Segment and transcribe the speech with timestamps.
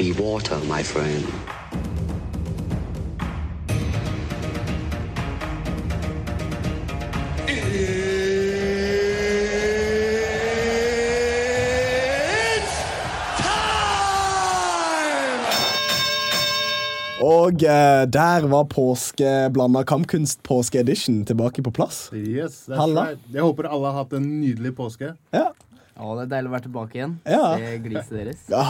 [0.00, 1.26] Be water, my friend.
[17.20, 22.08] Og eh, der var påskeblanda kampkunst påskeedition tilbake på plass.
[22.14, 23.04] Yes, that's Halla.
[23.10, 23.18] right.
[23.34, 25.12] Jeg håper alle har hatt en nydelig påske.
[25.36, 25.50] Ja.
[26.00, 27.14] Å, det er deilig å være tilbake igjen.
[27.28, 27.44] Ja.
[27.60, 28.42] Det gliset deres.
[28.50, 28.64] Ja,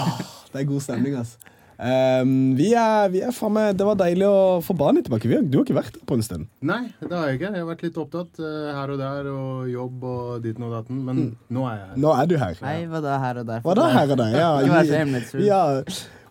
[0.50, 1.56] det er god stemning, altså.
[1.81, 3.70] Um, vi er, vi er framme.
[3.73, 5.28] Det var deilig å få barnet tilbake.
[5.31, 6.48] Vi har, du har ikke vært der på en stund.
[6.61, 7.53] Nei, det har jeg ikke.
[7.55, 10.98] Jeg har vært litt opptatt uh, her og der og jobb og ditten og datten,
[11.06, 12.01] men nå er jeg her.
[12.05, 12.61] Nå er du her.
[12.67, 13.62] Nei, hva da her og der?
[13.64, 14.36] Hva da, her og der?
[14.36, 14.51] Ja,
[14.91, 15.47] så hemmelighetsfull.
[15.47, 15.62] ja.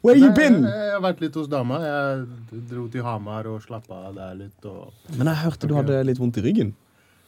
[0.05, 0.61] Where you been?
[0.64, 1.80] Jeg, jeg har vært litt hos dama.
[1.83, 4.70] Jeg dro til Hamar og slappa av der litt.
[4.70, 6.72] Og, Men jeg hørte du hadde litt vondt i ryggen.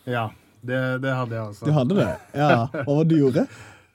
[0.05, 0.29] ja,
[0.61, 1.67] det, det hadde jeg altså.
[1.67, 2.09] Du hadde det?
[2.37, 2.49] Ja.
[2.71, 3.45] Hva var det du gjorde?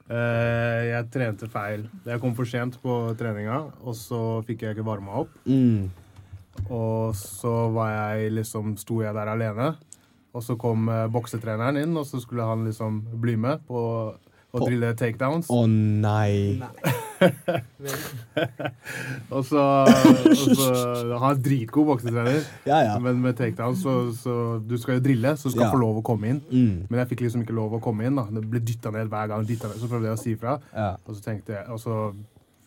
[0.07, 1.87] Eh, jeg trente feil.
[2.07, 5.33] Jeg kom for sent på treninga, og så fikk jeg ikke varma opp.
[5.47, 5.89] Mm.
[6.71, 9.75] Og så var jeg liksom, sto jeg der alene.
[10.37, 13.81] Og så kom eh, boksetreneren inn, og så skulle han liksom bli med på
[14.53, 15.49] På- drille takedowns.
[15.53, 16.61] Å nei.
[19.33, 20.67] Og så, og så
[21.21, 22.99] Han er dritgod boksetrener, Ja, ja.
[23.03, 24.35] men med takedowns så, så
[24.69, 25.73] Du skal jo drille, så du skal Ja.
[25.73, 26.41] få lov å komme inn.
[26.51, 26.87] Mm.
[26.91, 28.17] Men jeg fikk liksom ikke lov å komme inn.
[28.17, 29.45] da Det ble dytta ned hver gang.
[29.47, 30.97] ned, Så prøvde jeg å si ifra, Ja.
[31.07, 32.15] og så tenkte jeg Og så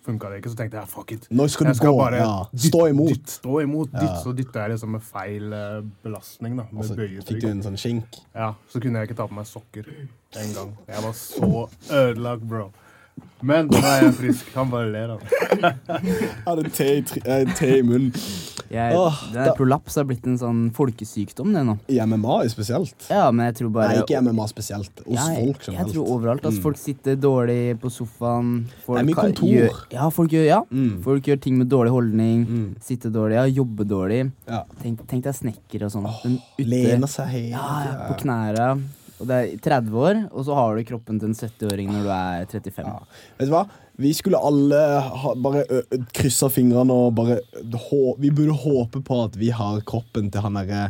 [0.09, 0.51] funka det ikke.
[0.53, 1.29] Så tenkte jeg fuck it.
[1.31, 2.01] Nå skal du Jeg skal gå.
[2.01, 2.33] bare Ja.
[2.67, 3.13] Stå imot.
[3.15, 3.93] Dytt, stå imot.
[3.95, 6.57] Dytt, så dytta jeg liksom med feil eh, belastning.
[6.59, 6.99] da Med altså,
[7.29, 8.19] fikk du en sånn skink.
[8.35, 9.87] Ja, så kunne jeg ikke ta på meg sokker
[10.43, 10.75] en gang.
[10.89, 11.69] Jeg var så
[12.03, 12.69] ødelagt, bro.
[13.41, 14.53] Men nå er jeg frisk.
[14.53, 15.19] Kan bare han.
[15.59, 18.11] Jeg hadde te i, tri- eh, te i munnen.
[18.69, 21.77] Jeg, Åh, det da- er prolaps har blitt en sånn folkesykdom, det nå.
[21.89, 23.07] I MMA spesielt.
[23.09, 24.91] Ja, men jeg tror bare Nei, ikke MMA spesielt.
[25.07, 25.93] Hos Ja, jeg- folk Jeg generelt.
[25.95, 26.43] tror overalt.
[26.45, 26.63] Altså, Mm.
[26.63, 28.65] Folk sitter dårlig på sofaen.
[28.85, 29.47] Folk Det er mye kontor.
[29.49, 30.61] Gjør, ja, folk gjør, ja.
[30.71, 31.01] Mm.
[31.03, 32.45] folk gjør ting med dårlig holdning.
[32.45, 32.75] Mm.
[32.81, 34.31] Sitter dårlig, ja, jobber dårlig.
[34.47, 34.63] Ja.
[34.83, 36.21] Tenk, tenk deg snekker og sånn.
[36.23, 37.49] Den ute- Lener seg helt.
[37.51, 38.81] ja, ja, på knæra.
[39.19, 42.11] Og det er 30 år, og så har du kroppen til en 70-åring når du
[42.15, 42.87] er 35.
[42.87, 43.21] Ja.
[43.39, 43.65] Vet du hva?
[43.99, 45.65] Vi skulle alle ha, bare
[46.15, 47.41] kryssa fingrene og bare
[47.89, 50.85] hå, Vi burde håpe på at vi har kroppen til han derre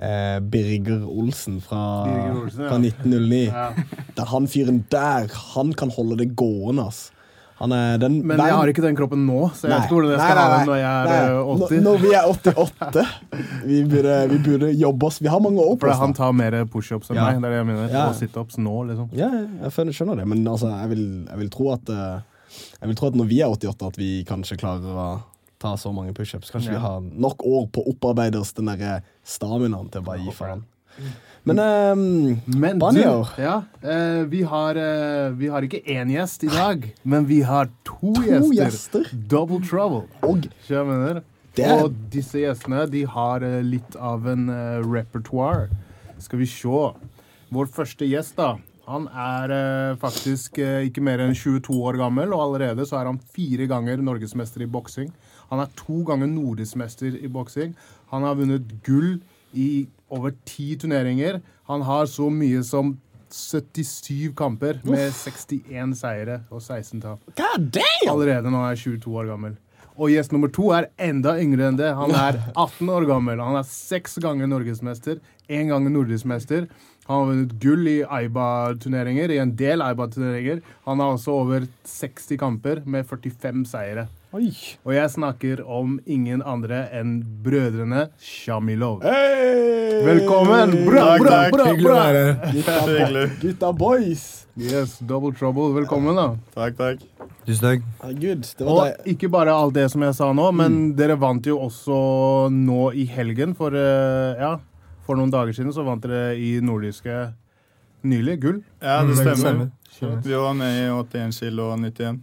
[0.00, 2.70] eh, Birger Olsen fra, Birger Olsen, ja.
[2.70, 3.42] fra 1909.
[3.50, 3.66] Ja.
[4.16, 7.10] Der han fyren der, han kan holde det gående, ass.
[7.60, 7.70] Han
[8.02, 10.38] den Men jeg har ikke den kroppen nå, så jeg vet ikke hvordan jeg skal
[10.40, 11.18] ha den når jeg er Nei.
[11.22, 11.60] eh, 80.
[11.70, 13.04] Når, når vi er 88.
[13.70, 15.98] Vi burde, vi burde jobbe oss Vi har mange år på oss.
[16.02, 17.28] han tar mer pushups enn Ja.
[17.30, 17.40] meg.
[17.40, 17.92] Det er det jeg mener.
[17.94, 18.08] Ja.
[18.08, 19.08] Og situps nå, liksom.
[19.14, 22.20] Ja, jeg skjønner- det, men altså, jeg, vil, jeg vil tro at eh,
[22.80, 25.06] Jeg vil tro at når vi er 88, at vi kanskje klarer å
[25.62, 26.50] ta så mange pushups.
[26.50, 30.18] Kanskje vi har nok år på å opparbeide oss den derre staminaen til å bare
[30.26, 30.64] gi faen.
[31.44, 33.26] Men um, Men Banjo.
[33.36, 37.68] ja, eh, vi, har, eh, vi har ikke én gjest i dag, men vi har
[37.84, 38.54] to, To gjester.
[38.56, 39.10] gjester.
[39.28, 40.06] Double trouble.
[40.22, 40.46] og
[41.54, 45.68] Og disse gjestene de har eh, litt av en uh, repertoire.
[46.18, 46.80] Skal vi se.
[47.54, 48.54] Vår første gjest, da.
[48.88, 53.08] Han er eh, faktisk eh, ikke mer enn 22 år gammel, og allerede så er
[53.08, 55.08] han fire ganger norgesmester i boksing.
[55.52, 57.72] Han er to ganger nordismester i boksing.
[58.12, 59.22] Han har vunnet gull
[59.56, 61.40] i over ti turneringer.
[61.70, 62.96] Han har så mye som
[63.34, 67.20] 77 kamper med 61 seire og 16 tap.
[68.10, 69.56] Allerede nå er jeg 22 år gammel.
[69.94, 71.92] Og gjest nummer to er enda yngre enn det.
[71.94, 73.42] Han er 18 år gammel.
[73.42, 76.66] Han er seks ganger norgesmester, én gang nordismester.
[77.06, 80.62] Han har vunnet gull i Aiba-turneringer, i en del Aiba-turneringer.
[80.88, 84.08] Han har også over 60 kamper med 45 seire.
[84.34, 84.48] Oi.
[84.82, 89.04] Og jeg snakker om ingen andre enn brødrene Shamilov.
[89.06, 90.00] Hey!
[90.02, 90.72] Velkommen!
[90.88, 92.24] Bra, bra, bra, bra, bra.
[92.56, 94.24] Gutta, gutta boys.
[94.58, 95.68] Yes, double trouble.
[95.76, 96.24] Velkommen, da.
[96.56, 97.04] Takk, takk.
[97.46, 97.86] Tusen takk.
[98.02, 101.46] Herregud, det var Og ikke bare alt det som jeg sa nå, men dere vant
[101.46, 102.00] jo også
[102.54, 103.54] nå i helgen.
[103.58, 104.56] For, eh, ja,
[105.06, 107.20] for noen dager siden så vant dere i nordiske
[108.02, 108.60] nylig gull.
[108.82, 109.70] Ja, det Mm, stemmer.
[110.26, 112.18] Vi var med i 81 kilo og 91.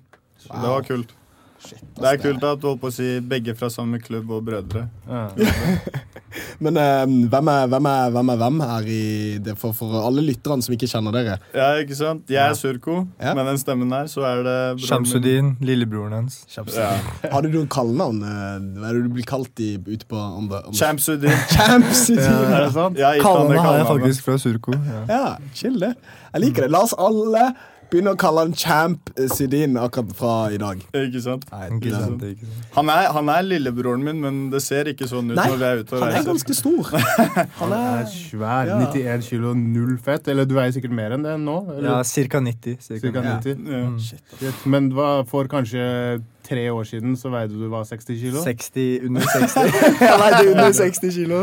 [0.50, 0.60] Wow.
[0.62, 1.16] det var kult.
[1.62, 4.44] Shit, Det er kult at du holdt på å si begge fra samme klubb og
[4.48, 4.88] brødre.
[5.08, 5.28] Ja.
[6.64, 9.00] Men eh, hvem, er, hvem, er, hvem er hvem her i
[9.44, 11.36] det for, for alle lytterne som ikke kjenner dere?
[11.58, 12.30] Ja, ikke sant?
[12.32, 13.34] Jeg er Surko, Ja.
[13.38, 14.56] med den stemmen her, så er det
[14.86, 16.40] Shamsudin, lillebroren hans.
[16.56, 16.64] Ja.
[17.34, 18.22] Har du noen kallenavn?
[18.24, 21.36] eh, Hva er det du blir kalt i, ute på andre, andre Shamsudin!
[21.52, 22.06] Champs!
[22.16, 22.98] Er det sant?
[23.02, 24.78] Har han Kallenavnet har jeg faktisk fra Surko.
[24.88, 25.04] Ja.
[25.12, 25.26] ja,
[25.58, 25.94] chill det.
[26.32, 26.72] Jeg liker det.
[26.74, 27.50] La oss alle
[27.92, 30.82] begynne å kalle han Champ Sidin akkurat fra i dag.
[30.96, 31.46] Ikke sant?
[31.52, 32.70] Nei, Ikke sant, ikke sant.
[32.78, 35.68] Han er, han er lillebroren min, men det ser ikke sånn ut Nei, når vi
[35.70, 36.92] er ute og han er ganske stor.
[37.62, 38.70] Han er svær.
[38.72, 38.78] Ja.
[38.82, 40.28] 91 kilo, null fett.
[40.32, 41.58] Eller du veier sikkert mer enn det nå?
[41.78, 42.08] Ja, ca.
[42.08, 42.78] cirka 90.
[42.82, 43.66] Cirka Cirka 90.
[43.66, 43.72] 90.
[43.72, 43.82] Ja.
[43.88, 44.00] Mm.
[44.02, 44.66] Shit.
[44.72, 45.86] Men hva, får kanskje
[46.52, 48.42] tre år siden så veide du hva, 60 kilo?
[48.44, 49.78] 60, under 60.
[50.04, 51.40] Jeg veide under 60 kilo.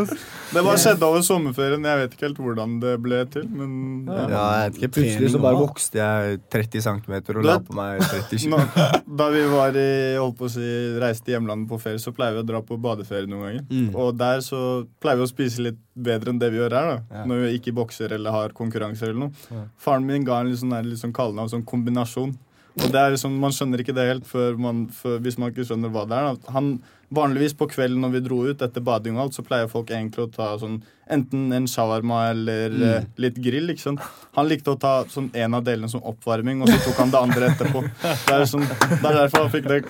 [0.49, 1.85] Det bare skjedde over sommerferien.
[1.89, 3.73] Jeg vet ikke helt hvordan det ble til, men
[4.09, 4.43] Ja, ja.
[4.63, 4.91] jeg vet ikke.
[4.99, 8.61] Plutselig så bare vokste jeg 30 cm og la på meg 30 kilo.
[8.61, 8.87] Nå,
[9.23, 9.89] da vi var i,
[10.21, 10.69] holdt på å si,
[11.03, 13.67] reiste hjemlandet på ferie, så pleier vi å dra på badeferie noen ganger.
[13.73, 13.91] Mm.
[13.99, 14.63] Og der så
[15.03, 16.93] pleier vi å spise litt bedre enn det vi gjør her.
[16.95, 17.25] da Ja.
[17.29, 19.47] Når vi ikke bokser eller har konkurranser eller noe.
[19.53, 19.65] Ja.
[19.83, 22.37] Faren min ga en litt sånn, litt sånn kallenavn, sånn kombinasjon.
[22.79, 25.65] Og det er liksom, Man skjønner ikke det helt før man, før, hvis man ikke
[25.67, 26.23] skjønner hva det er.
[26.35, 26.67] da Han,
[27.11, 30.27] Vanligvis på kvelden når vi dro ut etter bading og alt, så pleier folk egentlig
[30.27, 32.83] å ta sånn enten en shawarma eller Mm.
[32.85, 33.71] eh, litt grill.
[33.73, 34.01] ikke sant?
[34.37, 37.19] Han likte å ta sånn en av delene som oppvarming, og så tok han det
[37.23, 37.81] andre etterpå.
[38.03, 39.85] Det er, sånn, det er derfor han fikk det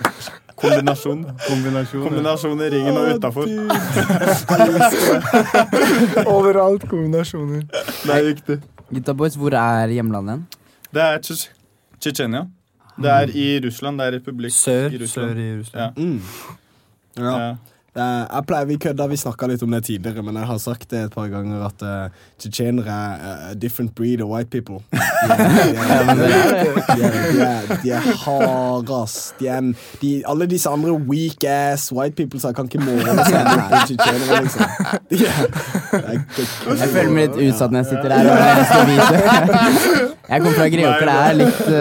[0.55, 1.25] kombinasjon.
[1.49, 2.03] Kombinasjon.
[2.07, 3.47] Kombinasjon i ringen og utafor.
[6.37, 7.65] Overalt kombinasjoner.
[8.05, 8.57] Det er viktig.
[8.93, 10.47] Gutta boys, hvor er hjemlandet hen?
[10.95, 11.51] Det er Tsjetsj-
[11.99, 12.47] Tsjetsjenia.
[13.03, 13.99] Det er i Russland.
[13.99, 15.29] Det er republikk Sør, i Russland.
[15.29, 15.97] sør i Russland.
[15.97, 16.21] Mm.
[17.17, 17.55] Ja.
[17.99, 20.89] Eh, jeg pleier, Vi kødda, vi snakka litt om det tidligere, men jeg har sagt
[20.91, 24.79] det et par ganger at uh, tsjetsjenere er uh, different breed of white people.
[24.89, 24.99] De
[25.83, 26.23] er, de
[26.95, 27.91] de de de
[28.23, 29.33] harde, ass.
[29.39, 33.75] De er de, alle disse andre weak ass white people-sa kan ikke måle seg med
[33.89, 34.65] tsjetsjenere, liksom.
[35.09, 35.35] De er,
[36.79, 38.23] Jeg føler meg litt utsatt når jeg sitter her.
[38.29, 41.75] og jeg kommer fra Greåker, det er litt uh...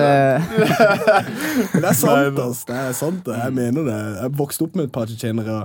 [1.74, 2.64] Det er sant, ass.
[2.64, 3.36] Det er sant, det.
[3.44, 3.98] Jeg mener det.
[4.22, 5.62] Jeg vokste opp med et par tsjetsjenere.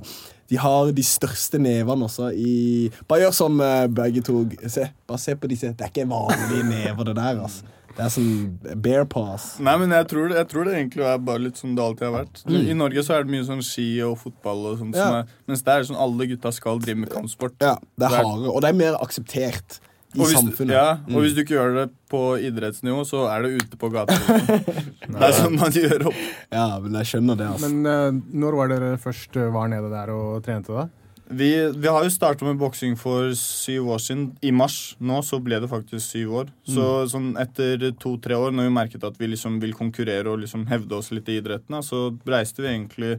[0.51, 4.42] De har de største nevene også i Bare gjør som uh, begge to.
[4.68, 5.72] Se, bare se på disse.
[5.78, 7.63] Det er ikke vanlige never, det der, altså.
[7.94, 9.60] Det er sånn bear pass.
[9.62, 12.16] Nei, men jeg tror, jeg tror det egentlig er bare litt sånn det alltid har
[12.16, 12.40] vært.
[12.50, 15.19] I Norge så er det mye sånn ski og fotball og sånt, som Ja.
[15.22, 17.54] er, mens der er det sånn alle gutta skal drive med kampsport.
[17.62, 19.78] Ja, Det er- hardere, og det er mer akseptert
[20.13, 20.74] i Og hvis, samfunnet.
[20.75, 21.15] ja, Mm.
[21.15, 24.13] og hvis du ikke gjør det på idrettsnivå, så er det ute på gata.
[24.13, 25.15] liksom.
[25.19, 26.19] det er sånn man gjør opp.
[26.54, 27.69] Ja, men jeg skjønner det, altså.
[27.69, 30.89] Men uh, når var dere først eh, var nede der og trente, da?
[31.33, 31.48] Vi,
[31.80, 34.25] vi har jo starta med boksing for syv år siden.
[34.45, 36.50] I mars nå så ble det faktisk syv år.
[36.68, 40.68] Så sånn etter to-tre år, når vi merket at vi liksom vil konkurrere og liksom
[40.69, 43.16] hevde oss litt i idretten, så reiste vi egentlig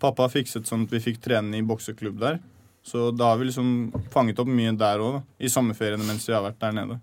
[0.00, 2.38] Pappa fikset sånn at vi fikk trene i bokseklubb der.
[2.86, 6.44] Så da har vi liksom fanget opp mye der òg, i sommerferiene mens vi har
[6.46, 6.98] vært der nede.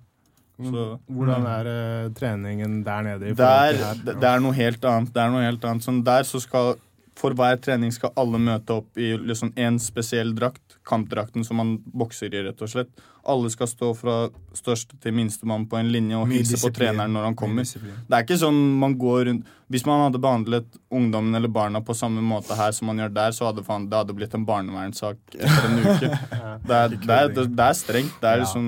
[0.57, 3.29] Så Hvordan er uh, treningen der nede?
[3.45, 3.99] er, her?
[4.01, 5.11] det, det er noe helt annet.
[5.13, 5.85] Det er noe helt annet.
[5.85, 6.79] Sånn der så skal
[7.17, 10.77] For hver trening skal alle møte opp i liksom en spesiell drakt.
[10.87, 12.91] Kampdrakten som man bokser i, rett og slett.
[13.27, 14.17] Alle skal stå fra
[14.55, 17.65] største til minstemann på en linje og hilse på treneren når han kommer.
[17.67, 21.95] Det er ikke sånn man går rundt Hvis man hadde behandlet ungdommen eller barna på
[21.97, 25.19] samme måte her som man gjør der, så hadde faen, det hadde blitt en barnevernssak
[25.35, 26.13] etter en uke.
[26.67, 28.15] Det er, det er, det er strengt.
[28.21, 28.65] Det er liksom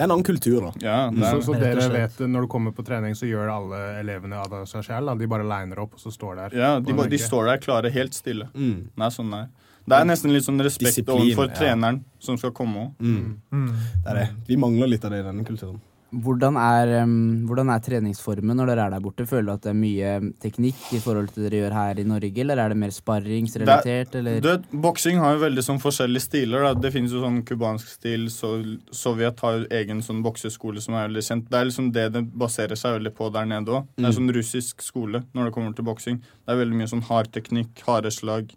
[0.00, 0.68] Det er en annen kultur, da.
[0.80, 3.50] Ja, det Så, er, så Rett dere vet når du kommer på trening, så gjør
[3.52, 5.10] alle elevene av seg selv?
[5.10, 5.14] da?
[5.20, 6.56] De bare liner opp, og så står der?
[6.56, 8.46] ja de, de står der klare, helt stille.
[8.54, 8.86] Mm.
[8.96, 9.50] Er sånn det er.
[9.90, 11.58] Det er nesten litt sånn respekt Disiplin, overfor ja.
[11.58, 13.04] treneren som skal komme òg.
[13.04, 13.36] Mm.
[13.52, 13.68] Mm.
[13.76, 14.26] Det er det.
[14.48, 15.76] Vi mangler litt av det i denne kulturen.
[16.10, 19.26] Hvordan, er, um, hvordan er treningsformen når dere er der borte?
[19.28, 20.12] Føler du at det er mye
[20.42, 24.16] teknikk i forhold til det dere gjør her i Norge, eller er det mer sparringsrelatert,
[24.20, 24.48] eller?
[24.86, 26.66] Boksing har jo veldig sånn forskjellige stiler.
[26.66, 26.72] Da.
[26.86, 28.26] Det finnes jo sånn cubansk stil.
[28.34, 28.52] Så
[28.94, 31.50] Sovjet har jo egen sånn bokseskole som er veldig kjent.
[31.50, 33.90] Det er liksom det det baserer seg veldig på der nede òg.
[33.96, 36.18] Det er sånn russisk skole når det kommer til boksing.
[36.18, 38.50] Det er veldig mye sånn hard teknikk, harde slag.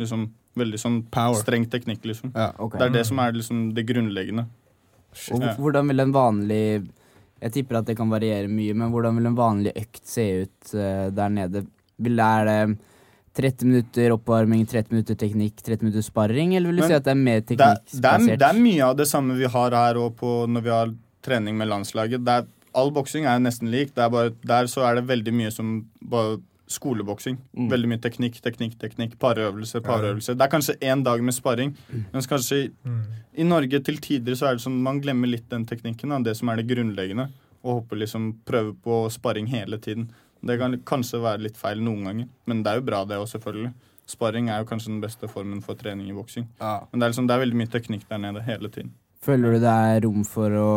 [0.00, 1.38] Liksom veldig sånn Power.
[1.38, 2.32] streng teknikk, liksom.
[2.34, 2.50] Ja.
[2.58, 2.80] okay.
[2.80, 4.46] Det er det som er liksom det grunnleggende.
[5.34, 6.64] Og hvordan vil en vanlig
[7.40, 10.72] Jeg tipper at det kan variere mye, men hvordan vil en vanlig økt se ut
[10.76, 11.64] uh, der nede?
[12.00, 12.60] Vil, er det
[13.40, 17.06] 30 minutter oppvarming, 30 minutter teknikk, 30 minutter sparring, eller vil du Men si at
[17.06, 20.24] det er mer er, det, det er mye av det samme vi har her og
[20.50, 20.94] når vi har
[21.24, 22.24] trening med landslaget.
[22.26, 23.94] Det er, all boksing er nesten lik.
[23.96, 25.72] Det bare, der så er det veldig mye som
[26.12, 26.38] bare
[26.70, 27.36] skoleboksing.
[27.70, 29.16] Veldig mye teknikk, teknikk, teknikk.
[29.20, 30.38] Parøvelser, parøvelser.
[30.38, 31.74] Det er kanskje én dag med sparring,
[32.14, 32.70] mens kanskje i,
[33.42, 36.36] i Norge til tider så er det sånn man glemmer litt den teknikken, da, det
[36.38, 37.28] som er det grunnleggende,
[37.60, 40.08] og hopper liksom prøver på sparring hele tiden.
[40.40, 43.28] Det kan kanskje være litt feil noen ganger, men det er jo bra, det òg,
[43.34, 43.74] selvfølgelig.
[44.10, 46.48] Sparring er jo kanskje den beste formen for trening i boksing.
[46.62, 46.80] Ja.
[46.90, 48.94] Men det er, liksom, det er veldig mye teknikk der nede hele tiden.
[49.20, 50.70] Føler du det er rom for å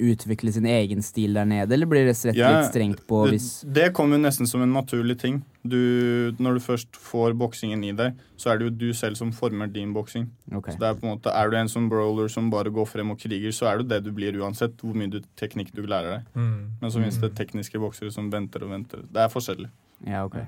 [0.00, 3.36] utvikle sin egen stil der nede, eller blir det rett Ja, litt strengt på det,
[3.36, 5.42] hvis det kommer jo nesten som en naturlig ting.
[5.62, 9.30] Du, når du først får boksingen i deg, så er det jo du selv som
[9.36, 10.26] former din boksing.
[10.50, 10.74] Okay.
[10.74, 13.12] Så det Er på en måte, er du en som brawler som bare går frem
[13.14, 16.18] og kriger, så er du det du blir uansett hvor mye du, teknikk du lærer
[16.18, 16.32] deg.
[16.34, 16.56] Mm.
[16.80, 19.06] Men så finnes det tekniske boksere som venter og venter.
[19.06, 19.70] Det er forskjellig.
[20.08, 20.40] Ja, ok.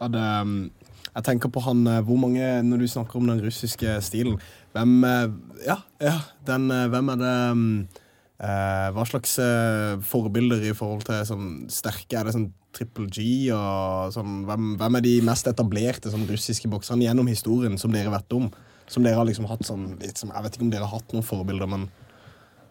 [0.00, 0.70] Ja, det, um,
[1.12, 4.38] jeg tenker på han eh, Hvor mange, når du snakker om den russiske stilen
[4.72, 5.34] Hvem eh,
[5.66, 6.14] Ja, ja
[6.48, 7.66] den, eh, hvem er det um,
[8.42, 14.10] Hva slags eh, forbilder i forhold til sånn sterke Er det sånn Triple G og
[14.14, 18.32] sånn hvem, hvem er de mest etablerte sånn russiske bokserne gjennom historien som dere vet
[18.34, 18.48] om?
[18.90, 21.12] Som dere har liksom hatt sånn litt som, Jeg vet ikke om dere har hatt
[21.14, 21.84] noen forbilder, men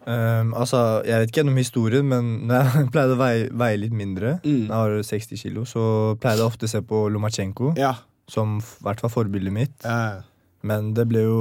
[0.06, 3.94] um, altså, Jeg vet ikke gjennom historien, men når jeg pleide å veie, veie litt
[3.96, 4.66] mindre, Mm.
[4.66, 5.84] jeg har 60 kilo, så
[6.20, 7.94] pleide jeg ofte å se på Lomachenko, ja.
[8.28, 9.78] som i hvert fall forbildet mitt.
[9.86, 10.22] Ja.
[10.62, 11.38] Men det ble jo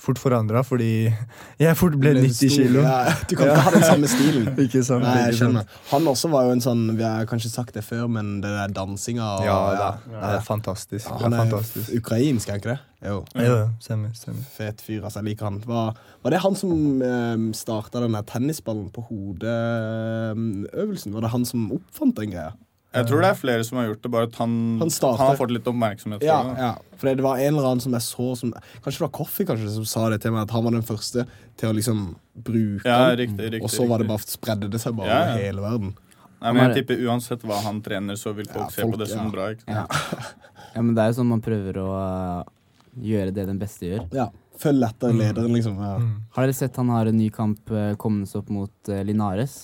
[0.00, 1.12] fort forandra, fordi
[1.60, 2.80] jeg fort ble ble 90 kilo.
[2.82, 4.46] Ja, du kan ikke ha den samme stilen.
[4.64, 5.04] Ikke sant?
[5.04, 5.64] Nei, jeg skjønner.
[5.92, 8.68] Han også var jo en sånn Vi har kanskje sagt det før, men det der
[8.76, 11.06] dansinga og- Ja, det, er- det er fantastisk.
[11.20, 11.88] Han er fantastisk.
[12.00, 12.80] ukrainsk, er han ikke det?
[13.00, 13.18] Jo.
[13.40, 14.10] Jo, stemmer.
[14.12, 14.42] stemmer.
[14.56, 15.18] Fet fyr, altså.
[15.22, 15.56] Jeg liker han.
[15.64, 21.12] Var, var det han som um, starta den der tennisballen på hodet-øvelsen?
[21.14, 22.50] Var det han som oppfant den greia?
[22.90, 25.36] Jeg tror det er flere som har gjort det, bare at han, Han han, har
[25.38, 26.24] fått litt oppmerksomhet.
[26.26, 26.64] Ja, for det.
[26.64, 26.98] ja.
[27.00, 29.70] For det var en eller annen som jeg så som Kanskje det var Coffee kanskje,
[29.76, 31.24] som sa det til meg, at han var den første
[31.60, 32.02] til å liksom
[32.34, 35.30] bruke Ja, riktig, riktig, og så var det bare spredde det seg bare Ja, ja.
[35.36, 35.94] over hele verden.
[36.40, 39.10] Nei, men jeg tipper uansett hva han trener, så vil folk, Ja, se på det
[39.12, 39.32] som ja.
[39.32, 39.48] bra.
[39.54, 39.66] Ikke?
[39.68, 39.96] sant?
[39.96, 40.28] Ja.
[40.74, 42.52] ja, men det er jo sånn man prøver å uh,
[42.96, 44.06] gjøre det den beste gjør.
[44.16, 44.30] Ja.
[44.60, 45.76] Følg etter lederen, liksom.
[45.80, 45.98] Ja.
[46.00, 46.14] Mm.
[46.34, 49.62] Har dere sett han har en ny kamp uh, kommende opp mot uh, Linares?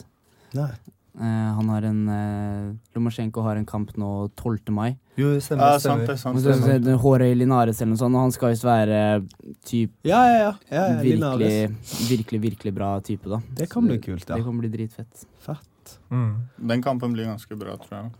[0.56, 0.71] Nei.
[1.16, 4.68] Eh, han har en uh, Lomachenko har en kamp nå 12.
[4.76, 4.99] mai.
[5.16, 5.73] Jo, det stemmer.
[5.73, 6.42] Ja, sant det, sant det.
[6.42, 9.26] så- så er det Linares eller noe sånt, og han skal visst være
[9.64, 10.52] typ Ja, ja, ja.
[10.70, 11.76] ja, ja virkelig,
[12.11, 13.40] virkelig, virkelig bra type, da.
[13.54, 14.37] Det kan bli kult, ja.
[14.37, 15.25] Det kan bli dritfett.
[15.40, 15.99] Fett.
[16.11, 16.35] Mm.
[16.68, 18.11] Den kampen blir ganske bra, tror jeg.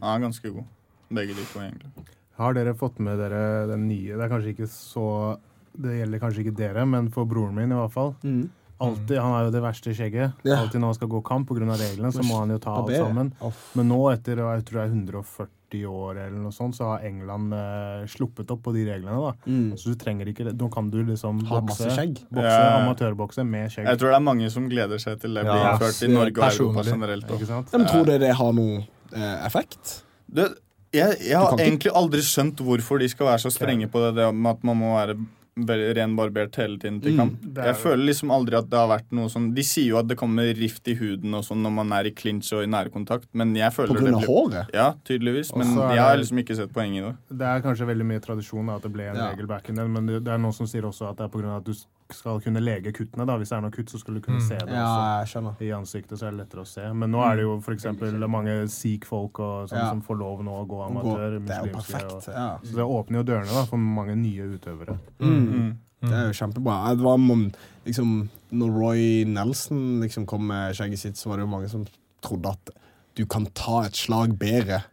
[0.00, 0.64] Han er ganske god.
[1.12, 1.92] Begge de to, egentlig.
[2.38, 4.16] Har dere fått med dere den nye?
[4.16, 5.36] Det er kanskje ikke så
[5.76, 8.14] Det gjelder kanskje ikke dere, men for broren min i hvert fall.
[8.22, 8.48] Mm.
[8.84, 10.32] Alltid, Han har jo det verste skjegget.
[10.46, 10.60] Ja.
[10.62, 11.76] Alltid når han skal gå kamp pga.
[11.80, 13.32] reglene, så må han jo ta alt sammen.
[13.74, 17.52] Men nå, etter jeg tror det er 140 år eller noe sånt, så har England
[17.56, 19.16] eh, sluppet opp på de reglene.
[19.18, 19.32] da.
[19.50, 19.72] Mm.
[19.80, 20.54] Så du trenger ikke det.
[20.60, 22.20] Nå kan du liksom Ha bokse, masse skjegg.
[22.30, 22.80] bokse Ja.
[22.84, 23.88] amatørbokse med skjegg.
[23.88, 26.38] Jeg tror det er mange som gleder seg til det blir Ja, innført i Norge
[26.38, 27.30] og Europa generelt.
[27.30, 27.72] Ikke sant?
[27.72, 30.04] Men tror dere det har noen eh, effekt?
[30.30, 30.52] Det,
[30.94, 34.28] jeg, jeg har egentlig aldri skjønt hvorfor de skal være så strenge på det, det
[34.34, 35.16] med at man må være
[35.56, 37.44] renbarbert hele tiden til Mm, kamp.
[37.44, 39.98] Mm, er Jeg føler liksom aldri at det har vært noe sånn De sier jo
[39.98, 42.66] at det kommer rift i huden og sånn når man er i clinch og i
[42.66, 44.74] nærkontakt, men jeg føler På grunn det av håret?
[44.74, 45.54] Ja, tydeligvis.
[45.56, 47.16] Men Og er jeg har liksom ikke sett poenget i det.
[47.38, 49.30] Det er kanskje veldig mye tradisjon da, at det ble en Ja.
[49.30, 51.28] regel back in den, men det, det er noen som sier også at det er
[51.28, 51.56] pga.
[51.56, 51.72] at du
[52.12, 53.26] skal kunne lege kuttene.
[53.26, 53.36] da.
[53.38, 54.48] Hvis det er noe kutt, så skal du kunne Mm.
[54.48, 54.68] se det.
[54.72, 55.24] Ja.
[55.60, 56.92] I ansiktet så er det lettere å se.
[56.92, 57.84] Men nå er det jo f.eks.
[58.28, 59.32] mange sikh-folk
[59.68, 59.88] sånn Ja.
[59.90, 61.46] som får lov nå å gå amatør.
[61.46, 62.58] Det er jo og- Ja.
[62.62, 64.98] Så det åpner jo dørene da, for mange nye utøvere.
[65.20, 65.76] Mm.
[66.02, 66.94] Det er jo kjempebra.
[66.96, 67.52] Det var, om-
[67.86, 71.86] liksom, når Roy Nelson liksom kom med skjegget sitt, så var det jo mange som
[72.22, 72.70] trodde at
[73.14, 74.84] du kan ta et slag bedre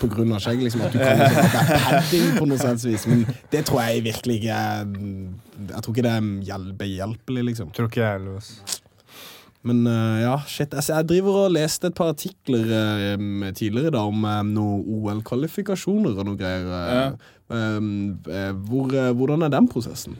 [0.00, 0.62] på grunn av skjegg.
[0.66, 3.06] Liksom, at du kan liksom, det er padding på noe sens vis.
[3.10, 4.60] Men det tror jeg virkelig ikke
[5.70, 7.72] Jeg tror ikke det er hjel- behjelpelig, liksom.
[7.76, 8.52] Tror ikke jeg heller.
[9.62, 10.72] Men uh, ja, shit.
[10.72, 16.16] Altså, jeg driver og leste et par artikler eh, tidligere da om um, noen OL-kvalifikasjoner
[16.16, 16.70] og noe greier.
[16.70, 17.04] Ja.
[17.50, 17.90] Um,
[18.30, 20.16] eh, hvor, eh, hvordan er den prosessen?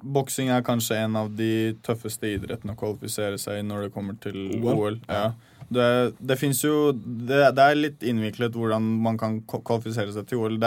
[0.00, 4.16] Boksing er kanskje en av de tøffeste idrettene å kvalifisere seg i når det kommer
[4.22, 4.70] til OL?
[4.78, 5.00] OL.
[5.10, 5.32] Ja.
[5.72, 10.38] Det, det fins jo det, det er litt innviklet hvordan man kan kvalifisere seg til
[10.42, 10.58] OL.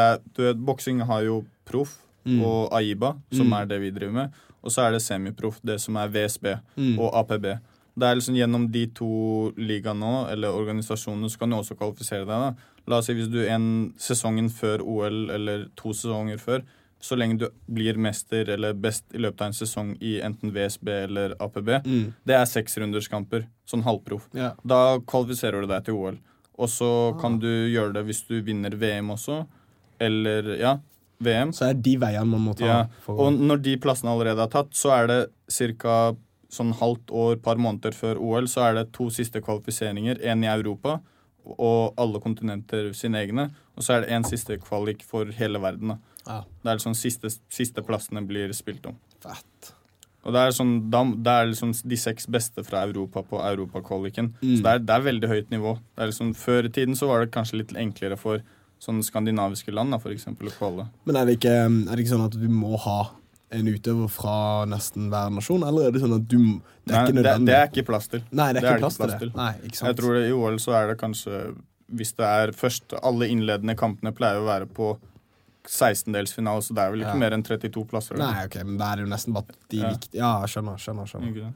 [0.63, 2.39] Boksing har jo proff Mm.
[2.47, 3.53] og AIBA, som Mm.
[3.61, 4.31] er det vi driver med.
[4.63, 6.97] Og så er det semiproff, det som er VSB Mm.
[6.99, 7.59] og APB.
[7.99, 12.27] Det er liksom Gjennom de to ligaene eller organisasjonene, så kan du også kvalifisere deg.
[12.27, 12.53] da.
[12.87, 16.63] La oss si hvis du en sesongen før OL, eller to sesonger før,
[17.03, 20.87] så lenge du blir mester eller best i løpet av en sesong i enten VSB
[21.03, 22.13] eller APB, Mm.
[22.25, 24.29] det er seksrunderskamper, sånn halvproff.
[24.33, 24.53] Ja.
[24.65, 26.17] Da kvalifiserer du deg til OL.
[26.57, 29.45] Og så kan du gjøre det hvis du vinner VM også.
[29.99, 30.77] eller ja,
[31.23, 31.51] VM.
[31.53, 32.65] Så er de veiene man må ta.
[32.65, 35.29] Ja, for- og når de plassene allerede er tatt, så er det
[35.77, 36.15] ca.
[36.49, 40.19] sånn halvt år, par måneder før OL, så er det to siste kvalifiseringer.
[40.21, 40.99] Én i Europa
[41.59, 43.51] og alle kontinenter sine egne.
[43.75, 45.87] Og så er det én siste kvalik for hele verden.
[45.87, 45.97] da.
[46.27, 46.41] Ja.
[46.63, 48.99] Det er liksom siste, siste plassene blir spilt om.
[49.23, 49.73] Fett.
[50.23, 54.31] Og det er, sånn, det er liksom de seks beste fra Europa på europakvaliken.
[54.39, 54.53] Mm.
[54.55, 55.73] Så det er, det er veldig høyt nivå.
[55.95, 58.43] Det er liksom, før i tiden så var det kanskje litt enklere for
[58.83, 60.87] sånne skandinaviske land da, for eksempel, å kvalle.
[61.07, 63.01] Men er det, ikke, er det ikke sånn at du må ha
[63.53, 64.37] en utøver fra
[64.69, 67.55] nesten hver nasjon, eller er det sånn at du Det er Nei, ikke det, det
[67.57, 68.23] er ikke plass til.
[68.31, 69.35] Nei, det er ikke plass til det.
[69.37, 69.89] Nei, ikke sant.
[69.91, 71.41] Jeg tror det, I OL så er det kanskje
[71.93, 74.95] Hvis det er først Alle innledende kampene pleier å være på
[75.67, 77.21] 16-delsfinale, så det er vel ikke Ja.
[77.21, 78.15] mer enn 32 plasser.
[78.15, 78.31] eller?
[78.33, 79.89] Nei, ok, men det er jo nesten bare de Ja.
[79.91, 81.07] viktige Ja, skjønner, skjønner.
[81.07, 81.53] skjønner.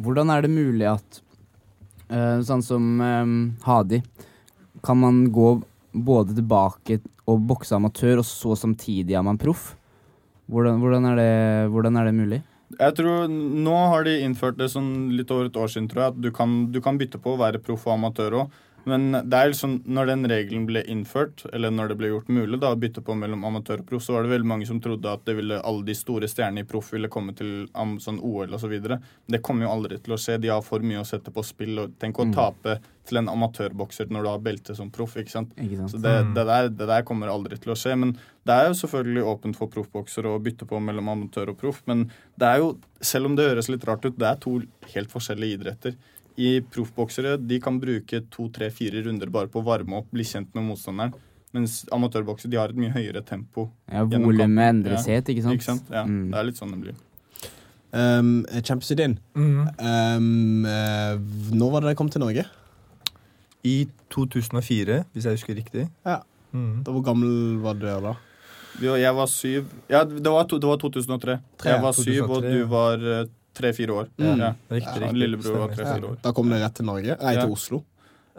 [0.00, 1.20] Hvordan er det mulig at
[2.10, 4.02] uh, Sånn som um, Hadi
[4.82, 5.62] Kan man gå
[5.94, 9.74] både tilbake og bokse amatør, og så samtidig er man proff?
[10.50, 12.42] Hvordan, hvordan, er det, hvordan er det mulig?
[12.78, 16.14] Jeg tror Nå har de innført det sånn litt over et år siden, tror jeg,
[16.14, 18.50] at du kan, du kan bytte på å være proff og amatør òg.
[18.84, 22.60] Men det er liksom, når den regelen ble innført, eller når det ble gjort mulig
[22.60, 25.04] da, å bytte på mellom amatør og proff, så var det veldig mange som trodde
[25.12, 28.72] at det ville, alle de store stjernene i proff ville komme til sånn OL osv.
[29.28, 30.38] Det kommer jo aldri til å skje.
[30.40, 31.78] De har for mye å sette på spill.
[31.78, 32.32] og Tenk å Mm.
[32.34, 35.14] tape til en amatørbokser når du har belte som proff.
[35.16, 35.50] ikke sant?
[35.56, 35.90] Ikke sant?
[35.90, 36.34] Så det, Mm.
[36.34, 37.98] det, der, det der kommer aldri til å skje.
[37.98, 38.12] Men
[38.46, 41.82] det er jo selvfølgelig åpent for proffboksere å bytte på mellom amatør og proff.
[41.86, 44.60] Men det er jo, selv om det høres litt rart ut, det er to
[44.94, 45.94] helt forskjellige idretter.
[46.40, 50.24] I proffboksere de kan bruke to, tre, fire runder bare på å varme opp, bli
[50.24, 51.12] kjent med motstanderen.
[51.52, 53.66] Mens amatørboksere de har et mye høyere tempo.
[53.90, 55.58] Ja, Volumet endres helt, ikke sant?
[55.58, 55.90] Ikke sant?
[55.90, 56.30] Ja, Mm.
[56.30, 56.98] Det er litt sånn det blir.
[57.90, 58.92] Um, Champions
[59.34, 59.66] mm.
[59.82, 61.18] Um, uh,
[61.50, 62.44] når var det dere kom til Norge?
[63.66, 65.88] I 2004, hvis jeg husker riktig.
[66.06, 66.20] Ja.
[66.54, 66.82] Mm.
[66.86, 68.14] Da Hvor gammel var du da?
[68.80, 71.38] Jeg var syv Ja, det var, to, det var 2003.
[71.58, 74.08] 3, Jeg var syv, og 2003, du var eh, tre-fire år.
[74.18, 74.38] Mm.
[74.38, 74.54] Ja.
[74.70, 75.16] Riktig, riktig.
[75.18, 76.16] Lillebror var tre-fire år.
[76.22, 77.16] Da kom dere rett til Norge?
[77.20, 77.40] Nei, Ja.
[77.46, 77.84] til Oslo.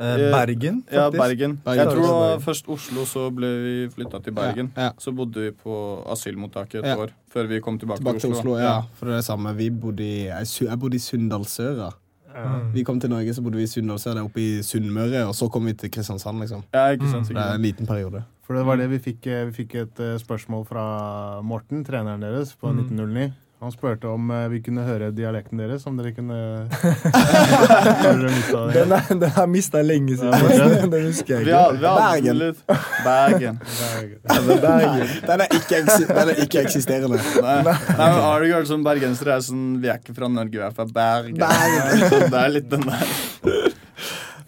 [0.02, 0.94] Eh, Bergen, faktisk.
[0.94, 1.58] Ja, Bergen.
[1.64, 1.78] Bergen.
[1.78, 4.72] Jeg tror det var først Oslo, så ble vi flytta til Bergen.
[4.76, 4.92] Ja, ja.
[4.98, 5.76] Så bodde vi på
[6.10, 6.96] asylmottaket et Ja.
[6.98, 8.62] år før vi kom tilbake, Tilbake til Oslo, da.
[8.64, 8.82] ja.
[8.96, 9.56] For det er det samme.
[9.56, 11.92] Vi bodde i, jeg, bodde i Sunndalsøra.
[12.34, 12.72] Mm.
[12.74, 15.66] Vi kom til Norge, så bodde vi i Sunndalsøra, oppe i Sunnmøre, og så kom
[15.66, 16.64] vi til Kristiansand, liksom.
[16.74, 17.36] Ja, ikke sant, Mm.
[17.36, 18.24] Det er en liten periode.
[18.48, 19.28] For det var det vi fikk.
[19.28, 22.78] eh, Vi fikk et eh, spørsmål fra Morten, treneren deres, på Mm.
[22.88, 23.34] 1909.
[23.62, 26.34] Han spurte om eh, vi kunne høre dialekten deres, om dere kunne
[28.74, 30.90] Den, er, den har jeg mista lenge siden.
[30.94, 31.82] Den husker jeg ikke.
[31.84, 32.42] Bergen.
[33.06, 33.60] Bergen.
[34.66, 35.12] Bergen.
[35.28, 37.20] Den er ikke, den er ikke eksisterende.
[37.38, 40.30] Nei, Nei men har du ikke hørt sånn bergensere er sånn Vi er ikke fra
[40.34, 41.38] Norge, vi er fra Bergen.
[41.42, 42.06] Bergen.
[42.08, 43.06] Så det er litt den der.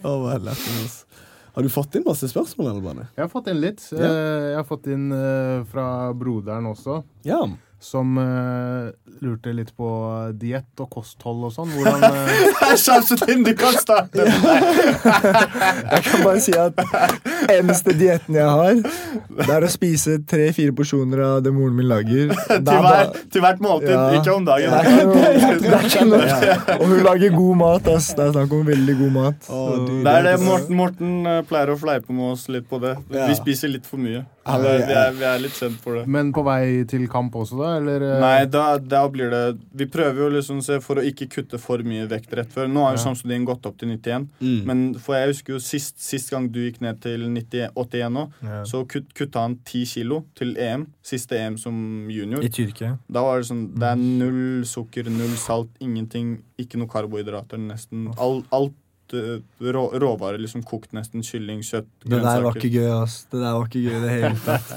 [0.04, 1.04] Er lættis.
[1.54, 3.06] Har du fått inn masse spørsmål, eller?
[3.14, 3.84] Jeg har fått inn litt.
[3.94, 5.86] Eh, Jeg har fått inn eh, fra
[6.18, 7.04] broderen også.
[7.30, 7.44] Ja.
[7.84, 9.88] Som uh, lurte litt på
[10.40, 11.68] diett og kosthold og sånn.
[11.76, 12.14] Hvordan
[12.80, 14.24] sjansen din du kan starte!
[15.04, 16.80] Jeg kan bare si at
[17.52, 18.80] eneste dietten jeg har,
[19.36, 22.32] det er å spise tre-fire porsjoner av det moren min lager.
[22.54, 24.06] Er Til, hver, til hvert måltid, Ja.
[24.22, 24.72] ikke om dagen.
[24.72, 27.88] Det er ikke noe- er noe- Og hun lager god mat.
[27.98, 28.14] ass.
[28.16, 29.50] Det er snakk om veldig god mat.
[29.50, 32.80] Oh, du- Det er det Morten, Morten eh, pleier å fleipe med oss litt på
[32.84, 32.96] det.
[33.12, 33.28] Ja.
[33.28, 34.24] Vi spiser litt for mye.
[34.44, 36.02] Vi, er, vi, er, litt kjent for det.
[36.12, 37.70] Men på vei til kamp også, da?
[37.80, 38.04] Eller?
[38.04, 39.42] eh, Nei, da, da blir det
[39.80, 42.68] Vi prøver jo liksom se for å ikke kutte for mye vekt rett før.
[42.68, 43.04] Nå har jo Ja.
[43.06, 44.66] Samsudin gått opp til 91, Mm.
[44.66, 48.26] men for jeg husker jo sist, sist gang du gikk ned til 90, 81 nå,
[48.44, 48.64] Ja.
[48.68, 50.88] så kutt, kutta han 10 kilo til EM.
[51.02, 52.44] Siste EM som junior.
[52.44, 52.98] I Tyrkia.
[53.10, 56.42] Da var det sånn Det er null sukker, null salt, ingenting.
[56.60, 58.12] Ikke noe karbohydrater, nesten.
[58.20, 58.74] All, alt
[59.12, 61.24] råvarer, liksom kokt nesten.
[61.24, 63.26] Kylling, kjøtt, Det der var ikke gøy, ass.
[63.32, 64.72] Det der var ikke gøy i det hele tatt.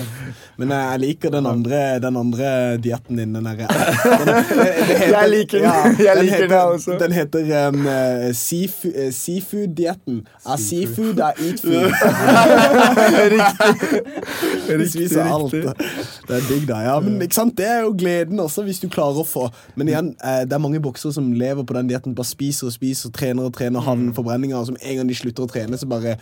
[0.58, 2.50] Men eh, jeg liker den andre, den andre
[2.82, 3.34] dietten din.
[3.36, 3.66] Den derre
[4.26, 5.98] den, Jeg liker den.
[6.06, 6.96] Jeg den liker heter, den også.
[7.02, 10.22] Den heter um, eh, seafood- eh, seafood-dietten.
[10.46, 11.92] Er seafood, er eat food.
[13.36, 14.90] riktig.
[14.90, 15.52] spiser alt.
[15.52, 16.80] Det er digg, da.
[16.86, 17.56] Ja, men ikke sant?
[17.58, 20.62] Det er jo gleden også, hvis du klarer å få Men igjen, eh, det er
[20.62, 22.14] mange boksere som lever på den dietten.
[22.16, 25.44] Bare spiser og spiser, trener og trener, havner forbrenninger, og som en gang de slutter
[25.44, 26.16] å trene, så bare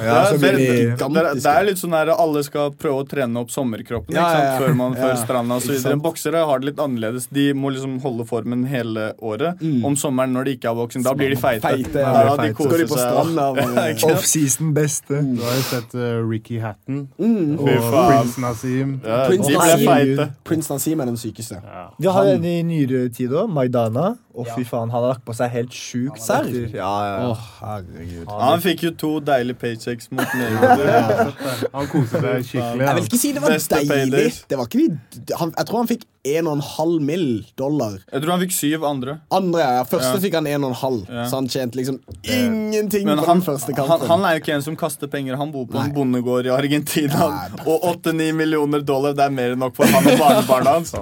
[0.00, 1.42] Ja, så det, blir det, de det, gigantiske.
[1.44, 4.44] det er litt sånn at alle skal prøve å trene opp sommerkroppen Ja, ikke sant?
[4.44, 4.58] ja, ja.
[4.60, 5.60] før man Ja, før stranda.
[5.60, 6.02] sant.
[6.02, 7.26] Boksere har det litt annerledes.
[7.32, 9.60] De må liksom holde formen hele året.
[9.60, 9.84] Mm.
[9.84, 11.62] Om sommeren når de ikke er boksing, da blir de feite.
[11.66, 12.12] Feite, ja.
[12.30, 13.10] ja, de koser de på seg.
[13.10, 13.46] stranda?
[14.14, 15.20] Offseason beste.
[15.36, 17.58] Du har jo sett uh, Ricky Hatton Mm.
[17.60, 19.00] og Prince Nazim.
[19.04, 20.28] Ja, Prince de ble feite.
[20.44, 21.60] Prince Nassim er den sykeste.
[22.00, 23.50] Vi har en i nyere tid òg.
[23.50, 24.16] Maidana.
[24.30, 26.20] Å, fy faen, han har lagt på seg helt sjukt.
[26.22, 26.46] Serr?
[26.70, 27.30] Ja, ja, ja.
[27.32, 28.28] Å, herregud.
[28.30, 31.32] Han fikk jo to deilige paychecks mot Mayweather.
[31.74, 32.86] Han koste seg skikkelig.
[32.86, 33.90] Jeg vil ikke si det var Beste deilig.
[34.14, 34.38] paydays.
[34.52, 37.26] Det var ikke han, jeg tror han fikk 1,5 mill.
[37.56, 37.94] dollar.
[38.12, 39.14] Jeg tror han fikk syv andre.
[39.32, 40.20] Andre, ja, Første Ja.
[40.20, 41.24] fikk han 1,5, Ja.
[41.26, 44.08] så han tjente liksom ingenting Men på han, den første han, kampen.
[44.08, 45.36] han er jo ikke en som kaster penger.
[45.40, 45.86] Han bor på Nei.
[45.88, 47.28] en bondegård i Argentina.
[47.30, 50.92] Nei, og 8-9 millioner dollar, det er mer enn nok for han og barnebarna hans.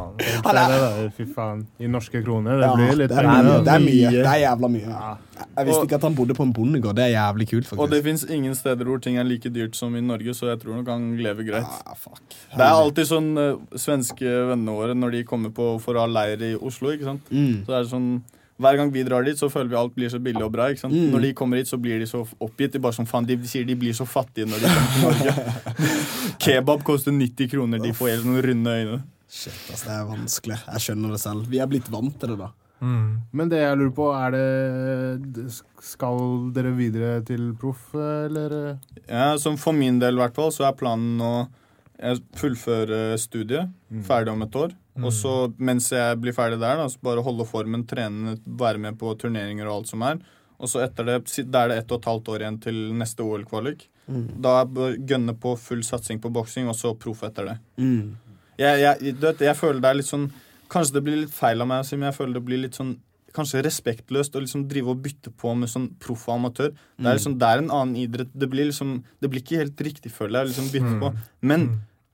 [1.18, 1.66] Fy faen.
[1.82, 2.58] I norske kroner.
[2.62, 4.10] Det ja, blir litt det, er mye, det er mye.
[4.18, 4.94] Det er jævla mye.
[5.38, 6.94] Jeg visste Og- ikke at han bodde på en bondegård.
[6.96, 8.04] Det er jævlig kult, Og det faktisk.
[8.04, 10.86] fins ingen steder hvor ting er like dyrt som i Norge, så jeg tror nok
[10.88, 11.64] han lever greit.
[11.86, 12.22] Ah, fuck.
[12.54, 16.06] Det er alltid sånn eh, svenske vennene våre når de kommer på for å ha
[16.06, 16.90] leir i Oslo.
[16.90, 17.22] ikke sant?
[17.30, 17.64] Mm.
[17.66, 18.22] Så er det sånn
[18.58, 20.64] hver gang vi drar dit, så føler vi alt blir så billig og bra.
[20.72, 20.92] ikke sant?
[20.92, 21.12] Mm.
[21.12, 22.72] Når de kommer hit, så blir de så oppgitt.
[22.72, 25.34] De bare sånn, faen, de sier de blir så fattige når de kommer til Norge.
[26.42, 27.78] Kebab koster 90 kroner.
[27.78, 29.02] De får helt noen runde øyne.
[29.30, 30.58] Shit, ass, det er vanskelig.
[30.72, 31.46] Jeg skjønner det selv.
[31.52, 32.50] Vi er blitt vant til det, da.
[32.80, 33.20] Mm.
[33.34, 35.46] Men det jeg lurer på, er det
[35.82, 36.20] Skal
[36.54, 38.78] dere videre til proff, eller?
[39.08, 41.32] Ja, som For min del i hvert fall, så er planen å
[42.38, 43.72] fullføre studiet.
[44.06, 44.74] Ferdig om et år.
[44.98, 48.98] Og så mens jeg blir ferdig der, da, så bare holde formen, trene, være med
[48.98, 50.18] på turneringer og alt som er.
[50.58, 53.22] Og så etter det, da er det ett og et halvt år igjen til neste
[53.22, 53.84] OL-kvalik.
[54.42, 57.56] Da bør jeg gønne på full satsing på boksing, og så proff etter det.
[57.76, 58.16] Mm.
[58.58, 60.30] Jeg, jeg, du vet, jeg føler det er litt sånn
[60.72, 62.98] Kanskje det blir litt feil av meg men jeg føler det blir litt sånn
[63.36, 66.70] Kanskje respektløst å liksom drive og bytte på med sånn proff og amatør.
[66.96, 68.30] Det er liksom, det er en annen idrett.
[68.32, 71.10] Det blir liksom Det blir ikke helt riktig, føler jeg, liksom bytte på.
[71.44, 71.66] Men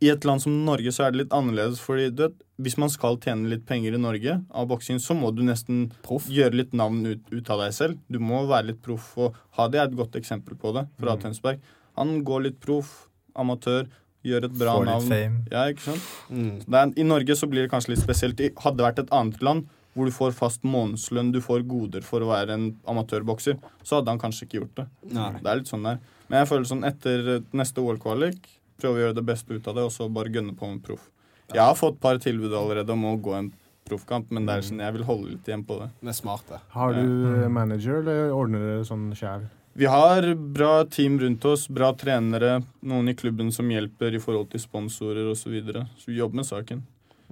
[0.04, 2.90] i et land som Norge så er det litt annerledes, fordi du vet, hvis man
[2.92, 6.26] skal tjene litt penger i Norge av boksing, så må du nesten Proff.
[6.28, 8.02] gjøre litt navn ut, ut av deg selv.
[8.10, 11.62] Du må være litt proff, og Hadi er et godt eksempel på det, fra Tønsberg.
[11.96, 13.06] Han går litt proff,
[13.38, 13.88] amatør,
[14.24, 15.08] gjør et bra Får litt navn.
[15.12, 15.40] fame.
[15.52, 16.10] Ja, ikke sant?
[16.30, 16.52] Mm.
[16.64, 18.40] Det er, I Norge så blir det kanskje litt spesielt.
[18.64, 22.24] Hadde Det vært et annet land hvor du får fast månedslønn, du får goder for
[22.24, 24.86] å være en amatørbokser, så hadde han kanskje ikke gjort det.
[25.14, 25.28] Nei.
[25.38, 26.00] Det er litt sånn der.
[26.26, 28.48] Men jeg føler sånn etter eh, neste OL-kvalik,
[28.82, 31.04] prøve å gjøre det beste ut av det, og så bare gønne på med proff.
[31.52, 33.52] Jeg har fått et par tilbud allerede om å gå en
[33.86, 35.90] proffkamp, men det er sånn, jeg vil holde litt igjen på det.
[36.00, 36.58] Det er smart, det.
[36.74, 37.48] Har du ja.
[37.52, 39.44] manager, eller ordner dere sånn sjæl?
[39.74, 40.22] Vi har
[40.54, 45.26] bra team rundt oss, bra trenere, noen i klubben som hjelper i forhold til sponsorer
[45.32, 45.40] osv.
[45.42, 45.86] Så, videre.
[45.98, 46.84] så vi jobber med saken.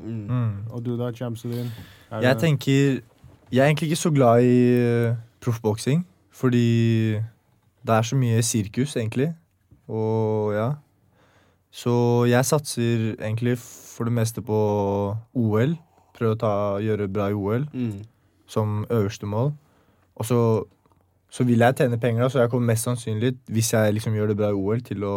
[0.03, 0.67] Mm.
[0.73, 1.69] Og du da, Chamsudin?
[2.11, 3.03] Jeg tenker
[3.53, 7.21] Jeg er egentlig ikke så glad i uh, proffboksing, fordi
[7.85, 9.35] det er så mye sirkus, egentlig.
[9.89, 10.69] Og ja.
[11.73, 14.57] Så jeg satser egentlig for det meste på
[15.35, 15.77] OL.
[16.17, 16.53] Prøve å ta,
[16.83, 18.03] gjøre bra i OL Mm.
[18.47, 19.53] som øverste mål.
[20.17, 20.39] Og så,
[21.33, 24.33] så vil jeg tjene penger, da, så jeg kommer mest sannsynlig, hvis jeg liksom gjør
[24.33, 25.17] det bra i OL, til å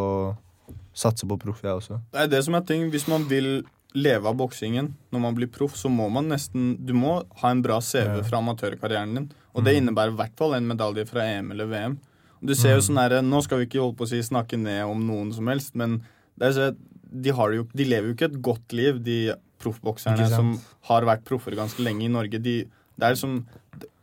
[0.95, 1.99] satse på proff, jeg også.
[2.13, 2.88] Det er det som er ting.
[2.93, 6.91] Hvis man vil leve av boksingen når man blir proff, så må man nesten Du
[6.95, 9.30] må ha en bra CV fra amatørkarrieren din.
[9.56, 11.97] Og det innebærer i hvert fall en medalje fra EM eller VM.
[12.45, 14.84] Du ser jo sånn her, Nå skal vi ikke holde på å si snakke ned
[14.88, 16.01] om noen som helst, men
[16.36, 19.19] det er så, de, har jo, de lever jo ikke et godt liv, de
[19.63, 20.56] proffbokserne som
[20.89, 22.41] har vært proffer ganske lenge i Norge.
[22.43, 22.58] De,
[22.95, 23.39] det er liksom,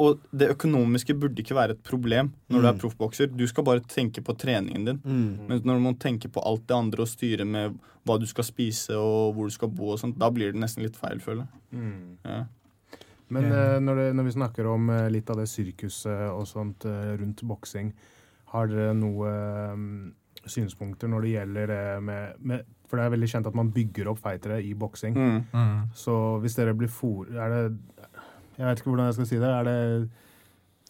[0.04, 3.30] og det økonomiske burde ikke være et problem når du er proffbokser.
[3.32, 5.00] Du skal bare tenke på treningen din.
[5.04, 5.46] Mm.
[5.48, 8.44] Men når du må tenke på alt det andre og styre med hva du skal
[8.44, 11.46] spise og hvor du skal bo, og sånt, da blir det nesten litt feil, føler
[11.46, 11.78] jeg.
[11.78, 12.18] Mm.
[12.26, 12.42] Ja.
[13.32, 13.78] Men yeah.
[13.80, 17.40] når, det, når vi snakker om eh, litt av det sirkuset og sånt eh, rundt
[17.48, 17.92] boksing,
[18.52, 19.86] har dere noe eh,
[20.52, 24.10] synspunkter når det gjelder det med, med For det er veldig kjent at man bygger
[24.12, 25.16] opp fightere i boksing.
[25.16, 25.92] Mm.
[25.96, 27.30] Så hvis dere blir for...
[27.30, 28.01] Er det
[28.58, 29.48] Jeg vet ikke hvordan jeg skal si det.
[29.48, 30.08] Er det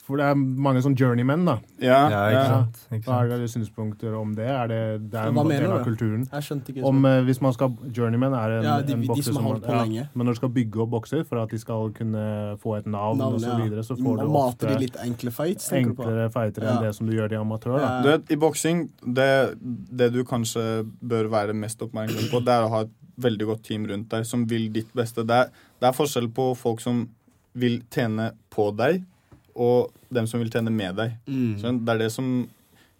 [0.02, 1.52] For det er mange sånn journeymen, da.
[1.78, 2.30] Ja, Ja, ja.
[2.34, 2.78] ikke sant?
[2.90, 4.48] Ikke Hva er deres synspunkter om det?
[4.50, 6.24] Er det, det er Hva en mener del av kulturen.
[6.32, 9.06] Jeg skjønte ikke Om eh, hvis man skal Journeyman er en, Ja, de- en de
[9.06, 10.08] bokser som har man- holdt på lenge.
[10.16, 13.18] Men når du skal bygge opp bokser for at de skal kunne få et navn,
[13.18, 16.74] Navn, og så videre, så får du ofte de litt enkle fights, enklere fightere Ja.
[16.76, 17.78] enn det som du gjør i amatør.
[17.78, 18.02] Da.
[18.02, 22.66] Du vet, I boksing, det, det du kanskje bør være mest oppmerksom på, det er
[22.66, 25.22] å ha et veldig godt team rundt deg som vil ditt beste.
[25.24, 25.44] Det er,
[25.80, 27.08] det er forskjell på folk som
[27.58, 29.02] vil tjene på deg,
[29.52, 31.16] og dem som vil tjene med deg.
[31.26, 31.56] Mm.
[31.60, 32.28] Så det er det som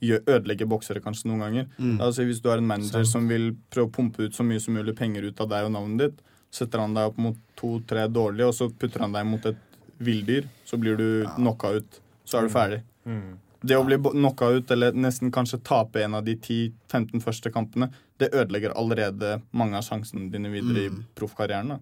[0.03, 1.69] gjør, ødelegger boksere kanskje noen ganger.
[1.79, 1.97] Mm.
[2.01, 4.77] Altså, hvis du har en manager som vil prøve å pumpe ut så mye som
[4.77, 8.51] mulig penger ut av deg og navnet ditt, setter han deg opp mot to-tre dårlige,
[8.51, 9.61] og så putter han deg mot et
[10.03, 12.03] villdyr, så blir du knocka ut.
[12.29, 12.83] Så er du ferdig.
[13.09, 13.39] Mm.
[13.63, 17.93] Det å bli knocka ut, eller nesten kanskje tape en av de 10-15 første kampene,
[18.19, 21.79] det ødelegger allerede mange av sjansene dine videre i proffkarrieren.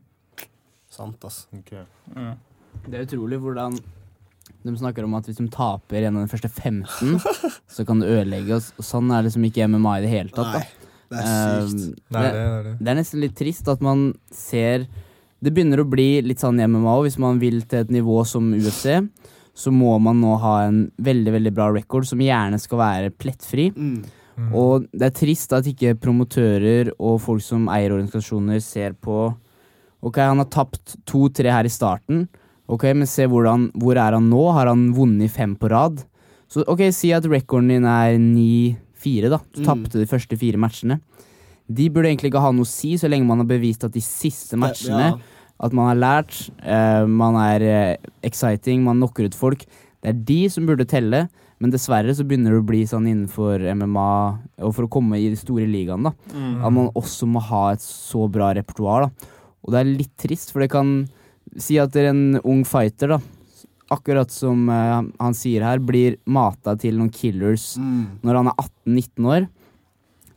[0.93, 1.47] Sant, ass.
[1.57, 1.73] Ok.
[1.73, 2.35] Ja.
[2.87, 3.77] Det er utrolig hvordan
[4.61, 7.21] de snakker om at hvis de taper gjennom den første 15,
[7.75, 8.73] så kan det ødelegge oss.
[8.77, 10.59] Og sånn er liksom ikke MMA i det hele tatt.
[10.59, 12.03] Nei, det er sykt.
[12.13, 12.75] Nei, det, det er det.
[12.81, 14.89] det er nesten litt trist at man ser
[15.41, 17.07] det begynner å bli litt sånn i MMA òg.
[17.07, 18.99] Hvis man vil til et nivå som UFC,
[19.57, 23.71] så må man nå ha en veldig veldig bra record som gjerne skal være plettfri.
[23.73, 24.03] Mm.
[24.57, 29.31] Og det er trist at ikke promotører og folk som eier organisasjoner ser på
[30.01, 32.23] Ok, han har tapt to-tre her i starten.
[32.71, 34.45] Ok, Men se hvordan, hvor er han nå?
[34.55, 36.05] Har han vunnet fem på rad?
[36.51, 39.39] Så ok, si at recorden din er 9-4, da.
[39.55, 39.67] Du Mm.
[39.67, 41.01] tapte de første fire matchene.
[41.71, 44.01] De burde egentlig ikke ha noe å si, så lenge man har bevist at de
[44.01, 45.19] siste matchene Ja.
[45.63, 47.61] At man har lært, uh, man er
[47.93, 49.67] uh, exciting, man knocker ut folk.
[50.03, 51.29] Det er de som burde telle,
[51.61, 55.29] men dessverre så begynner det å bli sånn innenfor MMA, og for å komme i
[55.29, 56.65] de store ligaene, da, Mm.
[56.65, 59.03] at man også må ha et så bra repertoar.
[59.03, 59.11] da.
[59.67, 61.09] Og det er litt trist, for det kan
[61.59, 63.21] si at det er en ung fighter, da,
[63.91, 68.21] akkurat som uh, han sier her, blir mata til noen killers Mm.
[68.23, 69.49] når han er 18-19 år.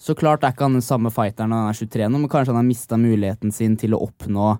[0.04, 2.52] Så klart er ikke han den samme fighteren når han er 23 nå, men kanskje
[2.52, 4.58] han har mista muligheten sin til å oppnå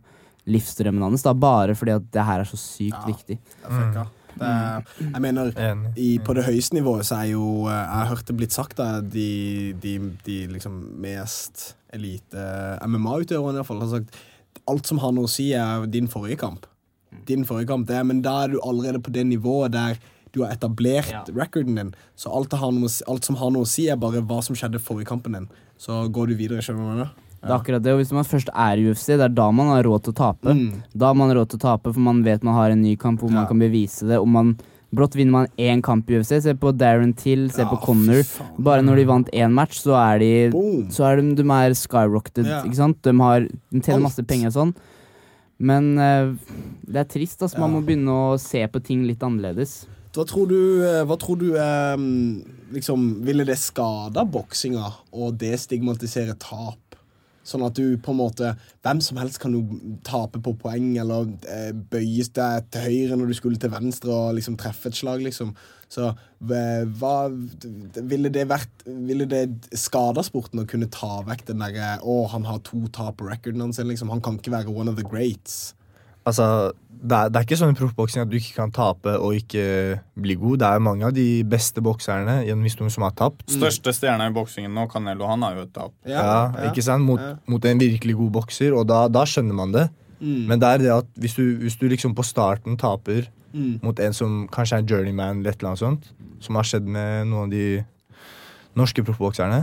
[0.48, 3.08] livsdrømmen hans, da, bare fordi at det her er så sykt Ja.
[3.08, 3.40] viktig.
[3.70, 4.06] Er
[4.42, 5.52] er, jeg mener,
[5.96, 8.78] i, på det høyeste nivået så er jo eh, Jeg har hørt det blitt sagt
[8.78, 9.92] da de, de,
[10.26, 12.42] de liksom mest elite
[12.82, 14.18] MMA-utøverne i hvert fall har sagt
[14.68, 16.66] alt som har noe å si, er din forrige kamp.
[17.28, 19.98] Din forrige kamp, det Men da er du allerede på det nivået der
[20.34, 21.24] du har etablert Ja.
[21.30, 21.94] recorden din.
[22.18, 24.80] Så alt, det noe, alt som har noe å si, er bare hva som skjedde
[24.82, 25.50] forrige kampen din.
[25.78, 27.12] Så går du videre, skjønner du jeg mener?
[27.44, 29.68] Det er akkurat det, og Hvis man først er i UFC, det er da man
[29.68, 30.54] har råd til å tape.
[30.56, 30.84] Mm.
[30.96, 33.20] Da har man råd til å tape, for man vet man har en ny kamp
[33.20, 33.36] hvor Ja.
[33.36, 34.18] man kan bevise det.
[34.18, 34.58] Og man,
[34.94, 36.36] brått vinner man én kamp i UFC.
[36.46, 38.24] Se på Darren Till, se Ja, på fy Connor.
[38.62, 40.90] Bare når de vant én match, så er de Boom.
[40.94, 42.62] Så er de, de er skyrocketed, Ja.
[42.64, 43.02] ikke sant?
[43.02, 44.76] De, har, de tjener masse penger og sånn.
[45.64, 46.36] Men uh,
[46.86, 47.58] det er trist, altså.
[47.60, 47.80] Man Ja.
[47.80, 49.86] må begynne å se på ting litt annerledes.
[50.14, 56.36] Hva tror du, eh, hva tror du um, liksom, Ville det skada boksinga å destigmatisere
[56.38, 56.83] tap?
[57.44, 58.54] Sånn at du på en måte
[58.86, 59.64] Hvem som helst kan jo
[60.08, 64.38] tape på poeng, eller eh, bøyes deg til høyre når du skulle til venstre og
[64.38, 65.54] liksom treffe et slag, liksom.
[65.92, 67.16] Så eh, hva
[68.00, 69.44] Ville det vært Ville det
[69.78, 73.66] skada sporten å kunne ta vekk den derre Å, han har to tap på recorden
[73.68, 74.12] hans, liksom.
[74.14, 75.76] Han kan ikke være one of the greats.
[76.24, 76.72] Altså,
[77.04, 79.64] det er, det er ikke sånn i proffboksing at du ikke kan tape og ikke
[80.24, 80.62] bli god.
[80.62, 83.44] Det er mange av de beste bokserne gjennom historien som har tapt.
[83.52, 85.94] Største stjerna i boksingen nå, Canelo, han har jo et tap.
[86.08, 87.04] Ja, ikke sant?
[87.04, 87.36] Mot, ja.
[87.52, 89.90] mot en virkelig god bokser, og da, da skjønner man det.
[90.24, 90.44] Mm.
[90.48, 93.80] Men det er det at hvis du, hvis du liksom på starten taper Mm.
[93.84, 96.08] mot en som kanskje er en journeyman eller et eller annet sånt,
[96.42, 97.84] som har skjedd med noen av de
[98.80, 99.60] norske proffbokserne,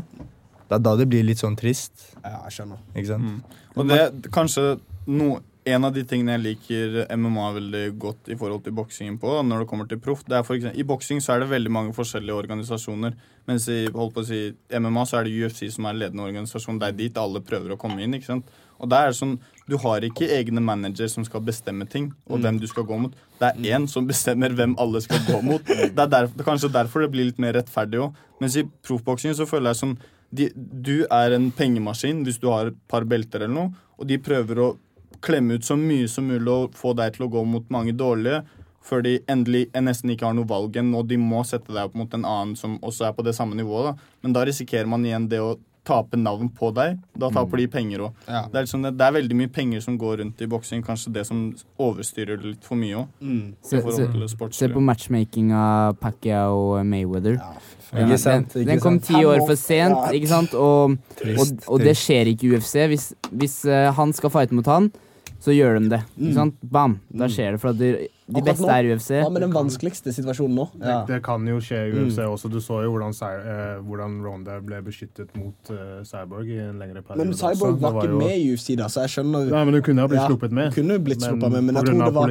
[0.70, 2.12] det er da det blir litt sånn trist.
[2.22, 2.79] Ja, jeg skjønner.
[2.94, 3.26] Ikke sant?
[3.26, 3.64] Mm.
[3.74, 4.64] Og det kanskje
[5.11, 5.40] no,
[5.74, 9.62] en av de tingene jeg liker MMA veldig godt i forhold til boksingen på, når
[9.62, 11.94] det kommer til proff, det er for eksempel, I boksing så er det veldig mange
[11.96, 13.16] forskjellige organisasjoner,
[13.48, 14.40] mens i holdt på å si,
[14.72, 16.78] MMA så er det UFC som er ledende organisasjon.
[16.80, 18.14] Det er dit alle prøver å komme inn.
[18.14, 18.52] ikke sant?
[18.80, 19.38] Og der er det sånn,
[19.70, 23.12] Du har ikke egne manager som skal bestemme ting, og hvem du skal gå mot.
[23.38, 25.62] Det er én som bestemmer hvem alle skal gå mot.
[25.62, 28.16] Det er, derfor, er kanskje derfor det blir litt mer rettferdig òg.
[28.42, 29.94] Mens i proffboksing så føler jeg sånn
[30.35, 34.18] de, Du er en pengemaskin hvis du har et par belter eller noe, og de
[34.18, 34.68] prøver å
[35.24, 38.42] klemme ut så mye som mulig og få deg til å gå mot mange dårlige,
[38.85, 41.98] før de endelig nesten ikke har noe valg igjen, og de må sette deg opp
[41.98, 43.90] mot en annen som også er på det samme nivået.
[43.90, 44.14] Da.
[44.24, 46.98] Men da risikerer man igjen det å tape navn på deg.
[47.18, 48.22] Da taper de penger òg.
[48.28, 48.44] Ja.
[48.52, 50.85] Det, liksom det, det er veldig mye penger som går rundt i boksing.
[50.87, 51.42] Kanskje det som
[51.80, 53.12] overstyrer det litt for mye òg.
[53.20, 53.44] Mm.
[53.64, 57.40] Se, på matchmaking av Pacquiao og Mayweather.
[57.90, 59.09] Den, Ikke sant, ikke den kom sant.
[59.09, 60.52] ti år for sent, ikke sant?
[60.54, 60.94] Og,
[61.26, 62.76] og, og det skjer ikke i UFC.
[62.92, 64.92] Hvis, hvis uh, han skal fighte mot han,
[65.40, 66.03] så gjør de det.
[66.20, 66.55] Ikke sant?
[66.62, 66.98] Bam!
[67.16, 67.61] Da skjer det.
[67.62, 67.87] For at de,
[68.31, 69.09] de beste nå, er UFC.
[69.24, 70.66] Hva med den vanskeligste situasjonen nå?
[70.76, 72.35] Det, det kan jo skje i UFC Mm.
[72.35, 72.50] også.
[72.53, 77.00] Du så jo hvordan, eh, hvordan Ronda ble beskyttet mot eh, Cyborg i en lengre
[77.03, 77.24] periode.
[77.24, 77.33] Men.
[77.40, 79.83] Cyborg Det var ikke jo- med i UFC, da, så jeg skjønner Nei, men hun
[79.88, 80.74] kunne ha blitt Ja, sluppet med.
[80.74, 82.29] kunne blitt sluppet med, men jeg tror det var-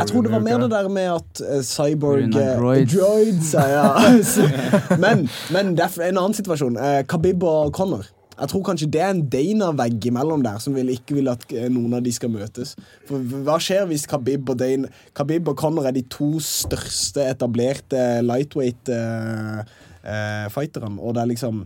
[0.00, 2.92] Jeg tror det var mer det der med at uh, Cyborg Grunn eh, droids.
[2.96, 4.96] droids ja, ja.
[5.04, 6.76] Men, men det er en annen situasjon.
[6.80, 8.08] Uh, Khabib og Connor.
[8.38, 11.72] Jeg tror kanskje det er en Dana-vegg imellom der som vil, ikke vil at eh,
[11.72, 12.68] noen av de skal møtes.
[13.08, 13.16] For
[13.46, 20.98] Hva skjer hvis Khabib og Dane Khabib og Connor er de to største etablerte lightweight-fighterne,
[20.98, 21.56] og det er liksom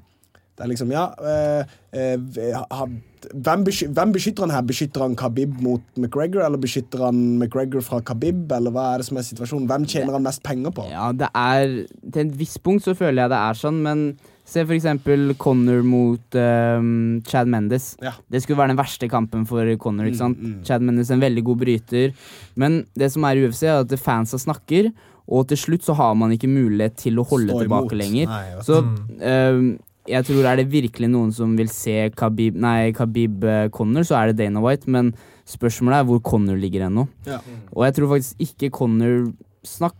[0.56, 4.62] det er liksom, ja eh, eh, hvem, beskytter, hvem beskytter han her?
[4.64, 9.08] Beskytter han Khabib mot McGregor, eller beskytter han McGregor fra Khabib, eller hva er det
[9.10, 9.68] som er situasjonen?
[9.68, 10.86] Hvem tjener han mest penger på?
[10.88, 14.06] Ja, det er Til et visst punkt så føler jeg det er sånn, men
[14.46, 17.96] se for eksempel Connor mot um, Chad Mendes.
[18.02, 18.12] Ja.
[18.30, 20.06] Det skulle være den verste kampen for Connor.
[20.06, 20.38] ikke sant?
[20.38, 20.64] Mm, mm.
[20.68, 22.14] Chad Mendes er en veldig god bryter.
[22.56, 24.92] Men det som er i UFC, er at fansa snakker,
[25.26, 27.98] og til slutt så har man ikke mulighet til å holde Stå tilbake imot.
[27.98, 28.26] lenger.
[28.30, 28.64] Nei, vet.
[28.68, 29.20] Så Mm.
[29.20, 34.04] ehm, jeg tror er det virkelig noen som vil se Khabib Nei, Khabib eh, Connor,
[34.06, 35.12] så er det Dana White, men
[35.44, 37.08] spørsmålet er hvor Connor ligger ennå.
[37.26, 37.40] Ja.
[37.74, 39.32] Og jeg tror faktisk ikke Connor
[39.66, 39.94] snakk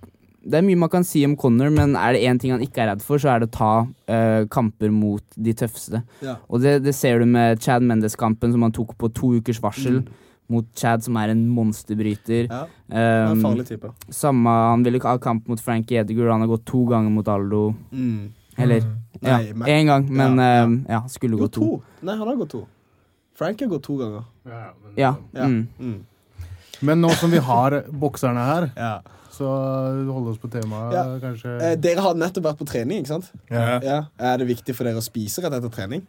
[0.46, 2.78] Det er mye man kan si om Connor, men er det én ting han ikke
[2.85, 6.02] er redd for, så er det å ta uh, kamper mot de tøffeste.
[6.22, 6.37] Ja.
[6.48, 10.00] Og det, det ser du med Chad Mendes-kampen, som han tok på to ukers varsel.
[10.04, 10.22] Mm.
[10.54, 12.46] Mot Chad, som er en monsterbryter.
[12.46, 12.61] Ja.
[12.92, 13.90] Han er en Um, farlig type.
[14.14, 17.26] samme, Han ville ikke ha kamp mot Frankie Edgar, han har gått to ganger mot
[17.28, 17.74] Aldo.
[17.90, 18.32] Mm.
[18.56, 18.78] Eller
[19.20, 20.64] ja, Nei, men- én gang, men Ja, ja.
[20.64, 21.61] um, ja, skulle Gått gå to.
[21.61, 21.82] to?
[22.06, 22.62] Nei, han har gått to.
[23.37, 24.22] Frank har gått to ganger.
[24.46, 25.14] Ja, men, Ja.
[25.35, 25.44] Ja.
[25.44, 25.66] Mm.
[25.80, 26.06] Mm.
[26.82, 29.00] men nå som vi har bokserne her, Ja.
[29.37, 29.49] Så
[30.11, 31.05] holde oss på temaet, Ja.
[31.22, 31.55] kanskje.
[31.62, 33.31] Eh, dere har nettopp vært på trening, ikke sant?
[33.51, 33.79] Ja.
[33.85, 33.99] Ja.
[34.18, 36.07] Er det viktig for dere å spise rett etter trening?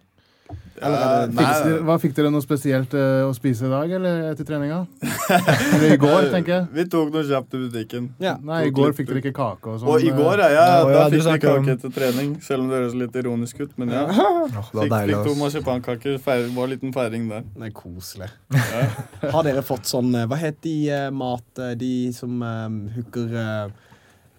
[0.77, 4.27] Eller er nei, Fikk hva Fikk dere noe spesielt uh, å spise i dag, eller
[4.29, 4.83] etter treninga?
[5.01, 6.67] eller i går, tenker jeg.
[6.75, 8.09] Vi tok noe kjapt i butikken.
[8.21, 8.35] Ja.
[8.45, 9.89] Nei, i går fikk dere ikke kake og sånn.
[9.89, 12.35] Og i går, ja, ja, Ja, da fikk vi kake etter trening.
[12.45, 14.05] Selv om det høres litt ironisk ut, men ja.
[14.13, 16.21] Fikk, deilig, fikk to marsipankaker.
[16.27, 17.49] Feir, var en liten feiring der.
[17.57, 18.29] Det er koselig.
[19.33, 23.33] Har dere fått sånn eh, Hva heter de eh, mat eh, De som eh, hooker
[23.33, 23.86] eh,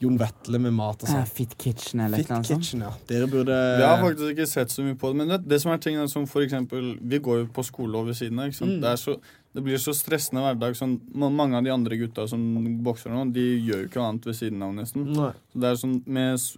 [0.01, 1.25] Jon Vetle med mat og sånn.
[1.27, 2.63] Uh, Fit Kitchen eller Fit noe sånt.
[2.63, 2.93] Kitchen, ja.
[3.11, 5.19] Dere burde Vi har faktisk ikke sett så mye på det.
[5.23, 7.99] Men det, det som er ting er som for eksempel Vi går jo på skole
[7.99, 8.53] over siden av.
[8.53, 8.77] ikke sant?
[8.77, 8.81] Mm.
[8.85, 9.17] Det, er så,
[9.59, 10.79] det blir så stressende hverdag.
[10.79, 12.47] Sånn, mange av de andre gutta som
[12.87, 15.11] bokser nå, de gjør jo ikke noe annet ved siden av, nesten.
[15.19, 15.35] Nei.
[15.53, 16.49] Så det er sånn med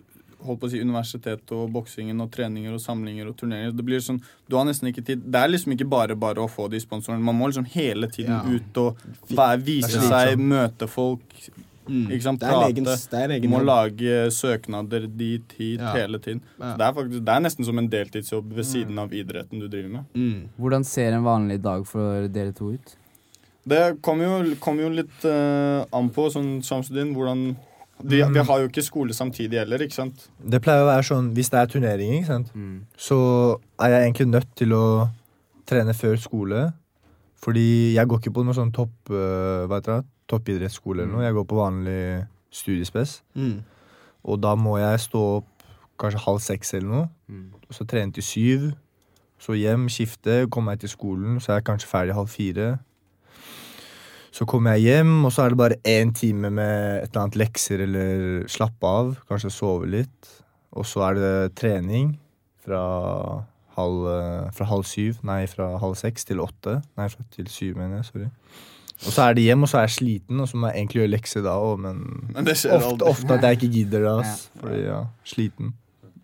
[0.45, 3.75] holdt på å si universitet og boksingen og treninger og samlinger og turneringer.
[3.77, 5.25] Det blir sånn, du har nesten ikke tid.
[5.27, 7.25] Det er liksom ikke bare bare å få de sponsorene.
[7.25, 8.43] Man må liksom hele tiden Ja.
[8.49, 8.97] ut og
[9.29, 11.21] være, vise seg, møte folk.
[11.91, 12.05] Mm.
[12.15, 12.41] Ikke sant?
[12.41, 12.85] Det er Prate.
[13.11, 15.93] det er må lage søknader dit, hit, Ja.
[15.97, 16.41] hele tiden.
[16.61, 16.77] Ja.
[16.77, 19.91] Det, er faktisk, det er nesten som en deltidsjobb ved siden av idretten du driver
[19.99, 20.05] med.
[20.15, 20.49] Mm.
[20.59, 22.97] Hvordan ser en vanlig dag for dere to ut?
[23.69, 27.57] Det kommer jo, kom jo litt uh, an på, sånn Shamsudin, hvordan
[28.01, 28.33] de, Mm.
[28.33, 30.31] Vi har jo ikke skole samtidig heller, ikke sant?
[30.41, 32.55] Det pleier å være sånn hvis det er turnering, ikke sant?
[32.55, 32.87] Mm.
[32.97, 34.85] så er jeg egentlig nødt til å
[35.69, 36.73] trene før skole.
[37.41, 41.25] Fordi jeg går ikke på noe sånn topp, Uh, hva heter det, toppidrettsskole eller noe.
[41.27, 42.03] Jeg går på vanlig
[42.55, 43.21] studiespes.
[43.35, 43.61] Mm.
[44.25, 45.67] Og da må jeg stå opp
[46.01, 47.09] kanskje halv seks eller noe.
[47.31, 47.49] Mm.
[47.69, 48.71] Og så trene til syv.
[49.41, 51.41] Så hjem, skifte, komme meg til skolen.
[51.41, 52.71] Så er jeg kanskje ferdig halv fire.
[54.31, 57.39] Så kommer jeg hjem, og så er det bare én time med et eller annet
[57.41, 59.15] lekser eller slappe av.
[59.29, 60.35] Kanskje sove litt.
[60.77, 62.13] Og så er det trening
[62.63, 62.83] fra
[63.75, 65.19] halv, eh, fra halv syv.
[65.27, 66.83] Nei, fra halv seks til åtte.
[66.97, 68.05] Nei, fra til syv, mener jeg.
[68.13, 68.29] Sorry.
[69.01, 71.01] Og så er det hjem, og så er jeg sliten, og så må jeg egentlig
[71.01, 72.03] gjøre lekser da òg, men,
[72.35, 74.43] Men det skjer ofte, ofte at jeg ikke gidder det, ass.
[74.61, 75.73] Fordi, ja, sliten.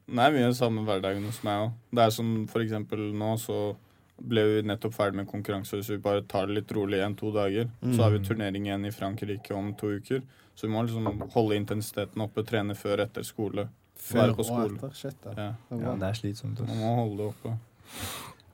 [0.07, 1.73] Det er mye samme hverdagen hos meg òg.
[1.97, 3.61] Det er som for eksempel nå så
[4.17, 7.69] ble vi nettopp ferdig med konkurranse, så vi bare tar det litt rolig en-to dager.
[7.85, 10.23] Så har vi turnering igjen i Frankrike om to uker.
[10.57, 13.67] Så vi må liksom holde intensiteten oppe, trene før etter skole.
[13.97, 14.95] Før Være på og etter.
[14.97, 15.35] Shit, da.
[15.37, 15.51] Ja.
[15.69, 16.63] Det Ja, det er slitsomt.
[16.65, 17.57] Man må holde det oppe.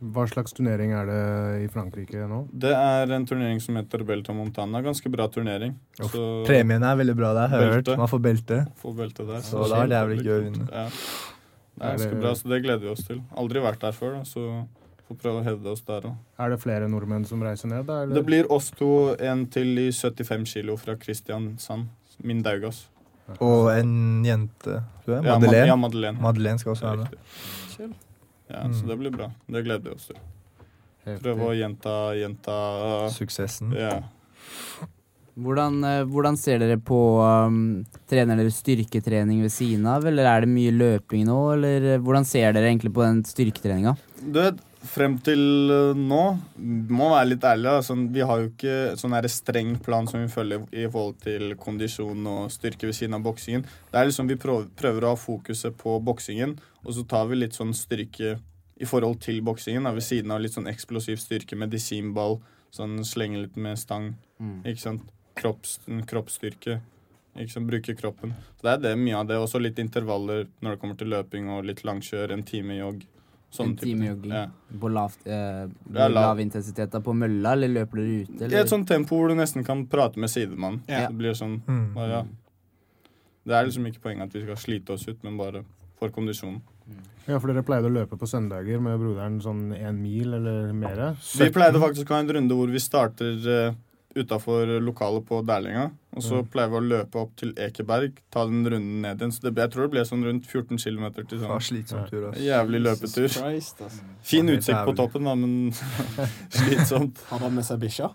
[0.03, 1.19] Hva slags turnering er det
[1.63, 2.41] i Frankrike nå?
[2.51, 4.81] Det er en turnering som heter Belta Montana.
[4.83, 5.77] Ganske bra turnering.
[6.01, 7.91] Så Premien er veldig bra, der, har jeg hørt.
[8.01, 8.59] Man får belte.
[8.83, 9.45] Får belte der.
[9.47, 10.67] Så da er det jævlig gøy å vinne.
[10.67, 10.87] Ja.
[11.73, 13.23] Det er ganske bra, så det gleder vi oss til.
[13.39, 14.67] Aldri vært der før, da, så
[15.07, 16.19] får prøve å hevde oss der òg.
[16.43, 18.03] Er det flere nordmenn som reiser ned, da?
[18.03, 18.19] Eller?
[18.19, 18.91] Det blir oss to,
[19.23, 21.89] en til i 75 kilo fra Kristiansand.
[22.27, 22.89] Min Daugas.
[23.39, 25.25] Og en jente, tror jeg.
[25.31, 25.67] Madeleine.
[25.71, 26.23] Ja, Madeleine.
[26.23, 28.01] Madeleine skal også være med.
[28.53, 28.75] Ja, Mm.
[28.79, 29.31] Så det blir bra.
[29.49, 30.19] Det gleder vi oss til.
[31.23, 32.57] Prøve å gjenta, gjenta
[33.11, 33.73] Suksessen.
[33.75, 34.03] Ja.
[35.33, 40.45] Hvordan, eh, hvordan ser dere på um, Trener dere styrketrening ved siden av, eller er
[40.45, 41.39] det mye løping nå?
[41.55, 43.97] Eller eh, hvordan ser dere egentlig på den styrketreninga?
[44.21, 46.21] Du vet, frem til uh, nå
[46.93, 47.75] Må være litt ærlig.
[47.87, 52.27] Sånn, vi har jo ikke sånn streng plan som vi følger i forhold til kondisjon
[52.29, 53.67] og styrke ved siden av boksingen.
[53.91, 57.59] Det er liksom Vi prøver, å ha fokuset på boksingen, og så tar vi litt
[57.59, 58.37] sånn styrke
[58.83, 59.87] i forhold til boksingen.
[59.95, 62.41] Ved siden av litt sånn eksplosiv styrke, medisinball,
[62.75, 64.15] sånn slenge litt med stang.
[64.65, 65.07] Ikke sant?
[65.39, 66.81] Kropps, kroppsstyrke.
[67.39, 67.69] Ikke sant?
[67.69, 68.35] Bruke kroppen.
[68.59, 69.39] Så det er det, mye av det.
[69.41, 73.07] Også litt intervaller når det kommer til løping og litt langkjør, en time jogg.
[73.53, 74.47] Sånne En time jogging Ja.
[74.81, 76.11] på lav, eh, lav.
[76.11, 78.41] lav intensitet på mølla, eller løper dere ute?
[78.41, 78.61] I Eller?
[78.63, 80.81] et sånt tempo hvor du nesten kan prate med sidemannen.
[80.89, 81.07] Ja.
[81.09, 81.93] Det blir sånn Mm.
[81.95, 82.23] bare, ja.
[83.45, 85.65] Det er liksom ikke poenget at vi skal slite oss ut, men bare
[85.99, 86.63] for kondisjonen.
[87.29, 91.15] Ja, for dere pleide å løpe på søndager med broderen sånn én mil eller mer?
[91.37, 93.75] Vi pleide faktisk å ha en runde hvor vi starter uh,
[94.19, 95.91] utafor lokalet på Dælinga.
[96.13, 99.33] Og så pleier vi å løpe opp til Ekeberg, ta den runden ned igjen.
[99.33, 102.41] Så det, jeg tror det ble sånn rundt 14 km til sånn slitsom tur, ass.
[102.45, 103.29] jævlig løpetur.
[103.33, 104.09] Christ, altså.
[104.33, 105.73] Fin utsikt på toppen, da, men
[106.59, 107.23] slitsomt.
[107.31, 108.11] Har han med seg bikkja?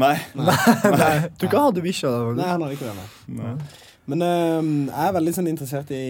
[0.00, 0.14] Nei.
[0.38, 2.12] Nei, du ikke hadde bikkja?
[2.38, 3.08] Nei, han hadde ikke det.
[3.36, 3.50] Nei.
[3.52, 3.90] Nei.
[4.12, 6.06] Men øhm, jeg er veldig sånn interessert i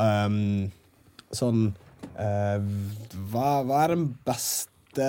[0.00, 0.38] øhm,
[1.34, 1.66] sånn
[2.16, 2.60] Eh,
[3.32, 5.08] hva, hva er den beste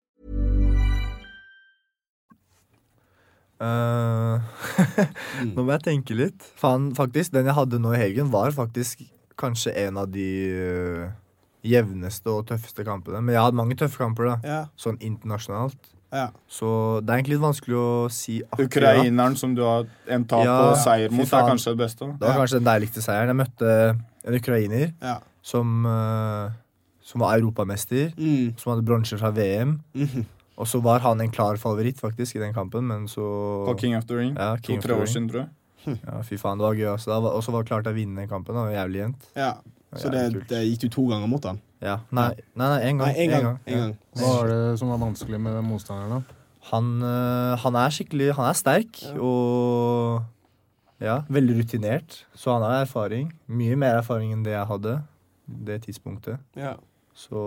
[3.61, 4.41] Eh,
[5.53, 6.45] Nå må jeg tenke litt.
[6.59, 9.03] Fan, faktisk, Den jeg hadde nå i helgen, var faktisk
[9.41, 11.05] kanskje en av de uh,
[11.65, 13.21] jevneste og tøffeste kampene.
[13.23, 14.35] Men jeg har hatt mange tøffe kamper, da.
[14.45, 14.59] Ja.
[14.77, 15.79] Sånn internasjonalt.
[16.11, 16.27] Ja.
[16.51, 16.67] Så
[17.01, 18.67] det er egentlig litt vanskelig å si akkurat.
[18.67, 22.09] Ukraineren som du har en tap Ja, og seier mot, er kanskje det beste.
[22.19, 23.31] Det var kanskje den deiligste seieren.
[23.31, 23.71] Jeg møtte
[24.27, 25.15] en ukrainer Ja.
[25.41, 26.51] som, uh,
[27.01, 28.11] som var europamester.
[28.17, 28.57] Mm.
[28.59, 29.79] Som hadde bronse fra VM.
[29.95, 30.27] Mhm.
[30.59, 33.23] Og så var han en klar favoritt faktisk i den kampen, men så
[33.65, 34.35] På King of the Ring.
[34.35, 35.49] Ja, To-tre år siden, tror jeg.
[36.05, 36.91] Ja, fy faen, det var gøy.
[36.91, 37.15] Altså.
[37.17, 38.53] Og så var det klart å vinne den kampen.
[38.53, 39.23] Det var jævlig jevnt.
[39.35, 39.53] Ja.
[39.97, 41.57] Så det, det gikk du to ganger mot han?
[41.81, 41.97] Ja.
[42.13, 43.09] Nei, nei, nei, en gang.
[43.09, 43.47] Nei, en gang.
[43.65, 43.95] En En gang.
[44.19, 46.21] Hva var det som var vanskelig med den motstanderen?
[46.21, 46.37] da?
[46.69, 50.21] Han, øh, han er skikkelig Han er sterk og
[51.01, 52.19] ja, veldig rutinert.
[52.37, 53.31] Så han har erfaring.
[53.49, 54.99] Mye mer erfaring enn det jeg hadde
[55.49, 56.37] det tidspunktet.
[56.55, 56.75] Ja.
[57.17, 57.41] Så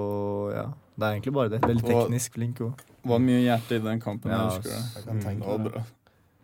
[0.53, 0.67] ja,
[0.97, 1.61] det er egentlig bare det.
[1.65, 2.83] Veldig teknisk flink òg.
[3.05, 4.31] Var mye hjerte i den kampen.
[4.31, 4.83] Ja, jeg husker det.
[4.97, 5.73] Jeg kan tenke Det det.
[5.73, 5.83] bra.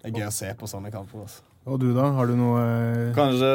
[0.01, 1.23] Det er gøy å se på sånne kamper.
[1.27, 1.43] Også.
[1.67, 2.09] Og du, da?
[2.17, 3.51] Har du noe eh, Kanskje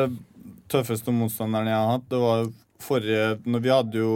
[0.72, 2.48] tøffeste motstanderen jeg har hatt, det var
[2.86, 4.16] forrige når Vi hadde jo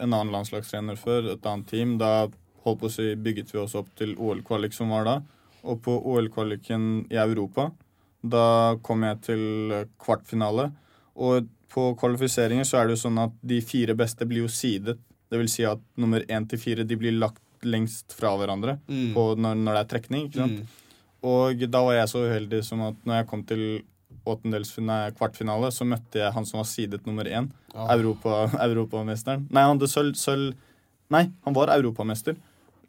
[0.00, 1.96] en annen landslagstrener før, et annet team.
[2.00, 2.26] Da
[2.66, 5.16] holdt på å si, bygget vi oss opp til OL-kvalik som var da.
[5.66, 7.70] Og på OL-kvaliken i Europa,
[8.22, 9.42] da kom jeg til
[10.02, 10.70] kvartfinale.
[11.16, 14.96] Og på kvalifiseringer så er det jo sånn at de fire beste blir jo sidet.
[15.30, 19.14] Det vil si at nummer én til fire de blir lagt lengst fra hverandre Mm.
[19.14, 20.26] på når, når det er trekning.
[20.28, 20.60] ikke sant?
[20.60, 20.66] Mm.
[21.26, 23.82] Og da var jeg så uheldig som at når jeg kom til
[24.26, 27.48] kvartfinale, så møtte jeg han som var sidet nummer én.
[27.74, 27.92] Ah.
[27.94, 29.46] Europa, europamesteren.
[29.50, 30.54] Nei, han hadde sølv, sølv
[31.08, 32.34] Nei, han var europamester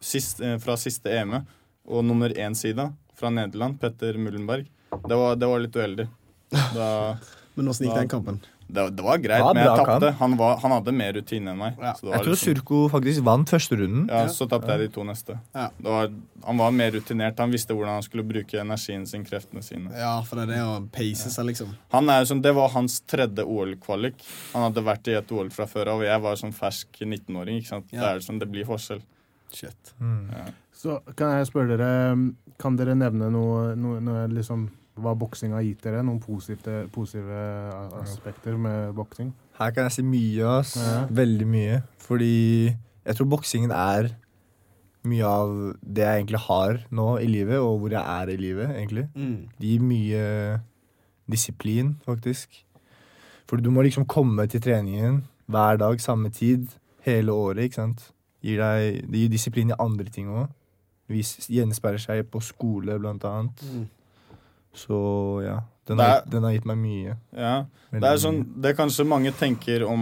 [0.02, 1.46] sist, eh, fra siste EM-et.
[1.88, 4.66] Og nummer én-sida fra Nederland, Petter Mullenberg.
[4.92, 6.08] Det var, det var litt uheldig.
[6.74, 7.18] Da,
[7.56, 8.40] Men åssen gikk den kampen?
[8.68, 10.11] Det, det var greit, Det var men jeg tapte.
[10.20, 11.78] Han, han hadde mer rutine enn meg.
[11.80, 11.93] Ja.
[11.95, 14.07] så det Jeg tror liksom- Surko faktisk vant første runden.
[14.11, 15.39] ja, Så tapte jeg de to neste.
[15.55, 15.70] Ja.
[15.78, 16.09] Det var,
[16.45, 17.39] han var mer rutinert.
[17.39, 19.91] Han visste hvordan han skulle bruke energien sin, kreftene sine.
[19.95, 21.72] Ja, for det er det å pace seg, liksom.
[21.91, 24.20] Han er jo sånn, Det var hans tredje OL-kvalik.
[24.53, 27.57] Han hadde vært i et OL fra før av, og jeg var sånn fersk 19-åring.
[27.61, 27.86] ikke sant?
[27.91, 28.01] Ja.
[28.01, 29.01] Det er sånn, det blir forskjell.
[29.53, 29.93] Shit.
[30.01, 30.51] Mm.
[30.76, 34.70] Så kan jeg spørre dere Kan dere nevne noe, noe, noe liksom
[35.02, 36.04] hva boksing har gitt dere?
[36.06, 37.41] Noen positive, positive
[38.02, 39.34] aspekter med boksing?
[39.58, 40.76] Her kan jeg si mye, ass.
[40.78, 41.04] Ja.
[41.10, 41.82] Veldig mye.
[42.04, 42.38] Fordi
[42.70, 44.12] jeg tror boksingen er
[45.08, 48.74] mye av det jeg egentlig har nå i livet, og hvor jeg er i livet,
[48.76, 49.08] egentlig.
[49.16, 49.48] Mm.
[49.58, 50.24] Det gir mye
[51.32, 52.64] disiplin, faktisk.
[53.48, 56.68] For du må liksom komme til treningen hver dag, samme tid,
[57.08, 58.10] hele året, ikke sant.
[58.43, 60.50] Gir deg, det gir disiplin i andre ting òg.
[61.08, 63.64] Gjenspeiler seg på skole, blant annet.
[63.64, 63.86] Mm.
[64.78, 64.99] Så
[65.45, 65.57] ja.
[65.88, 67.15] Den er, har, den har gitt meg mye.
[67.32, 67.55] Ja,
[67.88, 70.01] Veldig Det er sånn, det kanskje mange tenker om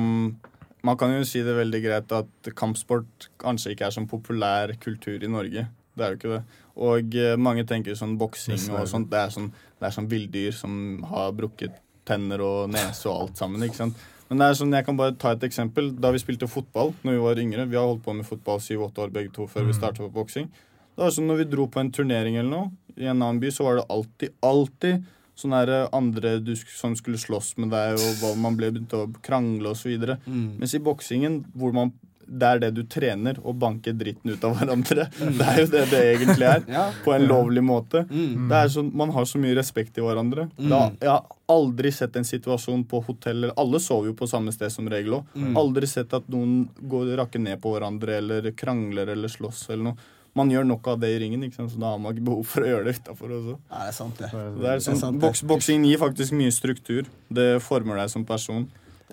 [0.86, 5.24] Man kan jo si det veldig greit at kampsport kanskje ikke er sånn populær kultur
[5.24, 5.64] i Norge.
[5.98, 6.42] Det er jo ikke det.
[6.86, 9.10] Og eh, mange tenker sånn boksing og sånt.
[9.10, 10.76] Det er sånn, det er sånn villdyr som
[11.10, 13.66] har brukket tenner og nese og alt sammen.
[13.66, 14.06] ikke sant?
[14.30, 15.90] Men det er sånn, jeg kan bare ta et eksempel.
[16.02, 19.06] Da vi spilte fotball når vi var yngre Vi har holdt på med fotball syv-åtte
[19.06, 20.52] år begge to før vi starta på boksing.
[20.96, 23.52] Det var sånn når vi dro på en turnering eller noe i en annen by,
[23.52, 25.04] så var det alltid, alltid
[25.36, 29.06] sånne her andre du, som skulle slåss med deg, og hva man ble begynt å
[29.26, 29.92] krangle osv.
[30.24, 30.56] Mm.
[30.62, 31.92] Mens i boksingen, hvor man
[32.26, 35.04] det er det du trener, å banke dritten ut av hverandre.
[35.38, 36.64] Det er jo det det egentlig er.
[36.76, 36.88] Ja.
[37.06, 38.02] På en lovlig måte.
[38.10, 38.48] Mm.
[38.50, 40.48] Det er sånn, Man har så mye respekt i hverandre.
[40.58, 40.72] Mm.
[40.72, 44.74] Da, jeg har aldri sett en situasjon på hoteller Alle sover jo på samme sted
[44.74, 45.38] som regel òg.
[45.38, 45.54] Mm.
[45.62, 50.12] Aldri sett at noen går rakker ned på hverandre eller krangler eller slåss eller noe.
[50.36, 51.72] Man gjør nok av det i ringen, ikke sant?
[51.72, 53.54] så da har man ikke behov for å gjøre det utafor også.
[53.72, 54.30] Ja, det er sant, det.
[54.32, 55.22] Det er Det er sånn, sant, det.
[55.24, 57.06] boks, boksing gir faktisk mye struktur.
[57.32, 58.66] Det former deg som person.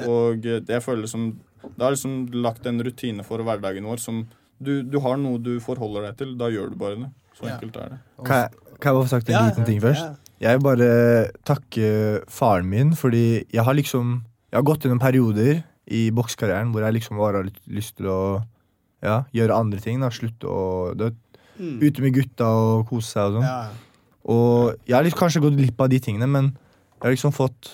[0.03, 1.29] Og eh, jeg føler som
[1.62, 4.25] Det har liksom lagt en rutine for hverdagen vår som
[4.59, 6.35] du, du har noe du forholder deg til.
[6.41, 7.11] Da gjør du bare det.
[7.39, 7.55] Så Ja.
[7.55, 7.99] enkelt er det.
[8.27, 8.51] Kan jeg,
[8.81, 10.03] kan jeg bare få sagt en Ja, liten ting først?
[10.03, 10.14] ja.
[10.43, 15.62] Jeg vil bare takke faren min, fordi jeg har liksom Jeg har gått gjennom perioder
[15.89, 18.43] i bokskarrieren hvor jeg liksom bare har litt lyst til å
[19.03, 20.00] ja, gjøre andre ting.
[20.00, 21.14] da, Slutte å det,
[21.61, 21.82] Mm.
[21.84, 23.42] Ute med gutta og kose seg og sånn.
[23.44, 23.68] Ja.
[24.24, 27.68] Og jeg har litt, kanskje gått glipp av de tingene, men jeg har liksom fått,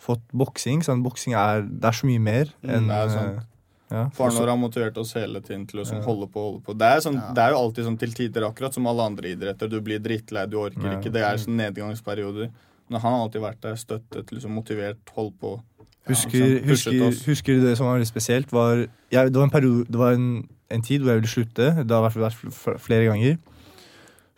[0.00, 0.80] fått boksing.
[1.04, 3.46] Boksing er, det er så mye mer Mm, enn det er eh, sant.
[3.92, 4.06] Ja.
[4.16, 6.74] Faren vår har motivert oss hele tiden til å sånn, holde på holde på.
[6.80, 9.68] Det er, sånn, det er jo alltid sånn til tider, akkurat som alle andre idretter.
[9.68, 10.98] Du blir drittlei, du orker Ja.
[10.98, 11.12] ikke.
[11.12, 12.48] Det er sånn nedgangsperioder.
[12.88, 15.60] Men han har alltid vært der, støttet, liksom motivert, holdt på.
[16.08, 18.50] Husker, Ja, husker, husker du det som var veldig spesielt?
[18.52, 21.68] Var, jeg, det var en periode Det var en, en tid hvor jeg ville slutte.
[21.86, 23.36] Det har i vært flere ganger.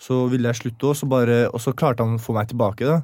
[0.05, 2.85] Så ville jeg slutte, og så, bare, og så klarte han å få meg tilbake.
[2.85, 3.01] da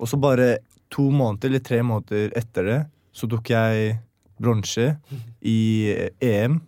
[0.00, 0.56] Og så bare
[0.90, 2.78] to måneder eller tre måneder etter det,
[3.14, 3.92] så tok jeg
[4.40, 4.88] bronse
[5.46, 5.58] i
[6.24, 6.58] EM.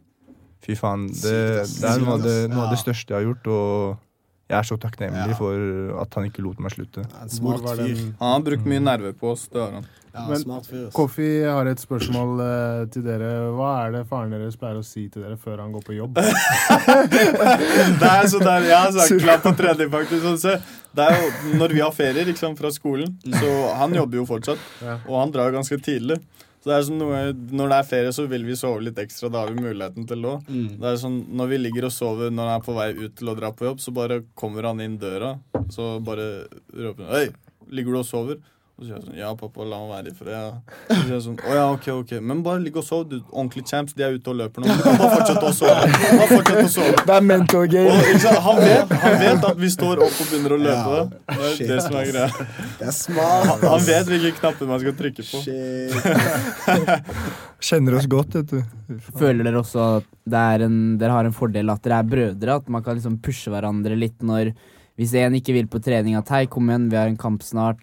[0.62, 1.08] Fy faen.
[1.10, 1.34] Det,
[1.66, 4.68] det er noe av det, noe av det største jeg har gjort, og jeg er
[4.68, 5.38] så takknemlig Ja.
[5.40, 7.02] for at han ikke lot meg slutte.
[7.08, 8.14] Fyr.
[8.20, 9.88] Han har brukt mye nerver på oss, det har han.
[10.14, 10.88] Ja, Men- smart fyr.
[10.88, 11.16] ass.
[11.56, 13.30] Har et spørsmål eh, til dere.
[13.56, 16.18] Hva er det faren deres pleier å si til dere før han går på jobb?
[18.00, 20.22] Det er sånn der, Jeg har sagt klapp på tredje, faktisk.
[20.26, 20.56] Sånn, så
[20.92, 24.60] Det er jo når vi har ferier liksom, fra skolen, så han jobber jo fortsatt.
[25.08, 26.18] Og han drar ganske tidlig.
[26.62, 27.20] Så det er sånn noe,
[27.58, 29.30] Når det er ferie, så vil vi sove litt ekstra.
[29.32, 30.44] Da har vi muligheten til det òg.
[30.78, 33.32] Det er sånn, når vi ligger og sover når han er på vei ut til
[33.32, 35.32] å dra på jobb, så bare kommer han inn døra,
[35.72, 36.28] så bare
[36.76, 37.26] roper han Hei,
[37.72, 38.38] ligger du og sover?
[38.82, 40.54] Og så sier jeg sånn Ja, pappa, la meg være i fred.
[40.88, 42.12] Så sier jeg sånn, Å ja, ok, ok.
[42.26, 43.20] Men bare ligg og sov, du.
[43.30, 43.94] Ordentlige champs.
[43.94, 44.66] De er ute og løper nå.
[44.66, 45.84] Men du kan bare fortsette å sove.
[46.02, 47.04] Bare fortsette å sove.
[47.06, 47.94] Det er mental Og, game.
[48.10, 50.96] ikke sant, han, vet, han vet at vi står opp og begynner å løpe.
[50.98, 51.04] Ja.
[51.12, 52.48] Det er Shit, det som er greia.
[52.80, 53.66] Det er smart.
[53.68, 55.44] Han vet hvilke knapper man skal trykke på.
[55.46, 56.82] Shit.
[57.70, 58.98] Kjenner oss godt, vet du.
[59.20, 62.58] Føler dere også at det er en, dere har en fordel at dere er brødre?
[62.58, 64.50] At man kan liksom pushe hverandre litt når
[64.98, 67.80] Hvis en ikke vil på trening, at hei, kom igjen, vi har en kamp snart.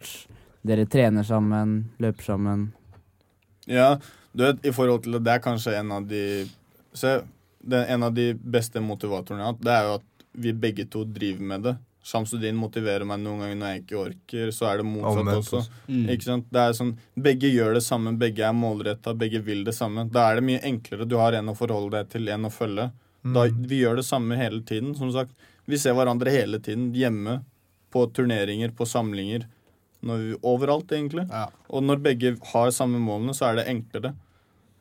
[0.70, 2.70] Dere trener sammen, løper sammen.
[3.70, 3.96] Ja,
[4.32, 6.24] du vet, i forhold til det, det er kanskje en av de
[6.98, 7.20] Se,
[7.62, 10.86] det, en av de beste motivatorene jeg har hatt, det er jo at vi begge
[10.90, 11.74] to driver med det.
[12.10, 14.52] Shamsudin motiverer meg noen ganger når jeg ikke orker.
[14.56, 15.60] Så er det motsatt Omvendt også.
[15.60, 16.00] også.
[16.16, 16.48] Ikke sant?
[16.50, 16.94] Det er sånn,
[17.28, 20.08] Begge gjør det samme, begge er målretta, begge vil det samme.
[20.10, 21.08] Da er det mye enklere.
[21.10, 22.90] Du har en å forholde deg til, en å følge.
[23.36, 24.96] Da, vi gjør det samme hele tiden.
[24.98, 25.36] Som sagt,
[25.70, 26.90] vi ser hverandre hele tiden.
[26.98, 27.42] Hjemme,
[27.94, 29.46] på turneringer, på samlinger.
[30.06, 31.26] Når vi, overalt, egentlig.
[31.30, 31.48] Ja.
[31.70, 34.14] Og når begge har samme målene, så er det enklere.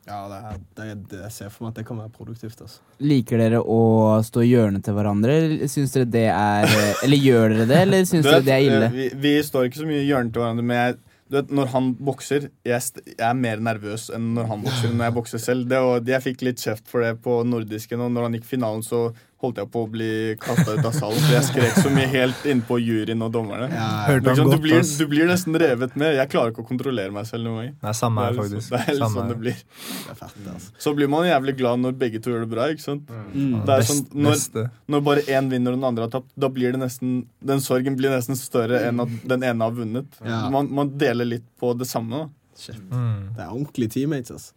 [0.09, 2.61] Ja, det er, det, det, jeg ser for meg at det kan være produktivt.
[2.65, 2.79] Altså.
[3.05, 3.81] Liker dere å
[4.25, 5.35] stå i hjørnet til hverandre,
[5.69, 6.65] syns dere det er
[7.05, 8.87] Eller gjør dere det, eller syns dere det er ille?
[8.89, 10.97] eh, Vi, vi står ikke så mye i hjørnet til hverandre, men jeg,
[11.29, 14.95] du vet, når han bokser jeg, st- jeg er mer nervøs enn når han bokser.
[14.97, 15.83] Når jeg bokser selv det,
[16.15, 19.11] Jeg fikk litt kjeft for det på nordisken, og når han gikk finalen, så
[19.43, 20.09] holdt jeg på å bli
[20.43, 21.19] kasta ut av salen.
[21.23, 23.69] For jeg skrek så mye helt innpå juryen og dommerne.
[23.71, 26.17] Hørte han Liksom, du, godt, blir, du blir nesten revet med.
[26.19, 27.77] Jeg klarer ikke å kontrollere meg selv noen gang.
[27.87, 28.73] Nei, samme her, er faktisk.
[28.75, 29.61] Det er litt sånn det blir.
[30.09, 30.73] Det fett, altså.
[30.89, 33.13] Så blir man jævlig glad når begge to gjør det bra, ikke sant?
[33.35, 33.53] Mm.
[33.69, 36.75] Det er sånn, når, når bare én vinner og den andre har tapt, da blir
[36.75, 40.19] det nesten Den sorgen blir nesten større enn at den ene har vunnet.
[40.25, 40.49] Ja.
[40.53, 42.25] Man, man deler litt på det samme.
[42.25, 42.35] da.
[42.59, 42.79] Shit.
[42.91, 43.35] Mm.
[43.37, 44.31] Det er ordentlige teammates.
[44.31, 44.53] Altså.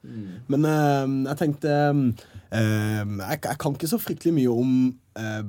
[0.50, 4.72] Men uh, jeg tenkte eh, jeg, jeg kan ikke så fryktelig mye om
[5.20, 5.44] uh,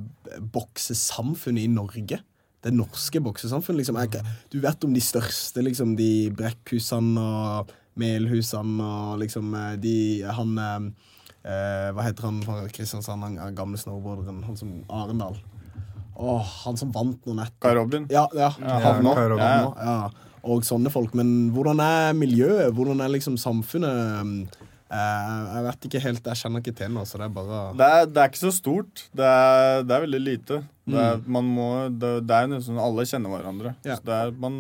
[0.53, 2.19] boksesamfunnet i Norge.
[2.63, 3.83] Det norske boksesamfunnet.
[3.83, 4.01] Liksom.
[4.05, 9.51] Jeg, du vet om de største, liksom, de Brekkhusene og Melhusene og liksom
[9.83, 14.45] de Han Hva heter han fra Kristiansand, han gamle snowboarderen?
[14.47, 15.37] Han som Arendal.
[16.15, 17.63] Åh, han som vant noen nettopp.
[17.65, 18.07] Kai Robin.
[18.13, 18.53] Ja, ja.
[18.61, 19.15] Ja, Havnå.
[19.17, 19.45] Kai Robin.
[19.45, 20.32] Ja, ja.
[20.43, 21.15] Og sånne folk.
[21.19, 22.73] Men hvordan er miljøet?
[22.75, 24.57] Hvordan er liksom samfunnet?
[24.93, 27.87] Eh, jeg vet ikke helt, jeg kjenner ikke til noe, så det er bare Det
[27.89, 29.05] er, det er ikke så stort.
[29.17, 30.59] Det er, det er veldig lite.
[30.85, 33.73] Det er, man må, det, er nesten sånn alle kjenner hverandre.
[33.87, 33.97] Ja.
[33.97, 34.59] Så det er, man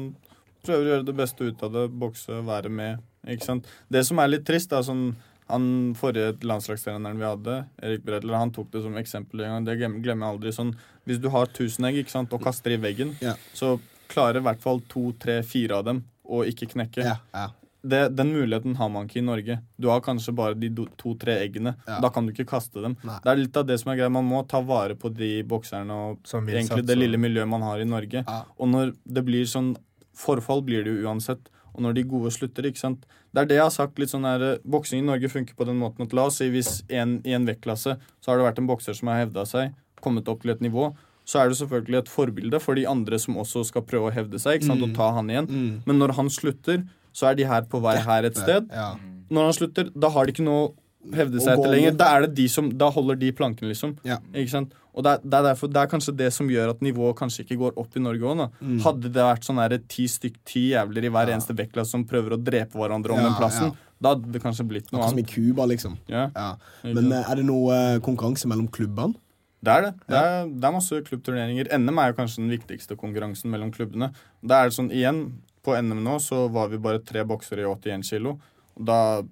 [0.64, 3.02] prøver å gjøre det beste ut av det, bokse, være med.
[3.28, 3.68] Ikke sant?
[3.92, 5.10] Det som er litt trist, er sånn
[5.52, 5.64] han
[5.98, 9.66] forrige landslagstreneren vi hadde, Erik Bredler, han tok det som eksempel en gang.
[9.66, 10.52] Det glemmer jeg aldri.
[10.56, 10.70] Sånn,
[11.04, 13.34] hvis du har 1000 egg ikke sant, og kaster i veggen, Ja.
[13.52, 13.74] så
[14.12, 17.04] klarer i hvert fall to, tre, fire av dem å ikke knekke.
[17.04, 17.46] Ja, ja.
[17.82, 19.58] det, den muligheten har man ikke i Norge.
[19.76, 21.74] Du har kanskje bare de to-tre eggene.
[21.88, 21.98] Ja.
[22.04, 22.96] Da kan du ikke kaste dem.
[23.06, 23.18] Nei.
[23.24, 24.12] Det er litt av det som er greia.
[24.12, 27.64] Man må ta vare på de bokserne og Som egentlig satt, det lille miljøet man
[27.66, 28.24] har i Norge.
[28.26, 28.42] Ja.
[28.58, 29.74] Og når det blir sånn
[30.12, 31.46] Forfall blir det jo uansett.
[31.72, 33.06] Og når de gode slutter, ikke sant.
[33.32, 35.78] Det er det jeg har sagt litt sånn her Boksing i Norge funker på den
[35.80, 38.68] måten at la oss si hvis en, i en vektklasse så har det vært en
[38.68, 39.72] bokser som har hevda seg,
[40.04, 40.90] kommet opp til et nivå,
[41.32, 44.40] så er det selvfølgelig et forbilde for de andre som også skal prøve å hevde
[44.42, 45.48] seg ikke sant, og ta han igjen.
[45.48, 45.72] Mm.
[45.88, 46.82] Men når han slutter,
[47.16, 48.68] så er de her på vei her et sted.
[48.68, 48.92] Ja.
[49.32, 51.96] Når han slutter, da har de ikke noe å hevde seg etter lenger.
[51.98, 53.96] Da er det de som, da holder de planken, liksom.
[54.06, 54.20] Ja.
[54.34, 54.76] Ikke sant?
[54.92, 57.46] Og det er, det, er derfor, det er kanskje det som gjør at nivået kanskje
[57.46, 58.42] ikke går opp i Norge òg.
[58.60, 58.76] Mm.
[58.84, 62.40] Hadde det vært sånn ti stykk, ti jævler i hver eneste vektklasse som prøver å
[62.40, 63.94] drepe hverandre om Ja, den plassen, ja.
[64.04, 65.32] da hadde det kanskje blitt noe Akkurat som i annet.
[65.32, 65.96] Cuba, liksom.
[66.12, 66.50] Ja, Ja.
[66.84, 69.16] Men eh, er det noe eh, konkurranse mellom klubbene?
[69.62, 69.92] Det er det.
[70.10, 71.68] Det er, det er masse klubbturneringer.
[71.78, 74.08] NM er jo kanskje den viktigste konkurransen mellom klubbene.
[74.42, 75.20] Da er det sånn, igjen,
[75.62, 78.38] på NM nå så var vi bare tre boksere i 81 kilo.
[78.76, 79.22] Da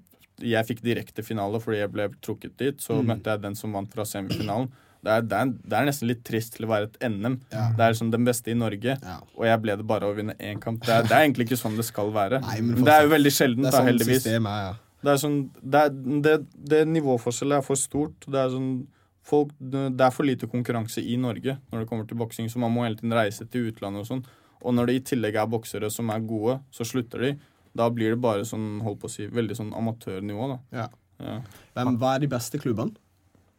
[0.41, 2.79] jeg fikk direkte finale fordi jeg ble trukket dit.
[2.81, 3.07] Så Mm.
[3.11, 4.71] møtte jeg den som vant fra semifinalen.
[5.03, 7.39] Det er, det, er, det er nesten litt trist til å være et NM.
[7.51, 7.71] Ja.
[7.77, 9.17] Det er liksom den beste i Norge, Ja.
[9.37, 10.83] og jeg ble det bare å vinne én kamp.
[10.85, 12.41] Det er, det er egentlig ikke sånn det skal være.
[12.45, 14.23] Nei, men men det er jo veldig sjeldent, da, sånn heldigvis.
[14.23, 14.75] systemet ja.
[15.03, 15.85] Det er sånn Det,
[16.23, 16.35] det,
[16.69, 18.27] det nivåforskjellet er for stort.
[18.29, 18.87] Det er sånn
[19.31, 22.75] folk, det er for lite konkurranse i Norge når det kommer til boksing, så man
[22.75, 24.25] må hele tiden reise til utlandet og sånn.
[24.61, 27.35] Og når det i tillegg er boksere som er gode, så slutter de.
[27.77, 30.59] Da blir det bare sånn, holdt på å si, veldig sånn amatørnivå, da.
[30.83, 30.89] Ja.
[31.21, 31.39] Ja.
[31.77, 32.97] Hvem, hva er de beste klubbene?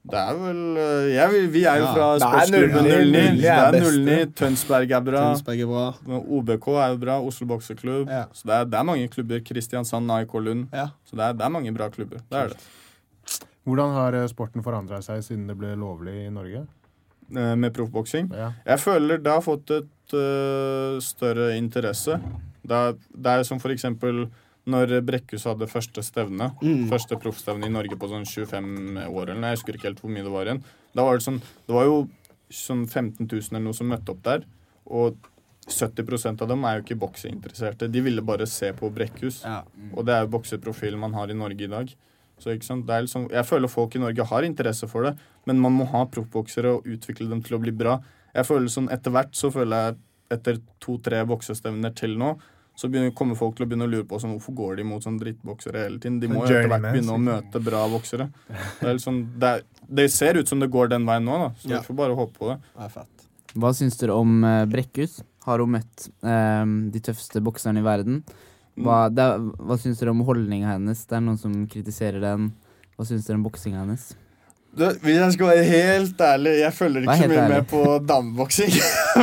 [0.02, 0.62] Det er vel
[1.14, 2.94] ja, Vi vi er jo fra Det er sportsklubben 09.
[3.12, 3.12] 09.
[3.12, 4.00] 09 Det er er beste.
[4.08, 4.32] 09.
[4.40, 5.22] Tønsberg er bra.
[5.28, 5.84] Tønsberg er bra.
[6.40, 7.18] OBK er jo bra.
[7.22, 8.10] Oslo bokseklubb.
[8.10, 8.24] Ja.
[8.34, 9.44] Så det er, det er mange klubber.
[9.46, 10.64] Kristiansand, AIK Lund.
[10.74, 10.88] Ja.
[11.06, 12.24] Så det er, det er mange bra klubber.
[12.34, 12.58] Det er det.
[13.68, 16.64] Hvordan har eh, sporten forandra seg siden det ble lovlig i Norge?
[17.32, 18.32] Eh, Med proffboksing.
[18.36, 18.52] Ja.
[18.66, 22.18] Jeg føler det har fått et uh, større interesse.
[22.62, 24.26] Det er, det er som for eksempel
[24.70, 26.84] når Brekkhus hadde første stevne, Mm.
[26.92, 30.12] første proffstevne i Norge på sånn 25 år, eller noe, jeg husker ikke helt hvor
[30.14, 30.60] mye det var igjen.
[30.94, 31.96] Da var det sånn, det var jo
[32.54, 34.44] sånn 15 000 eller noe som møtte opp der,
[34.86, 35.18] og
[35.72, 37.90] 70% av dem er jo ikke bokseinteresserte.
[37.90, 39.64] De ville bare se på Brekkhus, Ja.
[39.96, 41.90] og det er jo bokseprofilen man har i Norge i dag.
[42.42, 42.88] Så ikke sant?
[42.88, 45.16] Det er liksom, jeg føler folk i Norge har interesse for det,
[45.46, 48.00] men man må ha proffboksere og utvikle dem til å bli bra.
[48.34, 50.00] Jeg føler sånn Etter hvert så føler jeg
[50.32, 52.32] etter to-tre boksestevner til nå,
[52.80, 55.04] så begynner, kommer folk til å begynne å lure på sånn, hvorfor går de mot
[55.04, 56.22] sånn drittboksere hele tiden.
[56.24, 58.30] De må jo etter hvert begynne å møte bra boksere.
[58.48, 59.66] Det, er liksom, det, er,
[60.00, 61.82] det ser ut som det går den veien nå, da, så Ja.
[61.82, 62.56] vi får bare håpe på det.
[62.78, 63.28] Det er fett.
[63.60, 65.20] Hva syns dere om eh, Brekkhus?
[65.44, 66.66] Har hun møtt eh,
[66.96, 68.24] de tøffeste bokserne i verden?
[68.80, 69.28] Hva, det
[69.60, 71.04] hva syns dere om holdninga hennes?
[71.08, 72.52] Det er noen som kritiserer den.
[72.96, 74.12] Hva syns dere om boksinga hennes?
[74.72, 77.56] Du, hvis jeg skal være helt ærlig, jeg følger ikke så mye ærlig.
[77.58, 78.78] med på dameboksing.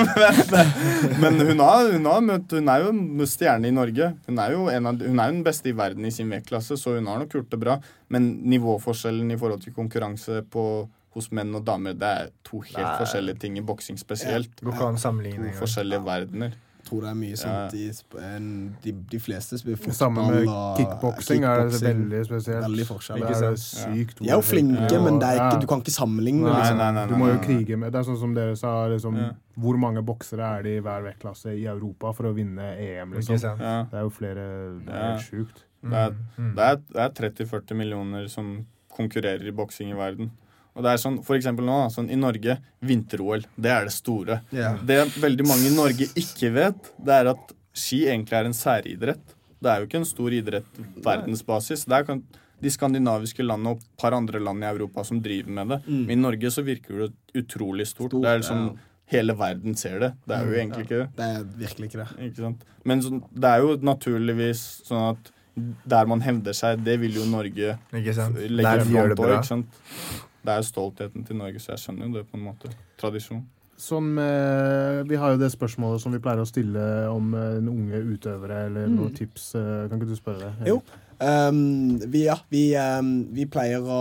[1.22, 4.10] men men hun, har, hun, har møtt, hun er jo en stjerne i Norge.
[4.28, 6.76] Hun er jo en av, hun er jo den beste i verden i sin vektklasse,
[6.76, 7.78] så hun har nok gjort det bra.
[8.12, 10.66] Men nivåforskjellen i forhold til konkurranse på,
[11.16, 12.96] hos menn og damer, det er to helt Nei.
[13.00, 14.52] forskjellige ting i boksing spesielt.
[14.60, 14.74] To
[15.62, 16.58] forskjellige verdener.
[16.88, 17.86] Tror det er mye sånt i
[18.24, 20.46] en- de, de fleste spiller fotball Samme med
[20.78, 22.64] kickboksing er det veldig spesielt.
[22.64, 23.20] Veldig forskjell.
[23.20, 25.02] Det er sykt De er jo flinke, Ja.
[25.04, 26.46] men det er ikke, du kan ikke sammenligne.
[26.48, 26.78] Nei, liksom.
[26.78, 29.30] nei, nei, Du må jo krige med Det er sånn som dere sa, liksom, Ja.
[29.58, 33.38] hvor mange boksere er det i hver vektklasse i Europa for å vinne EM, liksom?
[33.60, 33.84] Ja.
[33.84, 35.12] Det er jo flere Det er Ja.
[35.12, 35.64] helt sjukt.
[35.84, 36.58] Det er, Mm.
[36.58, 40.30] er, er 30-40 millioner som konkurrerer i boksing i verden.
[40.78, 42.54] Og det er sånn, for eksempel nå, sånn i Norge,
[42.86, 44.40] vinter-OL, det er det store.
[44.54, 44.78] Yeah.
[44.86, 49.34] Det veldig mange i Norge ikke vet, det er at ski egentlig er en særidrett.
[49.58, 51.82] Det er jo ikke en stor idrett verdensbasis.
[51.90, 52.20] Det er
[52.62, 55.80] de skandinaviske landene og et par andre land i Europa som driver med det.
[55.88, 58.14] Men i Norge så virker det utrolig stort.
[58.14, 58.84] Stort, det er liksom, ja.
[59.08, 60.12] Hele verden ser det.
[60.28, 61.08] Det er jo egentlig ikke det.
[61.16, 62.08] Det er virkelig ikke det.
[62.28, 62.64] Ikke sant?
[62.84, 65.30] Men så, det er jo naturligvis sånn at
[65.88, 69.30] der man hevder seg, det vil jo Norge legge det på.
[69.32, 69.78] Ikke sant?
[70.48, 72.70] Det er jo stoltheten til Norge, så jeg skjønner jo det på en måte.
[73.00, 73.42] Tradisjon.
[73.78, 76.80] Sånn med, vi har jo det spørsmålet som vi pleier å stille
[77.12, 79.52] om eh, en unge utøvere, eller noen tips.
[79.60, 80.72] eh, Kan ikke du spørre det?
[80.72, 80.80] Jo.
[81.20, 84.00] Um, vi, ja, vi, um, vi pleier å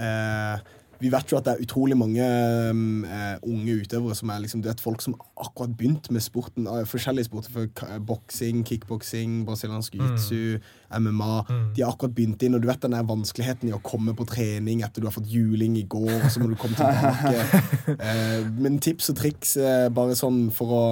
[0.00, 0.66] eh,
[1.00, 2.24] Vi vet jo at det er utrolig mange
[2.70, 6.66] um, eh, unge utøvere som er liksom, du vet, folk som akkurat begynt med sporten.
[6.66, 7.54] Uh, forskjellige sporter.
[7.54, 10.58] For boksing, kickboksing, brasiliansk jiu-jitsu,
[10.98, 11.30] MMA.
[11.76, 14.26] De har akkurat begynt inn, og du vet den der vanskeligheten i å komme på
[14.28, 17.94] trening etter du har fått juling i går, og så må du komme tilbake.
[17.94, 20.84] uh, men tips og triks uh, bare sånn for å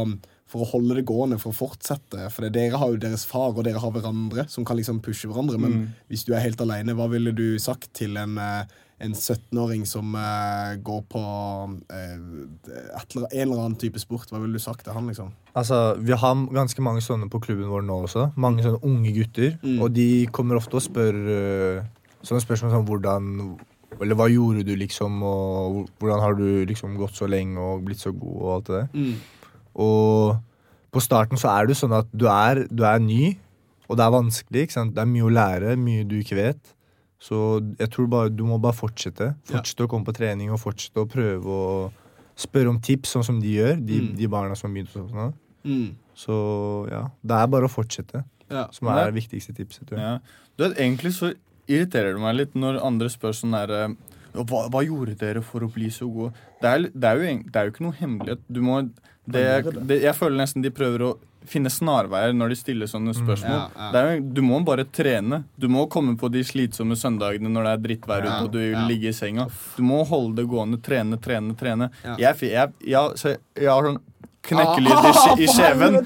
[0.47, 2.29] for å holde det gående, for å fortsette.
[2.31, 5.27] For det, dere har jo deres far, og dere har hverandre som kan liksom pushe
[5.27, 5.59] hverandre.
[5.59, 5.89] Men Mm.
[6.09, 8.63] hvis du er helt alene, hva ville du sagt til en, eh,
[9.03, 14.31] en 17-åring som uh, går på uh, en eller annen type sport?
[14.31, 15.31] Hva ville du sagt til han, liksom?
[15.53, 18.31] Altså, Vi har ganske mange sånne på klubben vår nå også.
[18.41, 19.57] Mange sånne unge gutter.
[19.63, 19.79] Mm.
[19.85, 21.87] Og de kommer ofte og spør uh,
[22.25, 23.33] sånne spørsmål som hvordan
[24.01, 25.23] Eller hva gjorde du, liksom?
[25.23, 28.81] Og hvordan har du liksom gått så lenge og blitt så god, og alt det
[28.83, 29.15] der.
[29.77, 30.37] Og
[30.93, 33.37] på starten så er det sånn at du er, du er ny,
[33.87, 34.67] og det er vanskelig.
[34.67, 34.95] ikke sant?
[34.97, 36.76] Det er mye å lære, mye du ikke vet.
[37.19, 37.37] Så
[37.79, 39.35] jeg tror bare du må bare fortsette.
[39.49, 41.93] Fortsette å komme på trening og fortsette å prøve å
[42.37, 43.79] spørre om tips, sånn som de gjør.
[43.87, 44.17] De, Mm.
[44.17, 45.35] de barna som begynte hos oss.
[45.65, 45.95] Mm.
[46.15, 46.37] Så
[46.91, 48.67] ja, det er bare å fortsette, Ja.
[48.71, 49.87] som er det viktigste tipset.
[49.89, 50.05] Tror jeg.
[50.05, 50.19] Ja.
[50.57, 51.35] Du vet, Egentlig så
[51.69, 53.95] irriterer det meg litt når andre spør sånn der eh,
[54.35, 56.33] hva, hva gjorde dere for å bli så gode?
[56.61, 58.41] Det er, det er, jo, det er jo ikke noe hemmelighet.
[58.53, 58.83] Du må,
[59.27, 61.19] det, det, jeg føler nesten de prøver å
[61.51, 63.57] finne snarveier når de stiller sånne spørsmål.
[63.57, 63.91] Ja, ja.
[63.95, 65.43] Det er du må bare trene.
[65.57, 68.75] Du må komme på de slitsomme søndagene når det er drittvær ute og du vil
[68.77, 68.87] ja.
[68.91, 69.49] ligge i senga.
[69.77, 70.81] Du må holde det gående.
[70.87, 71.91] Trene, trene, trene.
[72.05, 72.19] Ja.
[72.29, 74.03] Jeg, jeg, jeg, jeg har sånn
[74.47, 75.97] knekkelyd i, skje- i kjeven.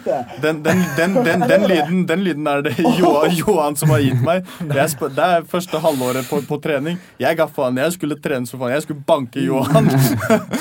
[0.43, 4.23] Den, den, den, den, den, lyden, den lyden er det Johan, Johan som har gitt
[4.25, 4.47] meg.
[4.65, 7.01] Jeg det er første halvåret på, på trening.
[7.21, 7.81] Jeg ga faen.
[7.81, 8.75] Jeg skulle trene så faen.
[8.77, 9.91] Jeg skulle banke Johan.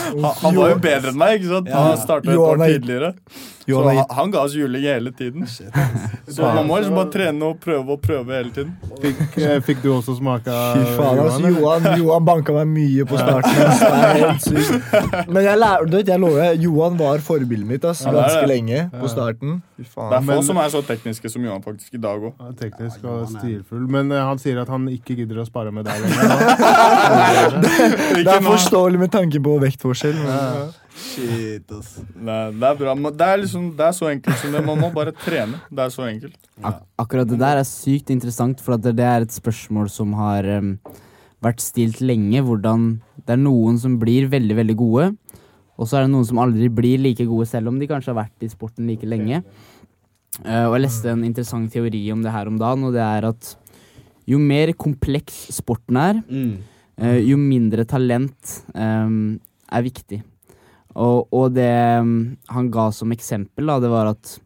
[0.09, 1.37] Han, han var jo bedre enn meg.
[1.39, 1.69] ikke sant?
[1.71, 3.13] Han starta et år er- tidligere.
[3.69, 5.45] Så han, han ga oss juling hele tiden.
[5.47, 8.73] Så man må liksom bare trene og prøve og prøve hele tiden.
[9.03, 11.39] Fikk, eh, fikk du også smake Fy faen, ass.
[11.45, 13.61] Johan, Johan banka meg mye på starten.
[13.65, 13.79] Ass.
[13.79, 15.29] Det er helt sykt.
[15.29, 18.49] Men jeg, lær, vet, jeg lover, Johan var forbildet mitt det er ganske det.
[18.51, 19.57] lenge på starten.
[19.79, 20.09] Faen.
[20.11, 22.33] Det er få Men- som er så tekniske som Johan faktisk i dag òg.
[22.39, 23.85] Ja, Teknisk og stilfull.
[23.89, 27.59] Men uh, han sier at han ikke gidder å spare med deg lenger.
[28.23, 30.17] Det er forståelig med tanke på vektforskjell.
[30.19, 30.67] Men, ja.
[30.99, 31.95] Shit, ass.
[32.15, 32.93] Nei, det er bra.
[32.97, 34.63] men Det er, liksom, det er så enkelt som det.
[34.65, 35.61] Man må bare trene.
[35.71, 36.37] Det er så enkelt.
[36.59, 40.47] Ak akkurat det der er sykt interessant, for at det er et spørsmål som har
[40.59, 40.73] um,
[41.43, 42.43] vært stilt lenge.
[42.45, 42.89] Hvordan
[43.23, 45.09] det er noen som blir veldig, veldig gode,
[45.79, 48.25] og så er det noen som aldri blir like gode, selv om de kanskje har
[48.25, 49.41] vært i sporten like lenge.
[50.43, 53.31] Uh, og jeg leste en interessant teori om det her om dagen, og det er
[53.31, 53.55] at
[54.29, 59.39] jo mer kompleks sporten er, eh, jo mindre talent um,
[59.71, 60.19] er viktig.
[60.95, 61.69] Og, og det
[62.49, 64.39] han ga som eksempel, da, det var at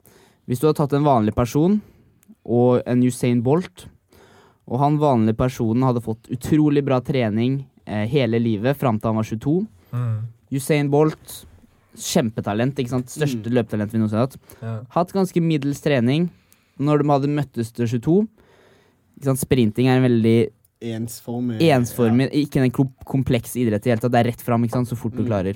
[0.47, 1.77] hvis du hadde tatt en vanlig person
[2.43, 3.85] og en Usain Bolt,
[4.67, 9.19] og han vanlige personen hadde fått utrolig bra trening eh, hele livet fram til han
[9.21, 9.55] var 22.
[9.95, 10.19] Mm.
[10.55, 11.45] Usain Bolt,
[11.95, 13.11] kjempetalent, ikke sant?
[13.13, 14.37] største løpetalent vi noensinne har hatt.
[14.63, 14.75] Ja.
[14.95, 16.29] Hatt ganske middels trening.
[16.81, 18.15] Når de hadde møttes til 22
[19.13, 19.39] ikke sant?
[19.43, 20.37] Sprinting er en veldig
[20.83, 21.59] Ensformig.
[21.71, 24.11] ensformig, ikke en kom- kompleks idrett i det hele tatt.
[24.11, 25.27] Det er rett fram, så fort du Mm.
[25.29, 25.55] klarer.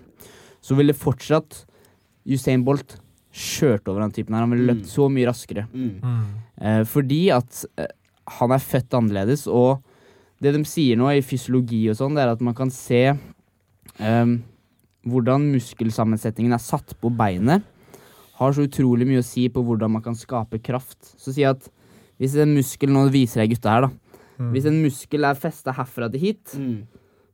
[0.61, 1.65] Så ville fortsatt
[2.27, 2.97] Usain Bolt
[3.37, 4.41] kjørt over han typen her.
[4.45, 4.91] Han ville løpt Mm.
[4.91, 5.67] så mye raskere.
[5.73, 6.01] Mm.
[6.01, 6.25] Mm.
[6.61, 7.87] Eh, fordi at eh,
[8.39, 9.81] han er født annerledes, og
[10.41, 13.03] det de sier nå i fysiologi og sånn, det er at man kan se
[13.99, 14.25] eh,
[15.07, 17.63] hvordan muskelsammensetningen er satt på beinet.
[18.37, 20.97] Har så utrolig mye å si på hvordan man kan skape kraft.
[21.17, 21.69] Så si at
[22.19, 23.89] hvis en muskel Nå viser jeg gutta her, da.
[24.37, 24.51] Mm.
[24.53, 26.83] Hvis en muskel er festa herfra til hit, Mm.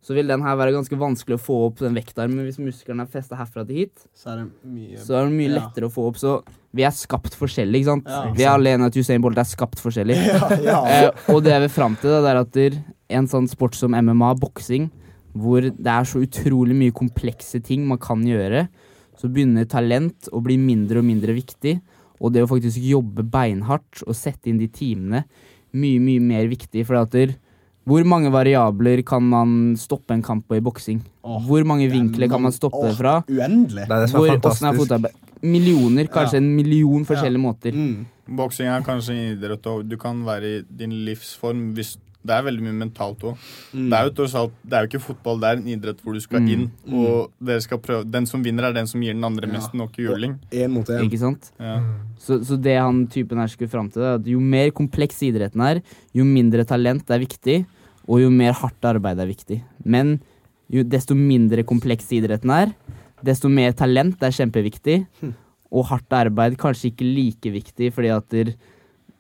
[0.04, 2.44] Så vil den her være ganske vanskelig å få opp den vektarmen.
[2.44, 5.50] Hvis muskelen er festa herfra til hit, Så er det mye så er det mye
[5.50, 5.60] Ja.
[5.62, 6.18] lettere å få opp.
[6.20, 6.34] Så
[6.76, 8.06] vi er skapt forskjellig, ikke sant?
[8.12, 8.32] Ja.
[8.36, 10.18] vi er alene at Usain Bolt er skapt forskjellig.
[10.34, 10.80] Ja, ja.
[11.08, 12.60] Eh, og det jeg vil fram til, det er at
[13.10, 14.90] en sånn sport som MMA, boksing,
[15.34, 18.68] hvor det er så utrolig mye komplekse ting man kan gjøre,
[19.18, 21.80] så begynner talent å bli mindre og mindre viktig.
[22.20, 25.24] Og det å faktisk jobbe beinhardt og sette inn de timene,
[25.74, 26.84] mye, mye mer viktig.
[26.86, 27.16] For at
[27.86, 31.02] hvor mange variabler kan man stoppe en kamp på i boksing?
[31.24, 33.18] Oh, Hvor mange er vinkler kan man stoppe det fra?
[33.28, 33.88] Uendelig.
[33.88, 35.12] Det er det som Hvor, er hvordan er
[35.44, 36.38] Millioner, kanskje Ja.
[36.38, 37.74] en million forskjellige måter.
[37.74, 38.06] Mm.
[38.38, 42.42] Boksing er kanskje en idrett, og du kan være i din livsform hvis Det er
[42.42, 43.36] veldig mye mentalt òg.
[43.76, 43.90] Mm.
[43.90, 46.48] Det er Det er jo ikke fotball, det er en idrett hvor du skal Mm.
[46.48, 49.52] inn, og dere skal prøve Den som vinner, er den som gir den andre Ja.
[49.52, 50.40] mest nok juling.
[50.50, 51.04] En mot en.
[51.04, 51.52] Ikke sant?
[51.60, 51.80] Ja.
[51.80, 52.00] Mm.
[52.18, 55.60] Så, så det han typen her skulle fram til, er at jo mer kompleks idretten
[55.62, 55.82] er,
[56.16, 57.66] jo mindre talent er viktig,
[58.08, 59.62] og jo mer hardt arbeid er viktig.
[59.86, 60.18] Men
[60.74, 62.74] jo desto mindre kompleks idretten er,
[63.24, 65.06] desto mer talent er kjempeviktig,
[65.74, 68.52] og hardt arbeid kanskje ikke like viktig, fordi at der,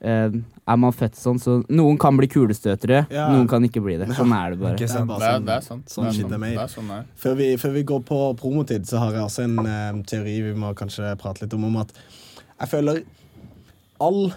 [0.03, 0.35] eh,
[0.67, 3.29] er man født sånn, så noen kan bli kulestøtere, Ja.
[3.31, 4.09] noen kan ikke bli det.
[4.15, 4.75] Sånn er det bare.
[4.77, 5.87] Det er, det er sant.
[5.89, 6.67] Sånn shit er made.
[6.69, 6.91] Sånn.
[7.15, 10.53] Før vi, før vi går på promotid, så har jeg også en eh, teori vi
[10.53, 11.65] må kanskje prate litt om.
[11.65, 11.91] Om at
[12.59, 13.03] jeg føler
[13.99, 14.33] all,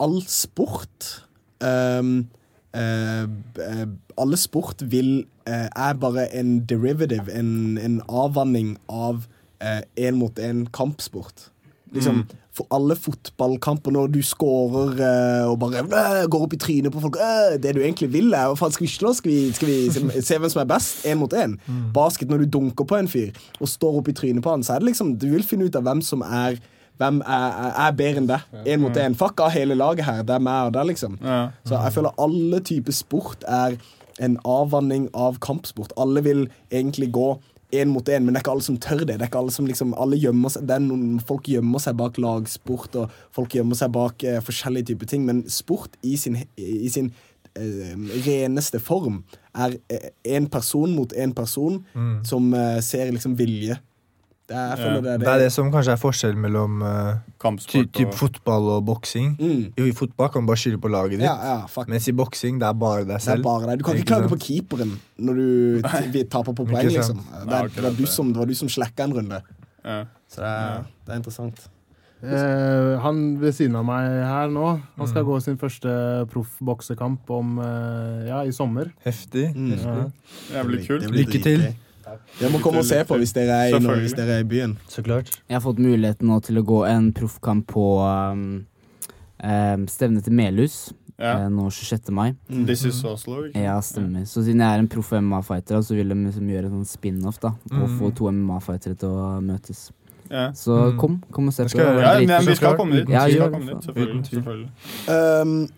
[0.00, 1.20] all sport
[1.60, 2.26] ehm,
[2.74, 3.86] eh, eh,
[4.20, 9.26] Alle sport vil eh, er bare en derivative, en, en avvanning av
[9.60, 11.50] én mot én kampsport.
[11.92, 12.22] Liksom,
[12.54, 15.82] For alle fotballkamper når du scorer eh, og bare
[16.30, 17.16] går opp i trynet på folk
[17.58, 19.12] Det du egentlig vil, er faen, Skal vi slå?
[19.18, 21.02] Skal vi, skal vi se, hvem som er best?
[21.06, 21.56] Én mot én.
[21.94, 24.76] Basket, når du dunker på en fyr og står opp i trynet på han, så
[24.76, 26.60] er det liksom Du vil finne ut av hvem som er
[27.00, 28.58] hvem er, er, bedre enn deg.
[28.68, 29.16] Én mot én.
[29.16, 30.20] Fuck av hele laget her.
[30.26, 31.16] Det er meg og deg, liksom.
[31.64, 33.78] Så jeg føler alle typer sport er
[34.20, 35.94] en avvanning av kampsport.
[36.00, 37.32] Alle vil egentlig gå
[37.72, 39.16] én mot én, men det er ikke alle som tør det.
[39.16, 41.96] Det er ikke alle som liksom, alle gjemmer seg, det er noen, Folk gjemmer seg
[42.00, 46.40] bak lagsport, og folk gjemmer seg bak eh, forskjellige typer ting, men sport i sin,
[46.58, 47.12] i sin
[47.54, 47.94] eh,
[48.26, 49.22] reneste form
[49.54, 49.78] er
[50.26, 51.80] én person mot én person
[52.26, 53.78] som eh, ser liksom vilje.
[54.50, 54.76] Det er, ja.
[54.76, 57.20] det, er det, Det er det som kanskje er forskjellen mellom uh,
[57.70, 59.36] ty typ og fotball og boksing.
[59.38, 59.60] Mm.
[59.78, 62.58] Jo, I fotball kan du bare skylde på laget ditt, Ja, ja, mens i boksing
[62.58, 63.46] det er bare deg Det er selv.
[63.46, 63.78] bare deg.
[63.78, 64.34] Du kan ikke Ikke klage sant?
[64.34, 65.48] på keeperen når du
[66.18, 67.22] vi taper på poeng, liksom.
[67.22, 69.42] Det, Nei, er, det, var du som, det var du som slekka en runde.
[69.86, 70.00] ja.
[70.30, 71.68] Så det er, det er interessant.
[72.22, 75.08] Eh, han ved siden av meg her nå, han Mm.
[75.08, 78.90] skal gå sin første proffboksekamp om eh, ja, i sommer.
[79.06, 79.46] Heftig.
[79.56, 79.70] Mm.
[79.78, 79.94] Ja.
[80.58, 81.06] Jævlig kult.
[81.14, 81.64] Lykke til.
[82.38, 84.76] Dere må komme og se på hvis dere er i, hvis dere er i byen.
[84.88, 85.30] Så klart.
[85.48, 88.66] Jeg har fått muligheten nå til å gå en proffkamp på um,
[89.42, 91.34] um, stevnet til Melhus Ja.
[91.44, 92.10] eh, nå 26.
[92.16, 92.34] mai.
[92.48, 93.42] This is Oslo.
[93.48, 93.60] ikke?
[93.60, 94.22] Ja, stemmer.
[94.24, 97.38] Så siden jeg er en proff MMA-fighter, så vil de liksom gjøre en sånn spin-off,
[97.40, 97.48] da.
[97.72, 97.98] Og Mm.
[97.98, 99.90] få to MMA-fightere til å møtes.
[100.30, 100.50] Ja.
[100.52, 100.98] Så Mm.
[100.98, 101.68] kom, kom og se på.
[101.70, 103.08] skal Ja, men vi skal komme dit.
[103.10, 104.24] Ja, vi skal komme dit selvfølgelig.
[104.30, 105.42] Selvfølgelig.
[105.42, 105.68] Um,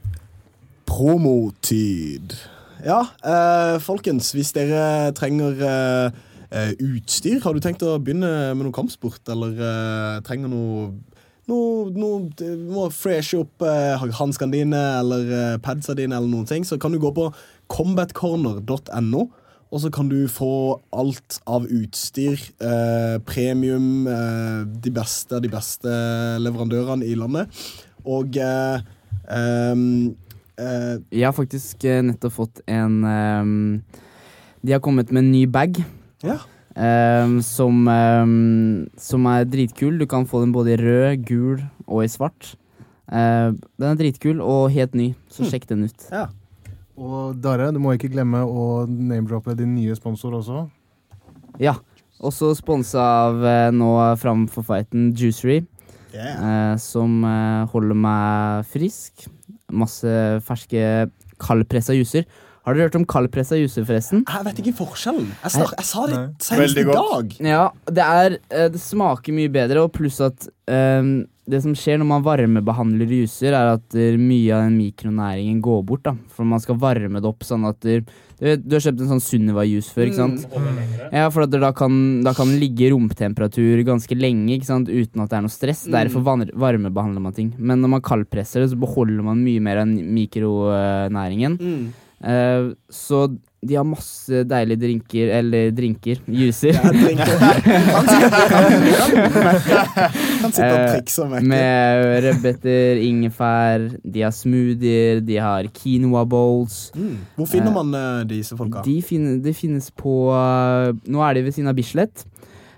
[0.86, 2.34] promotid.
[2.82, 6.16] Ja, eh, folkens, hvis dere trenger eh,
[6.50, 10.88] eh, utstyr, har du tenkt å begynne med noe kampsport, eller eh, trenger noe
[11.50, 16.66] noe, noe må freshe opp eh, hanskene dine eller eh, padsa dine, eller noen ting,
[16.66, 17.28] så kan du gå på
[17.70, 19.28] combatcorner.no.
[19.72, 20.50] Og så kan du få
[20.92, 25.94] alt av utstyr, eh, premium, eh, de beste av de beste
[26.42, 27.62] leverandørene i landet.
[28.04, 28.82] Og eh,
[30.58, 33.82] eh, Jeg har faktisk eh, nettopp fått en um,
[34.64, 35.78] De har kommet med en ny bag.
[36.22, 36.38] Ja.
[36.72, 39.98] Um, som, um, som er dritkul.
[40.00, 42.54] Du kan få den både i rød, gul og i svart.
[43.12, 45.50] Uh, den er dritkul og helt ny, så Hmm.
[45.50, 46.06] sjekk den ut.
[46.10, 46.28] ja.
[46.96, 50.70] Og Dare, du må ikke glemme å name-droppe din nye sponsor også.
[51.58, 51.74] Ja.
[52.20, 55.66] Også sponsa av nå framfor fighten Juicery,
[56.14, 56.72] Yeah.
[56.74, 57.24] uh, som
[57.72, 59.26] holder meg frisk.
[59.72, 60.14] Masse
[60.46, 60.86] ferske
[61.42, 62.26] kaldpressa juicer.
[62.62, 64.20] Har dere hørt om kaldpressa juicer, forresten?
[64.22, 65.32] Jeg vet ikke forskjellen.
[65.42, 67.32] Jeg, snak, jeg sa det senest i dag.
[67.42, 71.08] Ja, det er eh, Det smaker mye bedre, og pluss at eh,
[71.42, 75.80] det som skjer når man varmebehandler juicer, er at eh, mye av den mikronæringen går
[75.88, 76.04] bort.
[76.06, 78.04] da For man skal varme det opp sånn at du,
[78.38, 80.46] du, har kjøpt en sånn Sunniva-juice før, ikke sant?
[81.10, 84.92] Ja, for at da kan, da kan den ligge i romtemperatur ganske lenge ikke sant?
[84.92, 85.84] uten at det er noe stress.
[85.90, 87.50] Derfor varmebehandler man ting.
[87.58, 91.58] Men når man kaldpresser det, så beholder man mye mer av mikronæringen.
[92.22, 93.26] Eh, så
[93.62, 96.74] de har masse deilige drinker, eller drinker, juicer.
[96.74, 97.38] Ja, drinker.
[100.42, 106.88] Han sitter og trikser med Med rødbeter, ingefær, de har smoothier, de har quinoa bowls.
[106.96, 107.14] mm.
[107.38, 108.82] Hvor finner man uh, disse folka?
[108.86, 112.26] De, finner, de finnes på uh, Nå er de ved siden av Bislett.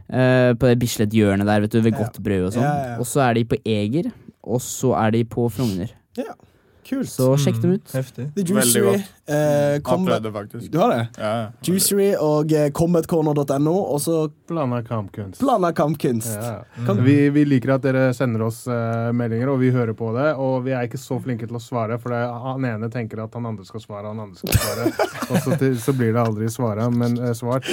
[0.04, 2.04] Uh, på det Bislett-hjørnet der, vet du, ved Ja.
[2.04, 2.68] Godt brød og sånn.
[2.68, 2.98] Ja.
[3.00, 4.12] Og så er de på Eger,
[4.44, 5.88] og så er de på Frogner.
[6.20, 6.36] Ja,
[6.84, 7.08] kult.
[7.08, 7.88] Så sjekk dem ut.
[7.96, 8.28] Heftig.
[8.36, 9.08] Veldig godt.
[9.26, 10.70] Eh, combat, faktisk.
[10.70, 11.08] du har det?
[11.16, 11.46] Ja, ja.
[11.64, 15.40] Juicery og eh, combatcorner.no, og så Blanda kampkunst.
[15.40, 16.34] blanda kampkunst.
[16.36, 16.58] Ja.
[16.86, 20.34] Kan- Vi, vi liker at dere sender oss eh, meldinger, og vi hører på det.
[20.36, 23.32] Og vi er ikke så flinke til å svare, for det, han ene tenker at
[23.34, 25.08] han andre skal svare, han andre skal svare.
[25.30, 27.64] og så, til, så blir det aldri svaret men, eh, svart.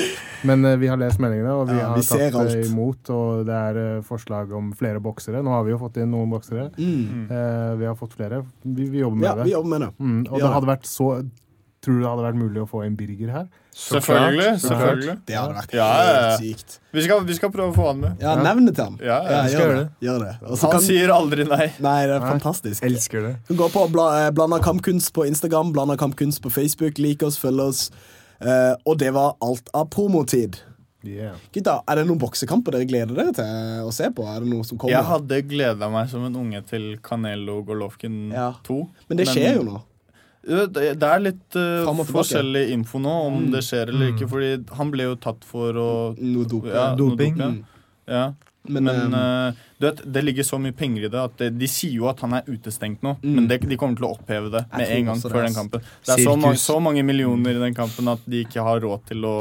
[0.47, 2.71] Men eh, vi har lest meldingene, og vi Ja, har vi tatt det alt.
[2.71, 3.11] imot.
[3.11, 5.43] Og det er eh, forslag om flere boksere.
[5.43, 6.69] Nå har vi jo fått inn noen boksere.
[6.79, 7.27] Mm.
[7.27, 8.45] Eh, vi har fått flere.
[8.63, 9.49] Vi, vi jobber med Ja, det.
[9.51, 9.91] vi jobber med det.
[9.99, 10.45] Mm, og Ja.
[10.47, 11.11] det hadde vært så
[11.81, 13.45] Tror du det hadde vært mulig å få en Birger her?
[13.73, 14.49] Selvfølgelig.
[14.61, 15.15] Selvfølgelig.
[15.25, 16.75] Det hadde vært Ja, helt sykt.
[16.93, 18.21] Vi skal, vi skal prøve å få han med.
[18.21, 18.99] Ja, nevn det til han.
[19.01, 19.87] Ja, ja, Ja, gjør gjøre det.
[20.05, 20.33] Gjør det.
[20.51, 21.67] Han kan, sier aldri nei.
[21.81, 22.31] nei, det er Nei.
[22.35, 22.83] fantastisk.
[22.85, 23.33] Elsker det.
[23.47, 26.99] Du kan gå på bla, eh, Blanda kampkunst på Instagram, Blanda kampkunst på Facebook.
[27.01, 27.87] Lik oss, følg oss.
[28.41, 30.59] Eh, og det var alt av promotid.
[31.03, 31.33] Yeah.
[31.51, 34.21] Gutta, Er det noen boksekamper dere gleder dere til å se på?
[34.29, 34.93] Er det noe som kommer?
[34.93, 38.51] Jeg hadde gleda meg som en unge til Canelo Golovkin Ja.
[38.67, 38.77] 2.
[39.09, 39.81] Men det skjer jo nå.
[40.41, 42.07] Det er litt eh, tilbake.
[42.09, 44.29] forskjellig info nå om det skjer eller ikke.
[44.31, 46.71] Fordi han ble jo tatt for å Noe doping.
[46.73, 47.35] ja, Doping.
[47.37, 47.59] Mm.
[48.07, 48.15] ja.
[48.15, 48.29] ja.
[48.63, 51.49] Men, Men, eh, eh, du vet, det ligger så mye penger i det at det,
[51.57, 53.15] de sier jo at han er utestengt nå.
[53.23, 53.33] Mm.
[53.39, 55.81] Men det, de kommer til å oppheve det med en gang før den kampen.
[56.05, 59.07] Det er så, ma så mange millioner i den kampen at de ikke har råd
[59.09, 59.35] til å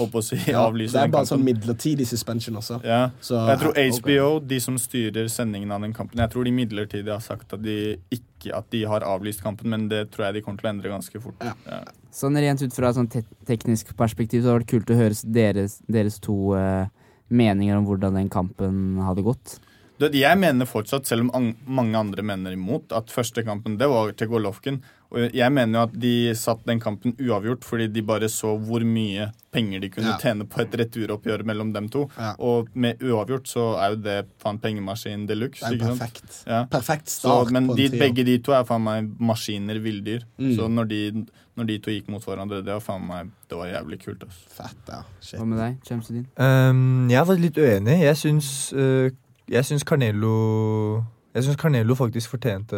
[0.00, 2.80] å si, ja, avlyse det er bare sånn midlertidig suspension også.
[2.86, 3.02] Ja.
[3.20, 6.54] Så, jeg tror HBO, HBO, de som styrer sendingen av den kampen, jeg tror de
[6.56, 10.38] midlertidig har sagt at de ikke at de har avlyst kampen, men det tror jeg
[10.38, 11.44] de kommer til å endre ganske fort.
[11.44, 11.82] Ja.
[12.12, 14.98] Sånn rent ut fra et sånn te teknisk perspektiv så hadde det vært kult å
[14.98, 16.88] høre deres, deres to uh,
[17.32, 19.58] meninger om hvordan den kampen hadde gått.
[20.02, 23.86] Du jeg mener fortsatt, selv om ang mange andre mener imot, at første kampen det
[23.90, 24.80] var til Golovkin.
[25.12, 28.80] Og jeg mener jo at de satt den kampen uavgjort fordi de bare så hvor
[28.88, 30.16] mye penger de kunne Ja.
[30.22, 32.06] tjene på et returoppgjør mellom dem to.
[32.16, 32.30] Ja.
[32.40, 35.62] Og med uavgjort så er jo det faen pengemaskin de luxe.
[35.68, 36.38] Er perfekt.
[36.46, 36.62] Ja.
[36.72, 39.76] Perfekt Så, start men på en de, Men begge de to er faen meg maskiner,
[39.84, 40.24] villdyr.
[40.38, 40.56] Mm.
[40.56, 43.66] Så når de, når de to gikk mot hverandre, det var faen meg Det var
[43.68, 44.22] jævlig kult.
[44.24, 44.48] Altså.
[44.56, 45.02] Fett, ja.
[45.20, 45.38] Shit.
[45.38, 46.26] Hva med deg, Chamsudin?
[46.40, 47.98] Um, jeg er faktisk litt uenig.
[48.00, 49.10] Jeg syns, uh,
[49.52, 51.04] jeg syns Carnelo
[51.34, 52.76] Jeg syns Carnello faktisk fortjente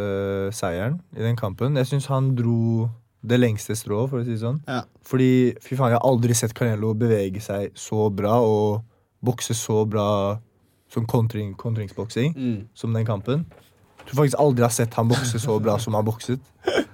[0.55, 1.75] seieren i den kampen.
[1.81, 2.89] Jeg syns han dro
[3.25, 4.61] det lengste strået, for å si det sånn.
[4.69, 4.83] Ja.
[5.09, 8.83] Fordi fy faen, jeg har aldri sett Carnello bevege seg så bra og
[9.25, 10.39] bokse så bra
[10.93, 12.67] som kontring, kontringsboksing Mm.
[12.75, 13.47] som den kampen.
[14.05, 16.41] Jeg tror faktisk aldri jeg har sett han bokse så bra som han bokset.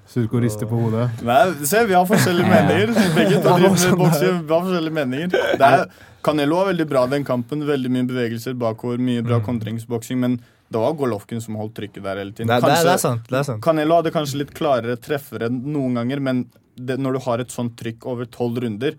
[0.06, 1.10] Surko rister på hodet.
[1.26, 2.94] Nei, se, vi har forskjellige meninger.
[3.18, 4.30] Begge to driver bokser, med nei.
[4.46, 5.28] Vi har forskjellige meninger.
[5.58, 5.84] Det er,
[6.22, 7.66] Canelo var veldig bra den kampen.
[7.66, 10.18] Veldig mye bevegelser bakover, mye bra kontringsboksing.
[10.22, 10.38] Men
[10.70, 12.46] det var Golovkin som holdt trykket der hele tiden.
[12.46, 13.60] Det er- det er- sant, det er sant.
[13.62, 16.44] Canelo hadde kanskje litt klarere treffere noen ganger, men
[16.76, 18.94] det, når du har et sånt trykk over tolv runder,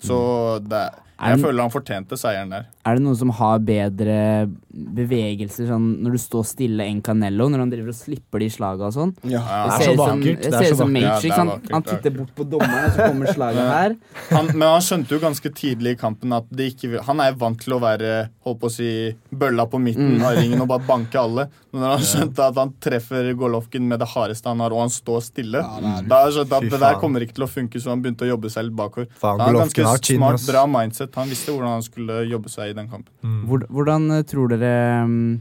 [0.00, 2.66] så det, Er Jeg den- føler han fortjente seieren der.
[2.86, 7.58] Er det noen som har bedre bevegelser sånn når du står stille enn Canello, når
[7.64, 9.12] han driver og slipper de slaga og sånn?
[9.28, 9.40] Ja.
[9.40, 10.24] Det Det er ser så ut som, vakkert.
[10.24, 11.24] det Det er ser ut som Matrix.
[11.24, 13.96] Ja, han, han er titter bort på dommeren, og så kommer slaget her.
[14.30, 17.60] Han, men han skjønte jo ganske tidlig i kampen at det ikke Han er vant
[17.60, 18.90] til å være holdt på å si,
[19.32, 20.22] bølla på midten Mm.
[20.24, 21.48] av ringen og bare banke alle.
[21.72, 24.88] Men når han skjønte at han treffer Golovkin med det hardeste han har, og han
[24.88, 25.60] står stille,
[26.08, 28.30] da skjønte han at det der kommer ikke til å funke, så han begynte å
[28.36, 29.06] jobbe seg litt bakover.
[29.20, 31.09] Faen, Han har ganske smart, bra mindset.
[31.18, 33.12] Han visste hvordan han skulle jobbe seg i den kampen.
[33.24, 33.40] Mm.
[33.68, 35.40] hvordan eh, tror dere mm,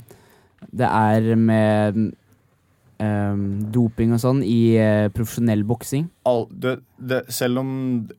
[0.80, 2.00] det er med
[3.00, 6.10] um, doping og sånn i eh, profesjonell boksing?
[6.28, 7.70] All, det, det, selv om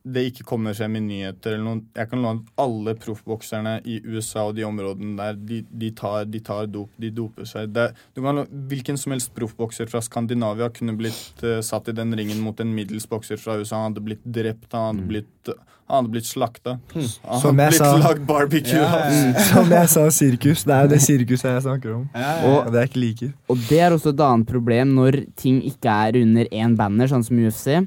[0.03, 3.99] det ikke kommer frem i nyheter eller noe Jeg kan love at alle proffbokserne i
[4.03, 6.89] USA og de områdene der, de, de, tar, de tar dop.
[6.99, 7.69] De doper seg.
[7.75, 12.13] Det, du kan, hvilken som helst proffbokser fra Skandinavia kunne blitt uh, satt i den
[12.17, 13.77] ringen mot en middels bokser fra USA.
[13.83, 15.53] Han hadde blitt drept, han hadde blitt,
[15.91, 16.77] han hadde blitt slakta.
[16.95, 17.91] Han hadde blitt sa.
[17.99, 18.81] lagd barbecue.
[18.81, 19.33] Mm.
[19.51, 20.63] Som jeg sa, sirkus.
[20.67, 22.05] Det er jo det sirkuset jeg snakker om.
[22.15, 23.33] Og- Og det er ikke liker.
[23.51, 27.23] Og det er også et annet problem når ting ikke er under én banner, sånn
[27.27, 27.81] som UFC.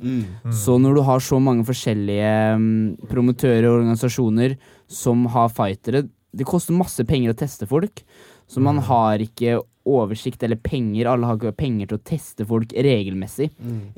[0.52, 4.56] Så når du har så mange forskjellige mm, promotører og organisasjoner
[4.88, 8.02] som har fightere Det koster masse penger å teste folk,
[8.50, 11.06] så man har ikke oversikt eller penger.
[11.06, 13.50] Alle har ikke penger til å teste folk regelmessig.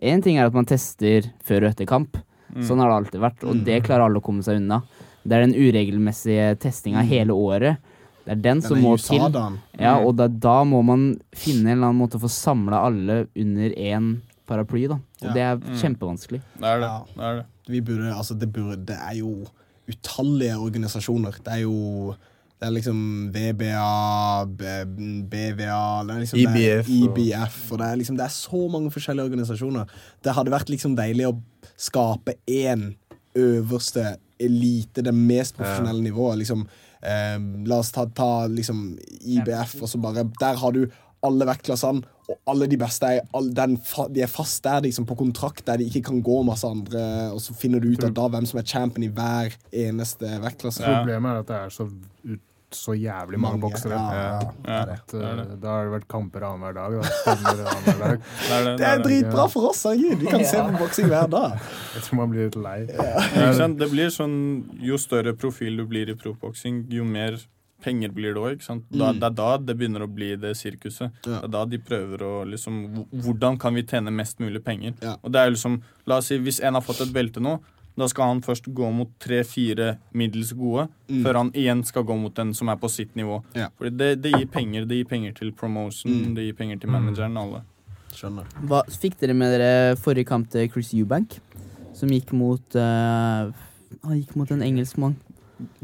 [0.02, 2.18] Én ting er at man tester før og etter kamp.
[2.54, 2.62] Mm.
[2.62, 3.64] Sånn har det alltid vært, og Mm.
[3.64, 4.82] det klarer alle å komme seg unna.
[5.26, 7.08] Det er den uregelmessige testinga Mm.
[7.08, 7.78] hele året.
[8.26, 9.18] Det er den som Den er må til.
[9.80, 10.06] Ja, Mm.
[10.06, 13.70] og da, da må man finne en eller annen måte å få samla alle under
[13.70, 14.98] én paraply, da.
[15.22, 15.32] Og Ja.
[15.32, 15.76] det er Mm.
[15.80, 16.40] kjempevanskelig.
[16.60, 16.90] Det er det.
[17.16, 17.44] det, er det.
[17.68, 19.46] Vi burde, altså det, burde, det er jo
[19.88, 21.30] utallige organisasjoner.
[21.44, 22.14] Det er jo
[22.60, 24.44] det er liksom VBA,
[25.28, 28.28] BVA det er liksom det er IBF og- IBF og det er, liksom, det er
[28.34, 29.84] så mange forskjellige organisasjoner.
[30.24, 31.40] Det hadde vært liksom deilig å
[31.76, 32.94] skape én
[33.36, 36.38] øverste elite, det mest profesjonelle nivået.
[36.38, 36.66] Liksom,
[37.02, 40.86] eh, la oss ta, ta liksom IBF, og så bare Der har du
[41.26, 43.76] alle vektklassene, og alle de beste er, all, den,
[44.10, 47.38] de er fast der liksom, på kontrakt, der de ikke kan gå masse andre, og
[47.44, 50.82] så finner du ut av da hvem som er champion i hver eneste vektklasse.
[50.82, 51.86] Problemet er at det er så,
[52.26, 52.42] ut,
[52.74, 53.94] så jævlig mange, Mange, boksere.
[53.94, 56.98] ja, ja, det er At, uh, Da har det vært kamper annenhver dag.
[56.98, 57.14] Da.
[57.22, 58.28] Stemmer dag.
[58.82, 60.18] Det er dritbra for oss, herregud!
[60.26, 61.60] Vi kan se på boksing hver dag.
[61.94, 62.78] Jeg tror man blir litt lei.
[62.90, 64.38] Det blir sånn,
[64.82, 67.38] Jo større profil du blir i proffboksing, jo mer
[67.86, 68.66] penger blir det òg.
[68.66, 69.20] Da, Mm.
[69.20, 71.12] det er da det begynner å bli det sirkuset.
[71.22, 74.94] Det er da de prøver å liksom Hvordan kan vi tjene mest mulig penger?
[75.22, 77.58] Og det er liksom, La oss si hvis en har fått et belte nå,
[77.96, 81.22] da skal han først gå mot tre-fire middels gode, Mm.
[81.24, 83.42] før han igjen skal gå mot den som er på sitt nivå.
[83.54, 83.68] Ja.
[83.78, 84.84] Fordi det, det gir penger.
[84.86, 86.34] Det gir penger til promotion, Mm.
[86.34, 87.36] det gir penger til manageren.
[87.38, 87.62] alle.
[88.12, 88.44] Skjønner.
[88.68, 91.38] Hva fikk dere med dere forrige kamp til Chris Eubank?
[91.94, 93.50] Som gikk mot uh,
[94.04, 95.16] Han gikk mot en engelskmann.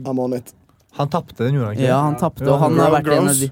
[0.05, 0.53] I'm on it.
[0.99, 1.89] Han tapte den, gjorde han ikke?
[1.89, 3.51] Ja, han tapte, og han har vært en av de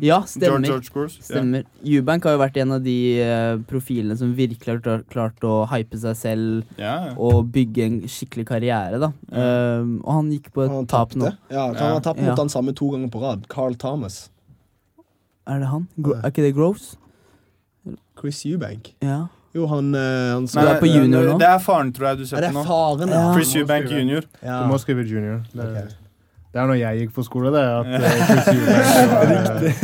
[0.00, 0.62] Ja, stemmer.
[0.66, 1.64] George- George stemmer.
[1.82, 1.98] Yeah.
[1.98, 5.98] Eubank har jo vært en av de uh, profilene som virkelig har klart, å hype
[5.98, 7.14] seg selv Ja, ja.
[7.18, 9.08] og bygge en skikkelig karriere, da.
[9.32, 11.32] Eh, og han gikk på et Han tap nå.
[11.50, 12.28] Ja, han har tapt Ja.
[12.30, 13.48] mot han samme to ganger på rad.
[13.48, 14.28] Carl Thomas.
[15.48, 15.88] Er det han?
[16.00, 16.96] Gro er ikke det Gross?
[18.20, 18.92] Chris Ubank.
[19.02, 19.26] Ja.
[19.54, 21.38] Jo, han, eh, han Nei, er på junior nå?
[21.40, 22.66] Det er faren, tror jeg du ser Er det på nå.
[22.68, 23.34] faren, ja?
[23.34, 24.22] Chris Ubank jr.
[24.44, 24.62] Ja.
[24.62, 25.42] Du må skrive junior.
[25.52, 25.96] Det, Ok.
[26.50, 27.60] Det er når jeg gikk på skole, det.
[27.62, 29.82] At eh, Chris var, eh,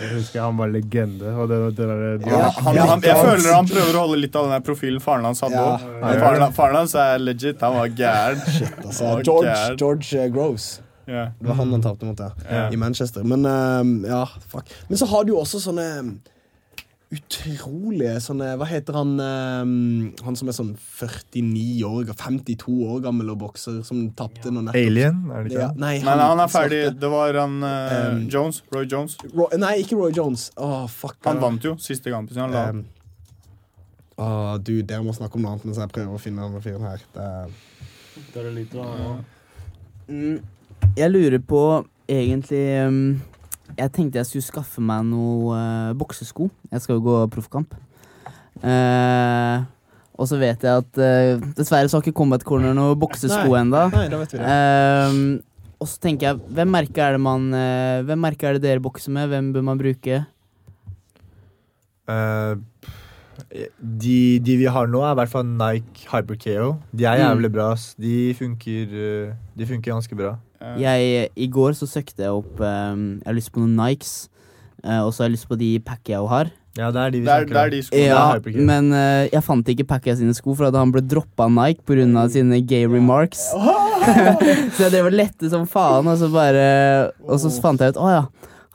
[0.00, 1.32] Jeg husker han var legende.
[1.36, 4.36] Og det, det der, de, Ja, han, han, jeg føler han prøver å holde litt
[4.40, 5.74] av den der profilen faren hans hadde Ja.
[5.76, 5.84] òg.
[6.00, 6.14] Ja.
[6.24, 7.60] Faren, faren hans er legit.
[7.64, 8.40] Han var gæren.
[8.86, 9.76] Altså, var George, gæren.
[9.84, 10.68] George eh, Groves.
[11.10, 11.26] Ja.
[11.40, 12.30] Det var han han tapte mot, ja.
[12.48, 12.64] Ja.
[12.72, 13.24] I Manchester.
[13.26, 14.72] Men eh, ja, fuck.
[14.88, 15.88] Men så har du jo også sånne
[17.10, 19.70] utrolige sånne Hva heter han um,
[20.22, 24.78] Han som er sånn 49 år 52 år gammel og bokser, som tapte nå nettopp.
[24.78, 25.80] Alien, er det ikke Ja, han?
[25.82, 26.80] nei, han, nei, han er ferdig.
[26.86, 27.00] svarte.
[27.02, 28.62] Det var han uh, Um, Jones.
[28.72, 29.16] Roy Jones.
[29.34, 30.48] Ro nei, ikke Roy Jones.
[30.56, 31.18] Oh, fuck.
[31.26, 32.44] Han vant jo siste kampen sin.
[32.46, 32.84] Han la Um,
[34.20, 36.86] oh, du, dere må snakke om noe annet mens jeg prøver å finne denne fyren
[36.86, 37.02] her.
[37.14, 37.52] Det er
[38.34, 39.16] det er litt, da.
[40.10, 40.40] Mm,
[40.98, 41.60] jeg lurer på
[42.10, 42.98] egentlig um,
[43.78, 46.48] Jeg tenkte jeg skulle skaffe meg noe uh, boksesko.
[46.72, 47.74] Jeg skal jo gå proffkamp.
[48.60, 49.62] Uh,
[50.20, 53.86] og så vet jeg at uh, dessverre så har ikke Combat Corner noe boksesko ennå.
[54.36, 55.22] Ehm,
[55.80, 58.82] og så tenker jeg, hvem merke er det man uh, Hvem merke er det dere
[58.84, 59.30] bokser med?
[59.32, 60.18] Hvem bør man bruke?
[62.10, 62.52] Eh,
[63.80, 66.66] De, de vi har nå, er i hvert fall Nike Hyper KO.
[66.92, 67.22] De er Mm.
[67.24, 67.70] jævlig bra.
[67.98, 68.92] De funker,
[69.56, 70.34] de funker ganske bra.
[70.80, 74.28] Jeg, I går så søkte jeg opp um, Jeg har lyst på noen Nikes,
[74.84, 76.50] uh, og så har jeg lyst på de Pacquiao har.
[76.78, 77.70] Ja, det er de vi er- snakker er om.
[77.72, 78.04] de skoene.
[78.06, 81.50] Ja, men uh, jeg fant ikke Pacquiao sine sko, for at han ble droppa av
[81.56, 82.26] Nike pga.
[82.30, 83.46] sine gay remarks.
[84.76, 87.98] så jeg drev og lette som faen, og så bare Og så fant jeg ut
[88.00, 88.22] å ja,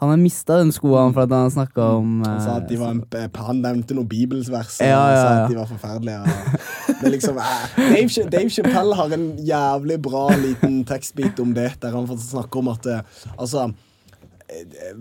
[0.06, 2.82] han har mista den skoene for at han snakka om Han sa at de eh,
[2.82, 3.02] var en,
[3.48, 6.22] han nevnte noen bibelsvers Ja, ja, ja, sa at de var forferdelige.
[6.22, 11.56] Og det er liksom, eh, Dave, Dave Chappelle har en jævlig bra liten tekstbit om
[11.58, 13.02] det, der han snakker om at eh,
[13.36, 13.68] Altså
[14.50, 14.94] eh,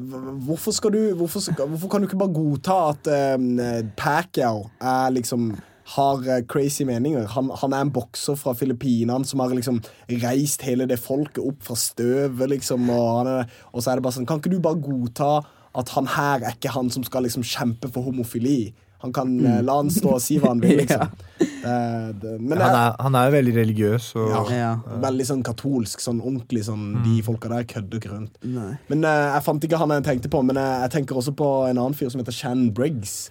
[0.49, 5.15] Hvorfor skal du hvorfor, skal, hvorfor kan du ikke bare godta at uh, Pacquiao er
[5.15, 5.53] liksom
[5.97, 7.27] har eh, crazy meninger.
[7.35, 9.83] Han, han er en bokser fra Filippinene som har liksom
[10.23, 12.89] reist hele det folket opp fra støvet, liksom.
[12.91, 15.35] Og, er, og så er det bare sånn Kan ikke du bare godta
[15.75, 18.73] at han her er ikke han som skal liksom kjempe for homofili?
[19.05, 21.11] Han kan eh, La han stå og si hva han vil, liksom.
[21.37, 24.07] Det- det- men det Han er, han jo veldig religiøs.
[24.17, 24.71] Og, ja, Ja.
[25.03, 28.39] veldig sånn katolsk, sånn ordentlig sånn De folka der kødder ikke rundt.
[28.45, 28.79] Nei.
[28.89, 31.51] Men eh, jeg fant ikke han jeg tenkte på, men eh, jeg tenker også på
[31.69, 33.31] en annen fyr som heter Shan Briggs.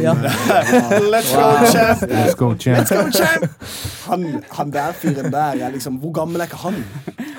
[0.00, 0.14] Ja.
[1.12, 2.02] Let's go, champ!
[2.08, 2.78] Let's go, champ.
[2.78, 3.44] Let's go, champ!
[4.08, 6.78] Han, han der fyren der er liksom Hvor gammel er ikke han?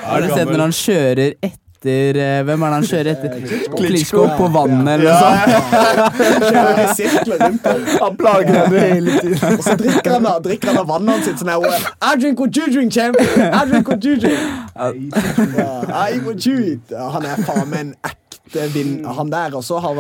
[0.04, 3.74] Har du sett når han kjører etter eh, Hvem er det han kjører etter?
[3.76, 4.24] Klitschko.
[4.38, 6.46] På vannet eller noe sånt?
[6.46, 7.68] Kjører i sirkler rundt.
[8.06, 9.58] Han plager henne hele tiden.
[9.58, 12.58] Og så drikker han, av- drikker han av vannet sitt sånn her I drink what
[12.62, 13.18] you drink, champ!
[13.22, 14.40] I drink what you drink.
[14.78, 16.96] I eat what you eat.
[17.18, 19.58] Han er faen meg en ekte vinn, han der.
[19.58, 19.98] Og så har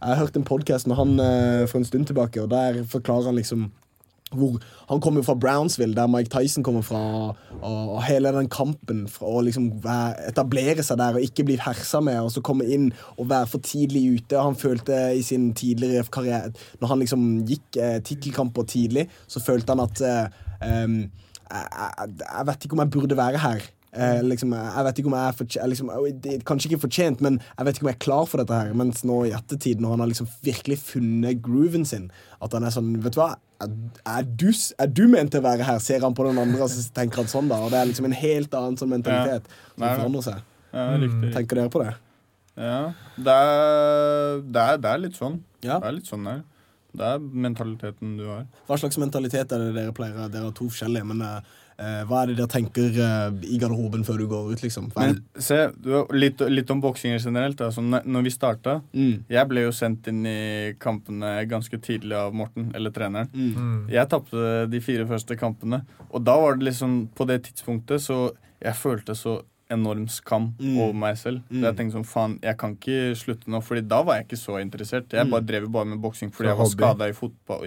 [0.00, 3.30] jeg, har hørt en podkast med han eh, for en stund tilbake, og der forklarer
[3.30, 3.70] han liksom
[4.34, 7.00] hvor, han kommer jo fra Brownsville, der Mike Tyson kommer fra.
[7.60, 9.68] Og, og hele den kampen for å liksom
[10.28, 13.64] etablere seg der og ikke bli hersa med, og så komme inn og være for
[13.64, 14.40] tidlig ute.
[14.40, 19.76] Han følte i sin tidligere karriere Når han liksom gikk eh, tittelkamper tidlig, så følte
[19.76, 20.42] han at eh,
[20.84, 20.98] um,
[21.44, 23.70] jeg, jeg, jeg vet ikke om jeg burde være her.
[23.94, 27.36] Eh, liksom, jeg vet ikke om jeg er fortjent, liksom, er Kanskje ikke fortjent, men
[27.44, 28.72] jeg vet ikke om jeg er klar for dette her.
[28.74, 32.08] Mens nå i ettertid, når han har liksom virkelig funnet grooven sin,
[32.42, 33.34] at han er sånn Vet du hva?
[33.62, 33.70] Er,
[34.16, 34.48] er, du,
[34.82, 35.78] er du ment til å være her?
[35.82, 37.60] Ser han på den andre, og tenker han sånn, da.
[37.62, 39.60] Og det er liksom en helt annen sånn mentalitet Ja.
[39.76, 40.42] som Nei, forandrer seg.
[40.74, 40.88] Ja.
[41.38, 41.92] Tenker dere på det?
[42.58, 42.80] Ja,
[43.18, 45.38] det er, det er, det er litt sånn.
[45.62, 45.78] Ja.
[45.78, 46.42] Det er litt sånn der.
[46.94, 48.44] Det er mentaliteten du har.
[48.68, 50.28] Hva slags mentalitet er det dere pleier?
[50.30, 51.63] Dere har to forskjellige, men eh, eh,
[52.06, 54.90] hva er det dere tenker eh, i garderoben før du går ut, liksom?
[54.94, 57.62] Men se, du, litt, litt om boksinger generelt.
[57.74, 59.24] Sånn, når vi starta Mm.
[59.30, 63.28] Jeg ble jo sendt inn i kampene ganske tidlig av Morten, eller treneren.
[63.34, 63.88] Mm.
[63.92, 68.32] Jeg tapte de fire første kampene, og da var det liksom På det tidspunktet så
[68.62, 69.40] Jeg følte så
[69.70, 70.78] enorm skam Mm.
[70.78, 71.40] over meg selv.
[71.50, 71.60] Mm.
[71.60, 74.38] Så jeg tenkte sånn, faen, jeg kan ikke slutte nå, Fordi da var jeg ikke
[74.38, 75.08] så interessert.
[75.12, 75.30] Jeg Mm.
[75.30, 77.12] bare drev bare med boksing fordi jeg var skada i,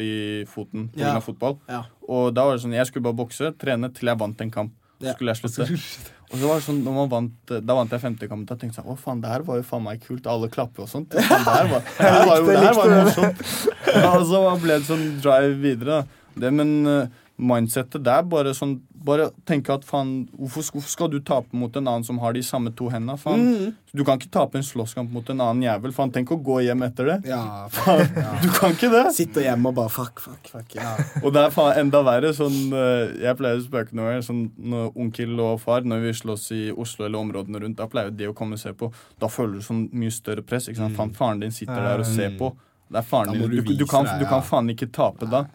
[0.02, 1.00] i foten pga.
[1.00, 1.16] Ja.
[1.16, 1.58] av fotball.
[1.68, 1.84] Ja.
[2.08, 4.72] Og da var det sånn, jeg skulle bare bokse, trene til jeg vant en kamp.
[5.02, 5.14] Så Ja.
[5.14, 6.14] skulle jeg slutte.
[6.32, 8.46] Og så var det sånn, når man vant, Da vant jeg femte kampen.
[8.46, 10.26] Da tenkte jeg sånn, å faen, det her var jo faen meg kult.
[10.28, 11.10] Alle klapper og sånt.
[11.10, 13.40] Faen, det her var, det her var jo det her var jo morsomt.
[14.18, 15.86] Og så ble det sånn drive videre.
[15.86, 16.04] da.
[16.38, 17.08] Det, men uh,
[17.40, 21.74] mindsettet det er bare sånn Bare tenke at faen, hvorfor, hvorfor skal du tape mot
[21.80, 23.16] en annen som har de samme to hendene?
[23.16, 23.76] Mm.
[23.96, 25.94] Du kan ikke tape en slåsskamp mot en annen jævel.
[25.96, 27.18] Faen, tenk å gå hjem etter det.
[27.32, 28.34] Ja, faen, ja.
[28.44, 29.06] Du kan ikke det.
[29.16, 30.76] Sitte hjemme og bare fuck, fuck, fuck.
[30.76, 30.98] Ja.
[31.24, 32.34] Og det er faen enda verre.
[32.36, 34.28] Sånn, eh, jeg pleier å spøke noe ganger.
[34.28, 34.44] Sånn,
[34.76, 38.28] når onkel og far, når vi slåss i Oslo eller områdene rundt, da pleier de
[38.28, 38.92] å komme og se på.
[39.24, 40.68] Da føler du sånn mye større press.
[40.68, 41.00] Ikke sant?
[41.00, 42.52] Faen, faren din sitter der og ser på.
[42.92, 43.50] Det er faren din.
[43.50, 45.46] du Du, du, kan, du kan faen ikke tape da.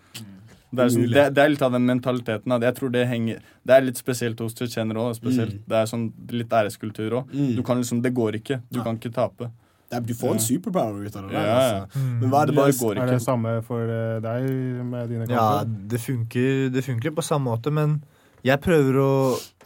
[0.72, 2.54] Det er, sånn, det, det er litt av den mentaliteten.
[2.64, 5.18] Jeg tror Det henger Det er litt spesielt hos tsjetsjenere òg.
[5.20, 5.58] Mm.
[5.68, 7.34] Det er sånn litt æreskultur òg.
[7.56, 8.62] Du kan liksom Det går ikke.
[8.72, 9.50] Du kan ikke tape.
[9.92, 11.34] Er, du får en superpower ut av det.
[11.34, 11.80] der, Ja, ja.
[11.82, 12.00] altså.
[12.22, 13.02] Men hva er det bare går ikke?
[13.04, 14.46] Er det samme for eh, deg
[14.88, 15.74] med dine Ja, kamper?
[15.92, 17.98] det funker, det funker på samme måte, men
[18.42, 19.10] jeg prøver å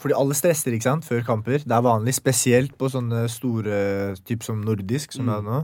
[0.02, 1.62] Fordi alle stresser ikke sant, før kamper.
[1.62, 5.62] Det er vanlig, spesielt på sånne store typ som nordisk, som jeg har nå.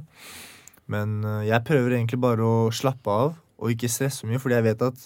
[0.95, 4.57] Men eh, jeg prøver egentlig bare å slappe av og ikke stresse så mye, fordi
[4.61, 5.03] jeg vet at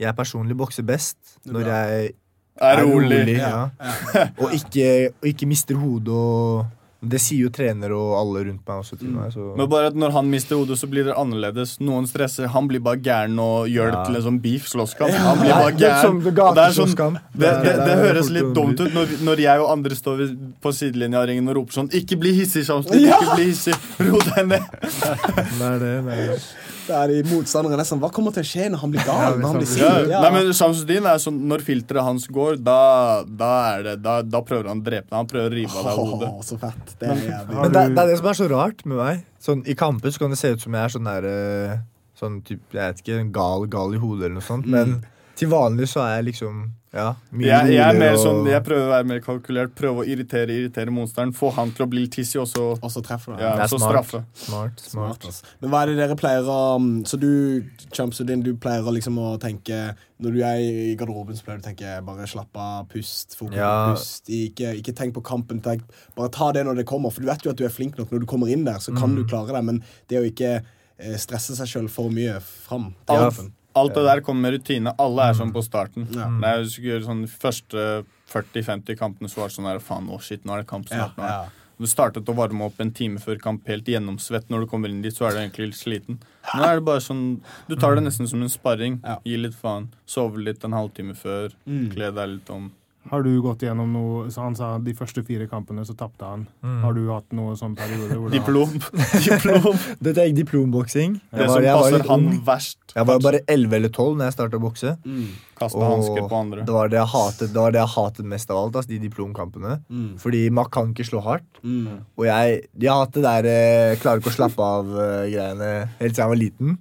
[0.00, 2.14] jeg personlig bokser best når jeg
[2.54, 3.34] Er rolig.
[3.34, 3.68] ja.
[4.42, 6.66] og, ikke, og ikke mister hodet og
[7.04, 9.32] Det sier jo trener og alle rundt meg også til meg.
[9.34, 9.50] Så.
[9.58, 11.74] Men bare at når han mister hodet, så blir det annerledes.
[11.84, 12.46] Noen stresser.
[12.54, 15.12] Han blir bare gæren og gjør det til en sånn beef slåsskamp.
[15.12, 16.22] Han blir bare gæren.
[16.56, 20.24] det sånn, det, det, det, høres litt dumt ut når, når jeg og andre står
[20.64, 23.04] på sidelinja av ringen og roper sånn Ikke bli hissig, Shamstin!
[23.04, 23.76] Ikke bli hissig!
[24.00, 24.70] Ro deg ned!
[24.80, 25.92] Det er det.
[26.08, 26.40] det, er det.
[26.84, 29.38] Da er de motstanderne sånn, Hva kommer til å skje når han blir gal?
[29.40, 29.92] Når han blir Ja.
[30.10, 30.20] Ja.
[30.24, 34.42] Nei, men Shamsuddin er sånn Når filteret hans går, da, da er det da, da
[34.44, 35.16] prøver han å drepe deg.
[35.16, 36.28] Han prøver å rive av deg hodet.
[36.28, 36.94] Oh, så fett.
[37.00, 37.56] Det er jævlig.
[37.62, 39.24] Men det, det er det som er så rart med meg.
[39.44, 41.74] Sånn, I kamper så kan det se ut som jeg er sånn der eh,
[42.20, 44.68] sånn typ, jeg vet ikke, gal, gal i hodet eller noe sånt.
[44.70, 44.98] Men
[45.36, 48.90] til vanlig så er jeg liksom ja, mye Jeg, jeg er sånn, jeg prøver å
[48.92, 51.32] være mer kalkulert, prøve å irritere irritere monsteren.
[51.34, 53.40] Få han til å bli litt hissig, og så, Og så treffer du.
[53.42, 54.12] ja, Det er smart.
[54.38, 55.24] Smart, smart.
[55.26, 55.48] Smart.
[55.60, 59.32] Men hva er det dere pleier å um, Så du, Champsudin, du pleier liksom å
[59.42, 63.34] tenke Når du er i garderoben, så pleier du å tenke bare slapp av, pust,
[63.40, 63.72] fokus Ja.
[63.90, 64.30] på pust.
[64.30, 65.58] Ikke, ikke tenk på kampen.
[65.66, 65.82] Tenk,
[66.14, 67.10] bare ta det når det kommer.
[67.10, 68.94] For du vet jo at du er flink nok når du kommer inn der, så
[68.94, 69.16] kan Mm.
[69.18, 69.64] du klare det.
[69.66, 74.04] Men det å ikke eh, stresse seg sjøl for mye fram til kampen alt det
[74.06, 74.92] der kommer med rutine.
[74.98, 76.06] Alle er sånn på starten.
[76.14, 76.28] Ja.
[76.50, 80.44] Er jo sikkert sånn første 40-50 kampene så var det sånn der Faen, å shit,
[80.44, 81.18] nå er det kamp Ja, snart.
[81.18, 81.44] er ja.
[81.74, 84.46] Du startet å varme opp en time før kamp helt gjennomsvett.
[84.48, 86.20] Når du kommer inn dit, så er du egentlig litt sliten.
[86.54, 89.00] Nå er det bare sånn Du tar det nesten som en sparring.
[89.02, 89.16] Ja.
[89.26, 89.88] Gi litt faen.
[90.06, 91.50] Sove litt en halvtime før.
[91.66, 91.88] Mm.
[91.96, 92.70] Kle deg litt om.
[93.10, 96.46] Har du gått gjennom noe så Han sa de første fire kampene så tapte han.
[96.64, 96.78] Mm.
[96.82, 98.70] Har du hatt noe sånn periode hvor Diplom.
[99.26, 99.76] Diplom.
[100.06, 101.18] Dette er diplomboksing.
[101.30, 102.38] Det som var- jeg passer han ung.
[102.46, 102.78] verst.
[102.94, 104.94] Jeg var bare 11 eller 12 når jeg starta å bokse.
[105.04, 105.28] Mm.
[105.60, 106.64] Hansker på andre.
[106.64, 108.98] Det var det jeg hatet, det var det jeg hatet mest av alt, altså, de
[109.02, 109.76] diplomkampene.
[109.90, 110.08] Mm.
[110.22, 111.60] Fordi man kan ikke slå hardt.
[111.62, 112.00] Mm.
[112.16, 115.70] Og jeg, jeg har hatt det der eh, klarer ikke å slappe av-greiene
[116.00, 116.76] helt siden jeg var liten.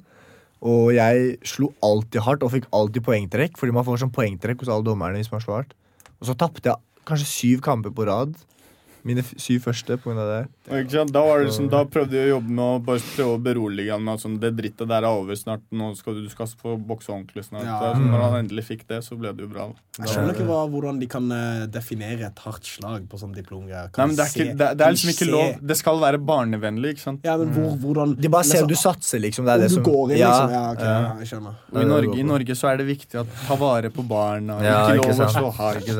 [0.63, 4.71] Og jeg slo alltid hardt og fikk alltid poengtrekk, fordi man får sånn poengtrekk hos
[4.71, 5.73] alle dommerne hvis man slår hardt.
[6.23, 8.31] Og så tapte jeg kanskje syv kamper på rad.
[9.03, 10.41] Mine f syv første av det.
[10.91, 11.11] Sant?
[11.11, 13.91] Da, var det liksom, da prøvde jeg å jobbe med å bare prøve å berolige
[13.91, 15.65] han med at sånn, det drittet der er over snart.
[15.75, 17.67] Nå skal du, du skal få bokse ordentlig snart.
[17.67, 17.79] Ja.
[17.81, 19.67] Så, sånn, når han endelig fikk det, så ble det jo bra.
[19.99, 23.91] Jeg skjønner ikke hva, hvordan de kan eh, definere et hardt slag på sånn diplomgreier.
[23.93, 25.51] Det, ikke, det, det er liksom ikke lov.
[25.73, 27.27] Det skal være barnevennlig, ikke sant.
[27.27, 29.45] Ja, men hvor, hvordan De bare ser Men du satser, liksom.
[29.45, 30.55] Det er Om det du som går inn, ja, liksom.
[30.55, 30.95] Ja, ok, ja.
[30.95, 31.59] ja, jeg skjønner.
[31.73, 34.57] I, Norge, I Norge så er det viktig å ta vare på barna.
[34.63, 35.93] Ja, ikke ikke lov å slå hardt.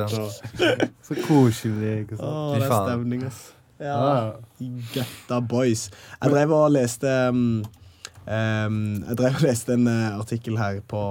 [1.04, 1.94] Så koselig.
[2.06, 2.32] ikke sant?
[2.32, 3.42] Å, Det stemning, ass.
[3.82, 3.96] Ja.
[4.00, 4.68] Ja.
[4.94, 5.88] Gutta boys.
[6.22, 7.64] Jeg drev og leste um,
[8.28, 11.02] um, Jeg drev og leste en uh, artikkel her på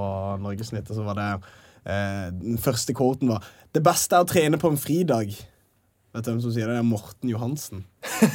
[0.40, 3.44] Norgesnytt, og så var det uh, Den første quoten var
[3.74, 5.34] Det beste er å trene på en fridag.
[6.12, 6.74] Vet du hvem som sier det?
[6.76, 7.84] Det er Morten Johansen.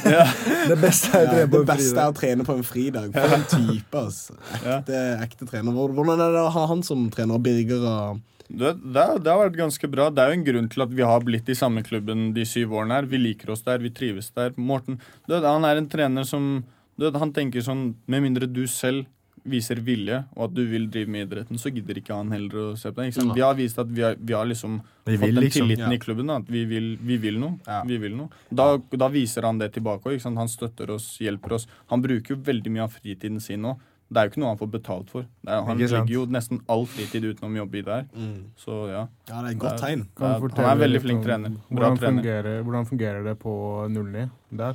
[0.70, 2.00] Det beste er å Ja, trene på det en beste fridag.
[2.02, 3.12] er å trene på en fridag.
[3.14, 4.34] For en type, altså.
[4.58, 5.76] Ekte, ekte trener.
[5.94, 7.38] Hvordan er det å ha han som trener?
[7.42, 8.18] Birger og
[8.48, 10.08] Det, det, har- det har vært ganske bra.
[10.10, 12.72] Det er jo en grunn til at vi har blitt i samme klubben de syv
[12.72, 13.06] årene her.
[13.10, 14.54] Vi liker oss der, vi trives der.
[14.56, 14.98] Morten,
[15.28, 16.64] du vet, han er en trener som
[16.98, 19.06] vet, Han tenker sånn Med mindre du selv
[19.48, 22.76] viser vilje, og at du vil drive med idretten, så gidder ikke han heller å
[22.76, 23.14] se på deg.
[23.32, 25.62] Vi har vist at vi har, vi har liksom Vi fått den liksom.
[25.68, 25.94] tilliten Ja.
[25.94, 26.26] i klubben.
[26.26, 27.54] Da, at vi vil, vi vil noe.
[27.66, 27.82] Ja.
[27.86, 28.28] Vi vil noe.
[28.52, 30.20] Da, da viser han det tilbake òg.
[30.36, 31.66] Han støtter oss, hjelper oss.
[31.88, 33.78] Han bruker jo veldig mye av fritiden sin nå.
[34.08, 35.24] Det er jo ikke noe han får betalt for.
[35.44, 37.82] Det er, han legger jo nesten all fritid utenom å jobbe i
[38.16, 38.44] Mm.
[38.56, 39.02] Så ja.
[39.28, 40.06] Ja, det er et godt Det er- tegn.
[40.16, 41.50] Kan Ja, han er en veldig flink om trener.
[41.50, 42.22] Bra Hvordan trener.
[42.22, 43.52] fungerer, hvordan fungerer det på
[43.92, 44.74] 09 der?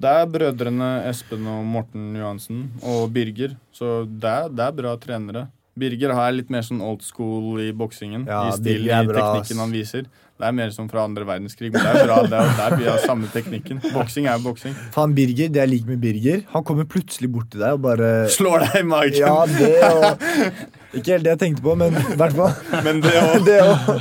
[0.00, 4.96] Det er brødrene Espen og Morten Johansen og Birger, så det er, det er bra
[4.96, 5.48] trenere.
[5.78, 8.26] Birger har litt mer sånn old school i boksingen.
[8.26, 10.06] Ja, I stilen, er i teknikken han viser.
[10.40, 12.16] Det er mer som fra andre verdenskrig, men det er bra.
[12.24, 13.80] Det er, det er mye av samme teknikken.
[13.92, 14.72] Boksing er boksing.
[14.94, 18.08] Faen, Birger, det jeg liker med Birger, han kommer plutselig bort til deg og bare
[18.32, 19.18] Slår deg i magen.
[19.20, 22.54] Ja, det og Ikke helt det jeg tenkte på, men i hvert fall.
[22.86, 23.50] Men det òg.
[23.60, 23.98] også.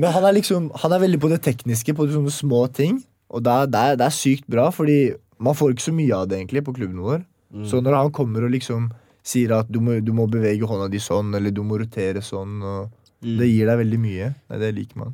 [0.00, 3.02] Men han er liksom Han er veldig på det tekniske, på sånne små ting.
[3.32, 4.98] Og det er, det er, det er sykt bra, fordi
[5.42, 7.22] man får ikke så mye av det egentlig på klubben vår.
[7.68, 8.88] Så når han kommer og liksom
[9.22, 12.58] sier at du må, du må bevege hånda di sånn, eller du må rotere sånn,
[12.64, 12.90] og
[13.22, 14.30] det gir deg veldig mye.
[14.50, 15.12] Det, det liker man.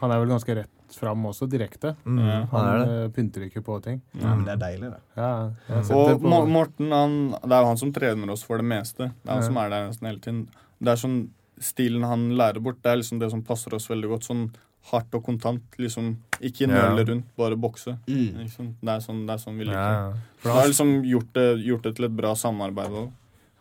[0.00, 1.94] Han er vel ganske rett fram også, direkte.
[2.06, 4.00] Mm, han, han eh, pynter ikke på ting.
[4.14, 5.00] Ja, men det er deilig, det.
[5.16, 5.30] Ja,
[5.70, 9.08] Og det på- Morten, han, det er jo han som trener oss for det meste.
[9.22, 9.46] Det er han Ja.
[9.48, 10.44] som er der nesten hele tiden.
[10.80, 11.28] Det er sånn
[11.60, 14.22] stilen han lærer bort, det er liksom det som passer oss veldig godt.
[14.28, 14.44] Sånn
[14.92, 15.62] hardt og kontant.
[15.78, 16.90] liksom Ikke Ja.
[16.90, 17.96] nøle rundt, bare bokse.
[18.06, 18.38] Mm.
[18.44, 18.74] Liksom.
[18.82, 19.98] Det, er sånn, det er sånn vi liker det.
[19.98, 20.12] Ja, ja.
[20.38, 23.10] For har liksom gjort det, gjort det til et bra samarbeid òg.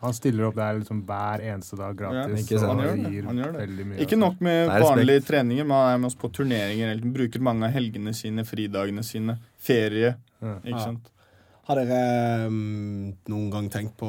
[0.04, 2.52] Han stiller opp der liksom hver eneste dag gratis.
[2.52, 3.86] Ja, Han gjør det, han gjør det.
[3.88, 4.02] mye.
[4.04, 6.92] Ikke nok med vanlige treninger, men han er med oss på turneringer.
[6.92, 7.14] hele.
[7.16, 10.14] Bruker mange av helgene sine, fridagene sine, ferie.
[10.44, 10.58] Ja.
[10.62, 11.10] Ikke sant?
[11.64, 14.08] Har dere um, noen gang tenkt på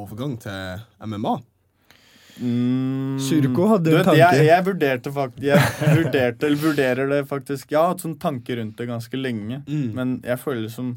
[0.00, 1.36] overgang til MMA?
[2.40, 4.16] Mm, Surko hadde du en tanke.
[4.22, 8.56] Jeg, jeg vurderte faktisk Jeg vurderte, eller vurderer det faktisk Jeg har hatt sånn tanke
[8.56, 9.60] rundt det ganske lenge.
[9.68, 9.88] Mm.
[9.98, 10.94] Men jeg føler som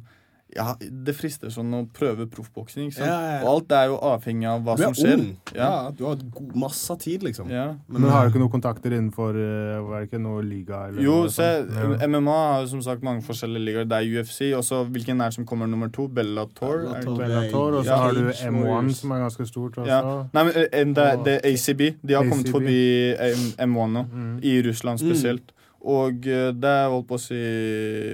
[0.56, 2.92] ja, Det frister sånn å prøve proffboksing.
[2.98, 3.40] Ja, ja, ja.
[3.44, 5.24] Og alt er jo avhengig av hva som er skjer.
[5.50, 7.50] Du er ung, du har god, masse tid, liksom.
[7.50, 7.76] Ja.
[7.88, 10.82] Men har du ikke noen kontakter innenfor uh, Var det ikke noe liga?
[10.90, 12.06] Eller Jo, noe se, sånt?
[12.10, 13.90] MMA har jo som sagt mange forskjellige ligaer.
[13.90, 16.08] Det er UFC, og så hvilken er det som kommer nummer to?
[16.08, 16.84] Bellator?
[16.84, 17.18] Det- Bellator.
[17.24, 19.88] Bellator, og så har du M1, som er ganske stort også.
[19.88, 20.02] Ja.
[20.34, 21.84] Nei, men eh, det, det er ACB.
[22.04, 22.56] De har kommet ACB.
[22.58, 22.80] forbi
[23.18, 24.40] eh, M1 nå, Mm.
[24.44, 25.53] i Russland spesielt.
[25.84, 27.40] Og eh, det er holdt på å si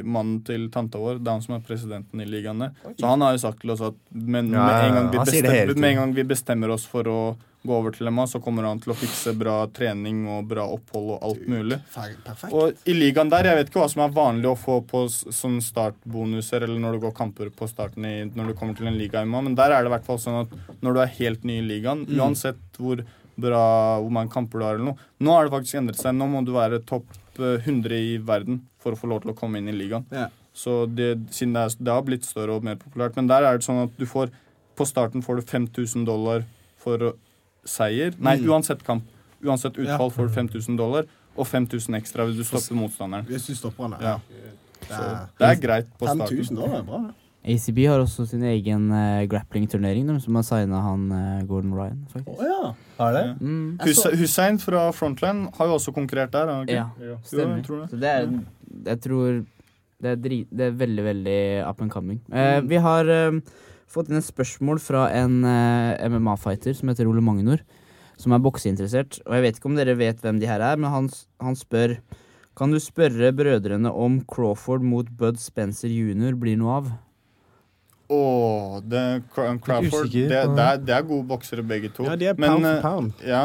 [0.06, 1.20] mannen til tanta vår.
[1.22, 2.72] Det er han som er presidenten i ligaene.
[2.98, 6.02] Så han har jo sagt til oss at men, Ja, med, en bestemmer, med en
[6.04, 7.20] gang vi bestemmer oss for å
[7.60, 11.10] gå over til Emma, så kommer han til å fikse bra trening og bra opphold
[11.18, 11.76] og alt mulig.
[11.92, 12.54] Perfekt.
[12.56, 15.58] Og i ligaen der, jeg vet ikke hva som er vanlig å få på sånn
[15.62, 19.22] startbonuser, eller når du går kamper på starten i, når du kommer til en liga,
[19.22, 21.44] i MA, men der er det i hvert fall sånn at når du er helt
[21.52, 22.16] ny i ligaen, Mm.
[22.24, 23.04] uansett hvor
[23.40, 23.64] bra,
[24.00, 26.16] hvor mange kamper du har eller noe, nå har det faktisk endret seg.
[26.16, 27.12] Nå må du være topp
[27.42, 30.06] eh, 100 i verden for å få lov til å komme inn i ligaen.
[30.12, 30.28] Ja.
[30.54, 33.16] Så det, siden det, er, det har blitt større og mer populært.
[33.16, 34.30] Men der er det sånn at du får
[34.80, 36.46] På starten får du 5000 dollar
[36.78, 37.14] for
[37.68, 38.14] seier.
[38.18, 38.46] Nei, Mm.
[38.48, 39.04] uansett kamp.
[39.44, 40.16] Uansett utfall Ja.
[40.16, 41.04] får du 5000 dollar,
[41.36, 43.26] og 5000 ekstra hvis du stopper motstanderen.
[43.28, 44.20] Hvis du stopper han, Ja.
[44.80, 46.28] Det Så er- det er greit på starten.
[46.28, 47.14] 5000 dollar er bra, det.
[47.50, 52.36] ACB har også sin egen uh, grappling-turnering, som har signa han uh, Gordon Ryan, faktisk.
[52.38, 52.74] Å ja.
[53.06, 53.24] Er det?
[53.40, 53.78] Mm.
[53.86, 56.52] Hus Hussein fra Frontline har jo også konkurrert der.
[56.62, 56.76] Okay?
[56.78, 57.58] Ja, Jo, stemmer.
[57.62, 57.88] jeg tror det.
[57.94, 58.30] Så det er
[58.90, 59.40] Jeg tror
[60.00, 62.22] det er, drit, det er veldig, veldig up and coming.
[62.32, 62.70] Uh, Mm.
[62.70, 63.12] Vi har
[63.90, 67.64] fått inn et spørsmål fra en MMA-fighter som heter Ole Magnor,
[68.20, 69.20] som er bokseinteressert.
[69.26, 71.10] Og jeg vet ikke om dere vet hvem de her er, men han,
[71.42, 71.98] han spør
[72.60, 76.36] Kan du spørre brødrene om Crawford mot Bud Spencer jr.
[76.36, 76.90] blir noe av?
[78.10, 79.02] Åh, det,
[79.36, 82.08] Crawford det, det, er, det er gode boksere, begge to.
[82.10, 83.26] Ja, de er Men, pound for eh, pound.
[83.28, 83.44] Ja,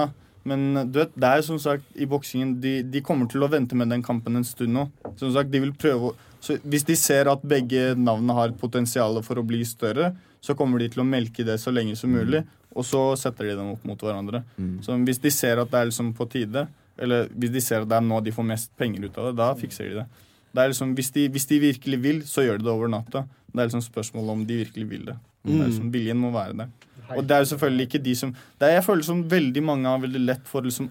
[0.48, 3.50] men eh, du vet, det er som sagt i boksingen de, de kommer til å
[3.52, 4.86] vente med den kampen en stund nå.
[5.20, 6.14] Som sagt, de vil prøve å
[6.44, 10.10] så Hvis de ser at begge navnene har potensial for å bli større,
[10.44, 12.42] så kommer de til å melke det så lenge som mulig,
[12.76, 14.42] og så setter de dem opp mot hverandre.
[14.84, 16.66] Så hvis de ser at det er liksom på tide,
[17.00, 19.32] eller hvis de ser at det er nå de får mest penger ut av det,
[19.40, 20.06] da fikser de det.
[20.54, 23.24] Det er liksom, hvis, de, hvis de virkelig vil, så gjør de det over natta.
[23.54, 25.16] Det er liksom spørsmålet om de virkelig vil det.
[25.46, 26.68] det er liksom, viljen må være der.
[27.14, 29.88] Og det er jo selvfølgelig ikke de som det er, Jeg føler som veldig mange
[29.88, 30.90] har veldig lett for å liksom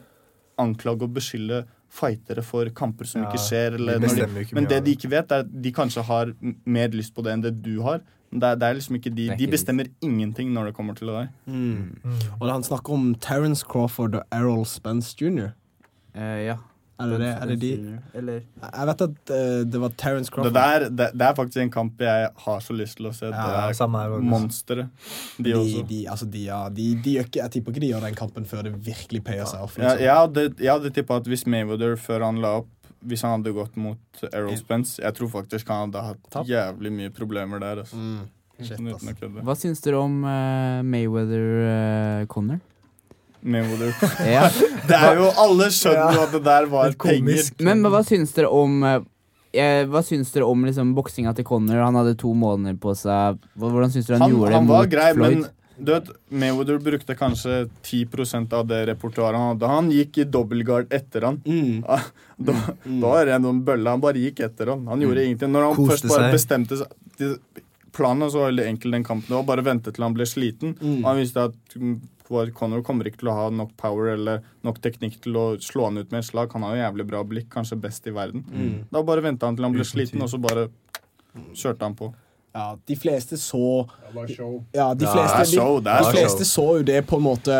[0.61, 1.63] anklage og beskylde
[1.93, 3.77] fightere for kamper som Ja, ikke skjer.
[3.77, 5.71] Eller de når bestemmer jo de, ikke men det de ikke vet, er at de
[5.73, 6.33] kanskje har
[6.65, 8.01] mer lyst på det enn det du har.
[8.31, 11.11] Men det er, det er liksom ikke de De bestemmer ingenting når det kommer til
[11.13, 11.29] deg.
[11.45, 11.99] Mm.
[12.03, 12.21] Mm.
[12.39, 15.51] Og han snakker om Terence Crawford og Errol Spence jr.
[16.15, 16.57] Uh, ja.
[17.01, 17.69] Er det, er det de?
[18.13, 21.71] Eller Jeg vet at uh, det var Terence Det, der, det, det er faktisk en
[21.73, 23.31] kamp jeg har så lyst til å se.
[23.33, 24.85] Ja, det er monstre.
[25.37, 25.81] De de, også.
[25.89, 28.67] de, altså de, ja, de, de ikke, jeg tipper ikke de gjør den kampen før
[28.67, 29.79] det virkelig payer seg off.
[29.79, 30.05] Ja, Liksom.
[30.05, 32.69] jeg hadde, hadde tippa at hvis Mayweather før han la opp
[33.03, 37.11] Hvis han hadde gått mot Errol Spence Jeg tror faktisk han hadde hatt jævlig mye
[37.11, 37.81] problemer der.
[37.83, 37.97] Altså.
[37.97, 38.29] Mm.
[38.61, 39.03] Shit, Uten ass.
[39.09, 39.43] å kødde.
[39.43, 42.61] Hva syns dere om uh, Mayweather-Connor?
[43.43, 43.93] Mayweather.
[44.33, 44.45] Ja.
[44.89, 47.49] Det er jo Alle skjønner jo at det der var penger.
[47.59, 48.99] Men, men hva syns dere om eh,
[49.55, 51.81] eh, Hva syns dere om liksom, boksinga til Connor?
[51.83, 53.41] Han hadde to måneder på seg.
[53.59, 55.37] Hvordan syns dere han, Han, gjorde det han mot var grei, Floyd?
[55.43, 55.51] men
[55.83, 59.71] du vet, Mayweather brukte kanskje 10% av det repertoaret han hadde.
[59.71, 61.39] Han gikk i dobbeltguard etter han.
[61.43, 61.81] Mm.
[61.87, 61.97] Da,
[62.37, 62.53] Da,
[62.85, 63.89] da var det noen bølle.
[63.95, 64.85] Han bare gikk etter han.
[64.91, 65.51] Han gjorde ingenting.
[65.53, 66.35] Når han Koste først bare seg.
[66.37, 67.33] bestemte seg
[67.93, 69.29] Planen var så veldig enkel den kampen.
[69.29, 70.73] Det var bare vente til han ble sliten.
[70.79, 71.03] Mm.
[71.03, 71.95] Og han visste at mm,
[72.57, 76.01] Connor kommer ikke til å ha nok power eller nok teknikk til å slå han
[76.01, 76.53] ut med et slag.
[76.55, 78.45] Han har jo jævlig bra blikk, kanskje best i verden.
[78.49, 78.75] Mm.
[78.89, 80.67] Da bare venta han til han ble sliten, og så bare
[81.53, 82.13] kjørte han på.
[82.53, 83.89] Ja, de fleste så.
[84.71, 87.55] Ja, de fleste, de, de fleste så jo det på en måte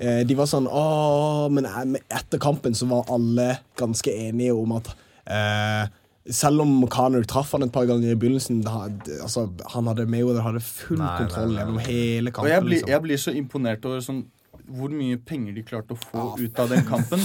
[0.00, 4.72] eh, De var sånn Åh, eh, men etter kampen så var alle ganske enige om
[4.78, 4.88] at
[5.28, 5.90] eh,
[6.30, 8.88] selv om Connor traff han et par ganger i begynnelsen da,
[9.22, 12.50] altså, Han hadde Mayweather hadde full Nei, nei, kontroll nei, gjennom hele hele Og kampen.
[12.52, 12.90] jeg blir, liksom.
[12.92, 14.24] jeg blir så imponert over sånn
[14.68, 17.22] hvor mye penger de klarte å få Ja, ut av den kampen.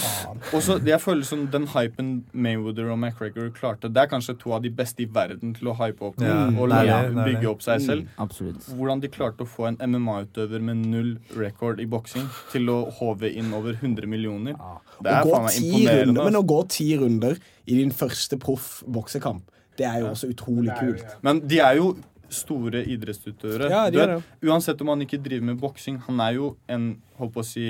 [0.53, 4.53] Og så jeg føler som Den hypen Mayweather og McGregor klarte Det er kanskje to
[4.55, 7.49] av de beste i verden til å hype opp Ja, og det det, det bygge
[7.51, 8.07] opp seg selv.
[8.21, 8.63] Absolutt.
[8.71, 13.31] Hvordan de klarte å få en MMA-utøver med null record i boksing til å håve
[13.33, 14.55] inn over 100 millioner.
[15.03, 16.05] Det er gå faen meg imponerende.
[16.13, 19.43] runder, men å gå ti runder i din første proff boksekamp,
[19.79, 21.05] det er jo også utrolig kult.
[21.25, 21.93] Men de er jo
[22.35, 23.69] store idrettsutøvere.
[23.71, 27.35] Ja, de vet, Uansett om han ikke driver med boksing, han er jo en holdt
[27.35, 27.67] på å si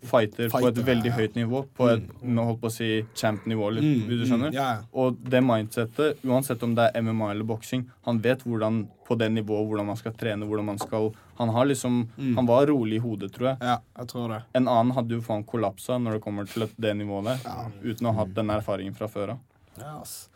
[0.00, 1.16] fighter, på et veldig ja.
[1.18, 1.62] høyt nivå.
[1.76, 2.38] På et mm.
[2.40, 4.54] holdt på å si champ-nivå, Mm, du mm, skjønner.
[4.54, 4.68] ja.
[4.92, 9.30] Og det mindsettet, uansett om det er MMA eller boksing, han vet hvordan på det
[9.32, 12.36] nivået hvordan man skal trene, hvordan man skal Han har liksom Mm.
[12.36, 13.56] Han var rolig i hodet, tror jeg.
[13.60, 14.42] Ja, jeg tror det.
[14.54, 18.12] En annen hadde jo faen kollapsa når det kommer til det nivået der, uten å
[18.12, 19.38] ha hatt den erfaringen fra før av.
[19.78, 20.28] Ja, ass.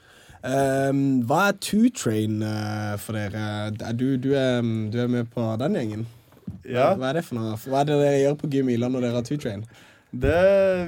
[0.44, 3.72] Ehm, hva er Two Train uh, for dere?
[3.72, 4.60] Er du, du, er,
[4.92, 6.04] du er med på den gjengen?
[6.68, 6.90] Ja.
[6.98, 7.56] Hva er det for noe?
[7.64, 9.64] Hva er det dere gjør på Gym Ila når dere har Two Train?
[10.14, 10.42] Det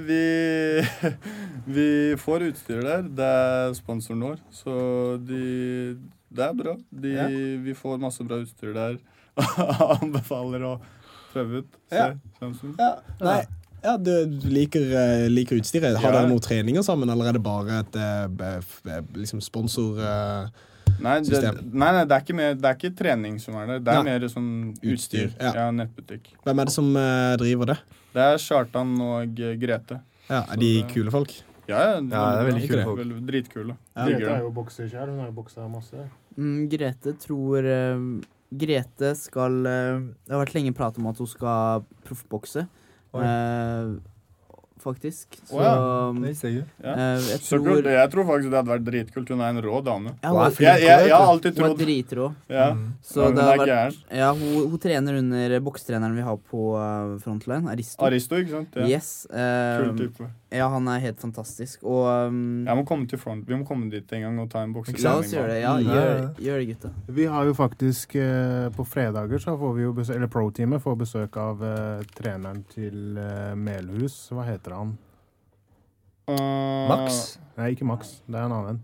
[0.07, 0.21] vi
[1.79, 1.89] Vi
[2.21, 3.09] får utstyr der.
[3.09, 4.77] Det er sponsoren vår, så
[5.25, 5.43] de
[6.29, 6.77] Det er bra.
[6.91, 7.29] De, Ja.
[7.65, 9.01] Vi får masse bra utstyr der.
[10.01, 10.75] Anbefaler å
[11.33, 11.79] prøve ut.
[11.89, 11.97] Se.
[11.97, 12.11] Ja.
[12.41, 12.77] Samsung.
[12.81, 13.41] Ja, nei
[13.87, 14.11] Ja, du,
[14.51, 15.95] liker, eh, liker utstyret.
[16.03, 16.21] Har Ja.
[16.21, 18.83] dere noen treninger sammen, eller er det bare et eh, f-
[19.15, 20.01] liksom sponsor...
[20.03, 20.49] eh,
[21.03, 21.41] Nei, det,
[21.77, 23.75] nei, nei det, er ikke mer, det er ikke trening som er det.
[23.85, 24.13] Det er Nei.
[24.17, 24.47] mer sånn
[24.81, 25.27] utstyr.
[25.29, 25.51] Utstyr, ja.
[25.59, 25.65] Ja.
[25.77, 26.31] nettbutikk.
[26.47, 27.77] Hvem er det som eh, driver det?
[28.15, 29.99] Det er Kjartan og eh, Grete.
[30.31, 31.35] Ja, Er de det- kule folk?
[31.69, 32.99] Ja, ja, det er veldig kule folk.
[33.03, 33.77] Veldig- Dritkule.
[33.97, 34.07] Ja.
[34.09, 35.11] Grete er jo bokser sjøl.
[35.13, 36.09] Hun har jo boksa masse.
[36.39, 38.21] Mm, Grete tror uh,
[38.57, 42.65] Grete skal uh, Det har vært lenge prat om at hun skal proffbokse.
[43.25, 43.97] Eh,
[44.87, 45.39] faktisk.
[45.49, 45.73] Så oh, ja.
[46.15, 46.69] Det visste jeg ikke.
[46.85, 46.93] Ja.
[46.95, 47.89] eh, jeg tror.
[47.91, 49.29] Jeg tror faktisk det hadde vært dritkult.
[49.35, 50.13] Hun er en rå dame.
[50.23, 52.29] Ja, Hun er Jeg, jeg, jeg har alltid alltid hun er dritrå.
[52.49, 52.69] ja.
[52.77, 52.87] Mm.
[53.03, 53.99] Så Ja, hun det er vært gæren.
[54.21, 58.05] Ja, hun, hun trener under bokstreneren vi har på eh, Frontline, Aristo.
[58.07, 58.77] Aristo, ikke sant?
[58.77, 58.87] Ja.
[58.87, 59.27] Yes.
[59.31, 60.31] eh, Kul type.
[60.57, 61.83] Ja, han er helt fantastisk.
[61.85, 63.45] Og um, Jeg må komme til front.
[63.49, 65.19] Vi må komme dit en gang og ta en la boksetrening.
[65.23, 65.61] oss gjøre det.
[65.63, 65.91] Ja, Mm.
[65.93, 66.91] gjør, gjør det, gutta.
[67.21, 70.97] Vi har jo faktisk eh, På fredager så får vi jo besøk Eller pro-teamet får
[71.05, 74.19] besøk av eh, treneren til eh, Melhus.
[74.33, 74.97] Hva heter han?
[76.29, 77.39] Uh, Max?
[77.57, 78.17] Nei, ikke Max.
[78.27, 78.81] Det er en annen.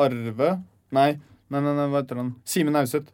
[0.00, 0.52] Arve?
[0.94, 1.10] Nei.
[1.52, 2.30] Nei, nei, nei, hva heter han?
[2.48, 3.10] Simen Auseth.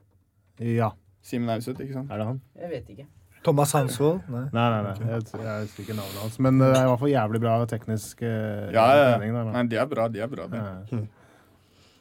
[0.62, 0.92] Ja,
[1.26, 2.10] Simen Auseth, ikke sant?
[2.12, 2.38] er det han?
[2.60, 3.06] Jeg vet ikke.
[3.46, 4.20] Thomas Hansvold?
[4.28, 4.42] Nei.
[4.52, 5.12] Nei, nei, nei.
[5.14, 6.36] Jeg, jeg husker ikke navnet hans.
[6.44, 9.14] Men det er i hvert fall jævlig bra teknisk uh, Ja, ja, ja.
[9.14, 9.32] trening.
[9.38, 9.54] Der.
[9.54, 10.48] Nei, de er bra, de er bra.
[10.50, 10.60] De.
[10.60, 11.00] Ja.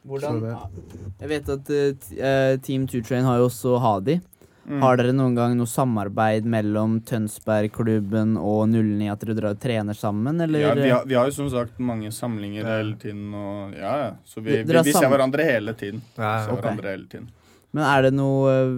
[0.09, 0.41] Hvordan
[1.19, 4.19] Jeg vet at uh, eh, Team 2Train har jo også Hadi.
[4.69, 4.83] Mm.
[4.83, 9.97] Har dere noen gang noe samarbeid mellom Tønsbergklubben og 09, at dere drar og trener
[9.97, 10.61] sammen, eller?
[10.61, 14.11] Ja, vi, har, vi har jo som sagt mange samlinger hele tiden, og ja, ja.
[14.29, 16.03] Så vi, vi, vi ser hverandre hele tiden.
[16.19, 16.43] Ja, ja.
[16.45, 16.61] Ser Ok.
[16.61, 17.31] hverandre hele tiden.
[17.73, 18.75] Men er det noe eh,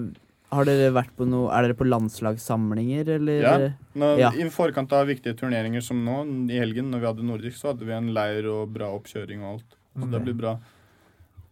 [0.52, 3.40] Har dere vært på noe Er dere på landslagssamlinger, eller?
[3.46, 3.54] Ja.
[3.96, 4.30] Nå, Ja.
[4.36, 6.18] I forkant av viktige turneringer som nå,
[6.52, 9.50] i helgen, når vi hadde nordisk, så hadde vi en leir og bra oppkjøring og
[9.56, 9.72] alt.
[9.96, 10.12] Så okay.
[10.18, 10.54] det blir bra.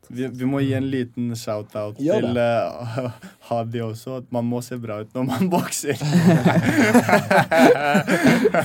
[0.10, 3.14] Vi, vi må gi en liten shout-out ja, til uh,
[3.50, 5.98] Hadi også, at man må se bra ut når man bokser.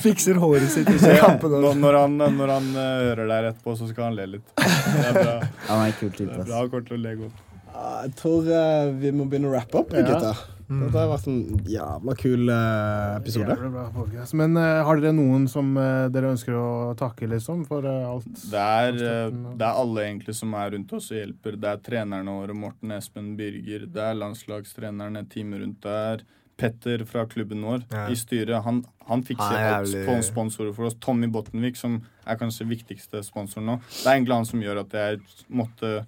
[0.05, 1.53] Fikser håret sitt i Ja, kampen.
[1.61, 2.81] når, når han, når han uh,
[3.11, 4.47] hører der etterpå, så skal han le litt.
[4.57, 5.37] Det er bra.
[5.69, 6.39] Han er kul Det type.
[6.41, 7.39] er bra kort å le godt.
[7.85, 10.05] Jeg tror uh, vi må begynne å rappe opp, Ja.
[10.09, 10.35] gutta.
[10.65, 13.53] Dette har vært en jævla kul eh, episode.
[13.53, 14.33] Jævla bra podcast.
[14.41, 18.25] Men uh, har dere noen som uh, dere ønsker å takke, liksom, for alt?
[18.49, 18.97] Det er,
[19.29, 21.59] det er alle egentlig som er rundt oss og hjelper.
[21.61, 23.85] Det er trenerne våre, Morten Espen Birger.
[23.93, 26.25] Det er landslagstrenerne, teamet rundt der.
[26.57, 28.09] Petter fra klubben vår Ja.
[28.09, 28.63] i styret.
[28.65, 30.97] Han, han fikser er alt på sponsorer for oss.
[31.03, 33.81] Tommy Bottenvik, som er kanskje viktigste sponsoren nå.
[33.91, 35.21] Det er egentlig han som gjør at jeg
[35.51, 36.07] måtte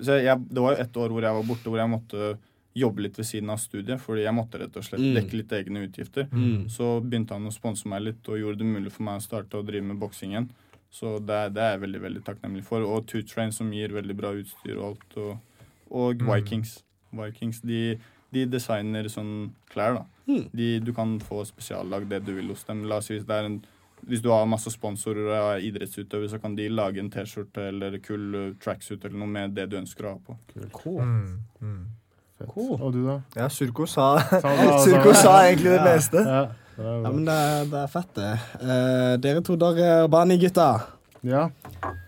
[0.00, 2.38] jeg, Det var jo et år hvor jeg var borte, hvor jeg måtte
[2.74, 4.00] jobbe litt ved siden av studiet.
[4.00, 5.14] Fordi jeg måtte rett og slett Mm.
[5.14, 6.26] dekke litt egne utgifter.
[6.32, 6.68] Mm.
[6.68, 9.54] Så begynte han å sponse meg litt og gjorde det mulig for meg å starte
[9.60, 10.48] å drive med boksing igjen.
[10.90, 12.80] Så det, det er jeg veldig veldig takknemlig for.
[12.82, 15.16] Og Two Train, som gir veldig bra utstyr og alt.
[15.16, 15.38] Og,
[15.90, 16.26] og Mm.
[16.34, 16.82] Vikings.
[17.12, 17.98] Vikings de,
[18.32, 20.04] de designer sånn klær, da.
[20.26, 20.48] Mm.
[20.54, 22.84] De, du kan få spesiallag det du vil hos dem.
[22.88, 23.62] La oss si hvis det er en
[24.08, 28.34] hvis du har masse sponsorer og idrettsutøvere, så kan de lage en T-skjorte eller kul
[28.34, 30.36] uh, tracksuit eller noe med det du ønsker å ha på.
[31.00, 31.38] Mm.
[31.62, 31.84] Mm.
[32.50, 32.74] Cool.
[32.82, 33.18] Og du, da?
[33.38, 34.50] Ja, Surko sa Sa-
[34.84, 36.24] Surko sa- egentlig det Ja, meste.
[36.26, 36.42] Ja,
[36.76, 38.32] er Ja, men det, er- det er fett, det.
[38.60, 40.66] Uh, dere to der, Bani, gutta.
[41.22, 41.46] ja.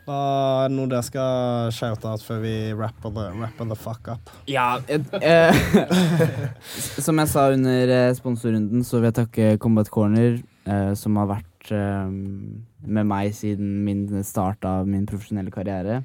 [0.06, 0.16] Hva
[0.64, 4.30] er det noe dere skal shoute out før vi rapper the, rapper the fuck up?
[4.46, 5.50] Ja, eh,
[7.02, 11.30] Som jeg sa under eh, sponsorrunden, så vil jeg takke Combat Corner, eh, som har
[11.36, 12.10] vært eh,
[12.86, 16.04] med meg siden min start av min profesjonelle karriere.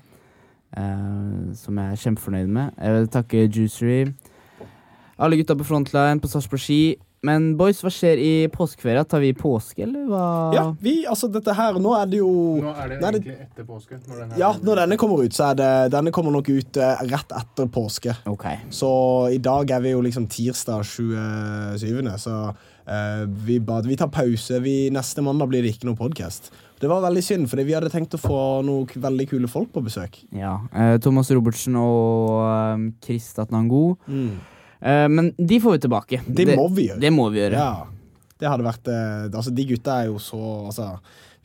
[0.72, 2.74] eh, som jeg er kjempefornøyd med.
[2.80, 4.14] Jeg vil takke Juicery,
[5.20, 6.82] alle gutta på Frontline, på Sarpsborg Ski.
[7.24, 9.04] Men boys, hva skjer i påskeferia?
[9.06, 10.22] Tar vi påske, eller hva?
[10.56, 12.32] Ja, vi, altså dette her, nå er det jo
[12.64, 14.00] Nå er det Nei, det- egentlig etter påske.
[14.08, 17.04] Når denne Ja, når denne kommer ut, så er det Denne kommer nok ut eh,
[17.12, 18.16] rett etter påske.
[18.26, 18.58] Okay.
[18.72, 18.90] Så
[19.36, 22.56] i dag er vi jo liksom tirsdag 27., så
[23.48, 24.60] vi, bare, vi tar pause.
[24.64, 26.52] Vi, neste mandag blir det ikke noe podkast.
[26.82, 29.84] Det var veldig synd, for vi hadde tenkt å få noen veldig kule folk på
[29.86, 30.18] besøk.
[30.34, 30.56] Ja.
[30.74, 34.00] eh, Thomas Robertsen og eh, Chris Tatnango.
[34.10, 34.32] Mm.
[34.82, 36.22] Eh, men de får vi tilbake.
[36.26, 37.02] Det, må vi gjøre.
[37.04, 37.60] Det må vi gjøre.
[37.62, 38.30] Ja.
[38.42, 40.40] Det hadde vært eh, Altså, de gutta er jo så
[40.72, 40.88] altså,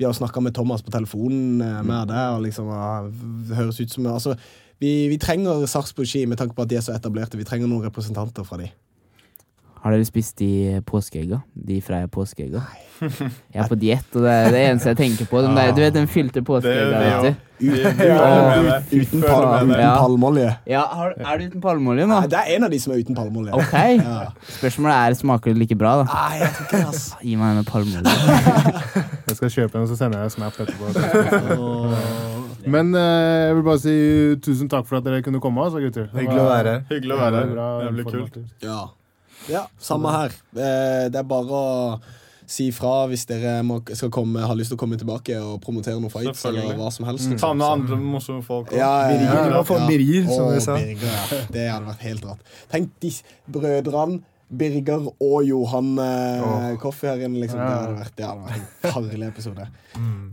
[0.01, 3.11] Vi har snakka med Thomas på telefonen eh, med det, og liksom ah,
[3.49, 4.39] det høres ut som Altså,
[4.81, 7.37] vi, vi trenger Sarpsborg Ski med tanke på at de er så etablerte.
[7.37, 8.71] Vi trenger noen representanter fra de.
[9.87, 11.37] Har dere spist de påskeegga?
[11.55, 12.59] De Freia påskeegga?
[13.55, 15.43] Jeg er på diett, og det er det eneste jeg tenker på.
[15.45, 17.03] Den der, du vet den fylte påskeegga?
[17.05, 17.43] Vet du?
[17.61, 19.85] Vi Ja, Uten, føler pal med deg.
[19.87, 20.49] uten palmeolje.
[20.69, 22.19] Ja, har, Er du uten palmeolje nå?
[22.19, 23.55] Nei, det er en av de som er uten palmeolje.
[23.55, 23.77] Ok.
[24.01, 24.27] Ja.
[24.59, 26.09] Spørsmålet er smaker det like bra, da.
[26.11, 27.07] Nei, jeg tror ikke det, ass.
[27.23, 28.17] Gi meg en med palmeolje.
[29.31, 30.91] Jeg skal kjøpe den, så sender jeg snap etterpå.
[32.67, 33.95] Men eh, jeg vil bare si
[34.43, 35.63] tusen takk for at dere kunne komme.
[35.67, 36.07] Altså, gutter.
[36.15, 36.85] Hyggelig å være her.
[36.91, 37.59] Hyggelig å være her.
[37.87, 38.39] Jævlig kult.
[38.65, 38.79] Ja.
[39.51, 40.37] Ja, samme her.
[40.57, 42.01] Eh, Det er bare å
[42.47, 45.99] Si fra hvis dere må, skal komme, har lyst til å komme tilbake og promotere
[45.99, 46.45] noen fights.
[46.47, 47.59] Eller hva som helst Ta liksom.
[47.59, 48.71] med andre morsomme folk.
[48.71, 50.77] Ja, ja, Birger, ja, du Birger, som jeg sa.
[50.79, 51.41] Birger, ja.
[51.51, 52.53] Det hadde vært helt rått.
[52.71, 53.11] Tenk de
[53.51, 56.69] brødrene Birger og Johan eh, Åh.
[56.79, 57.41] Koffi her inne.
[57.43, 57.59] Liksom.
[57.59, 59.67] Det hadde vært, det hadde vært en herlig episode.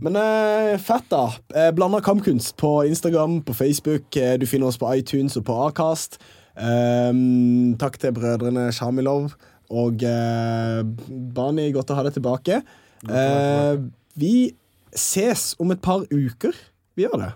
[0.06, 1.24] Men eh, fett, da.
[1.50, 4.06] Eh, Blanda kampkunst på Instagram, på Facebook.
[4.16, 6.20] Eh, du finner oss på iTunes og på Acast.
[6.54, 9.32] Um, takk til brødrene Shamilov
[9.74, 10.82] og eh,
[11.34, 11.70] Bani.
[11.74, 12.60] Godt å ha deg tilbake.
[13.08, 13.82] Eh,
[14.20, 14.34] vi
[14.94, 16.56] ses om et par uker.
[16.94, 17.32] Vi gjør det.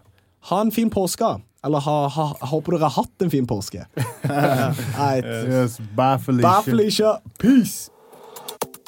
[0.53, 1.35] Ha en fin påske.
[1.67, 3.85] Eller ha, ha, håper dere har hatt en fin påske.
[4.29, 5.25] Right.
[5.25, 6.49] Yes, bye, Felicia.
[6.49, 7.15] Bye, Felicia.
[7.39, 7.91] Peace.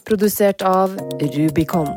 [0.06, 1.90] Produsert av Rubicon.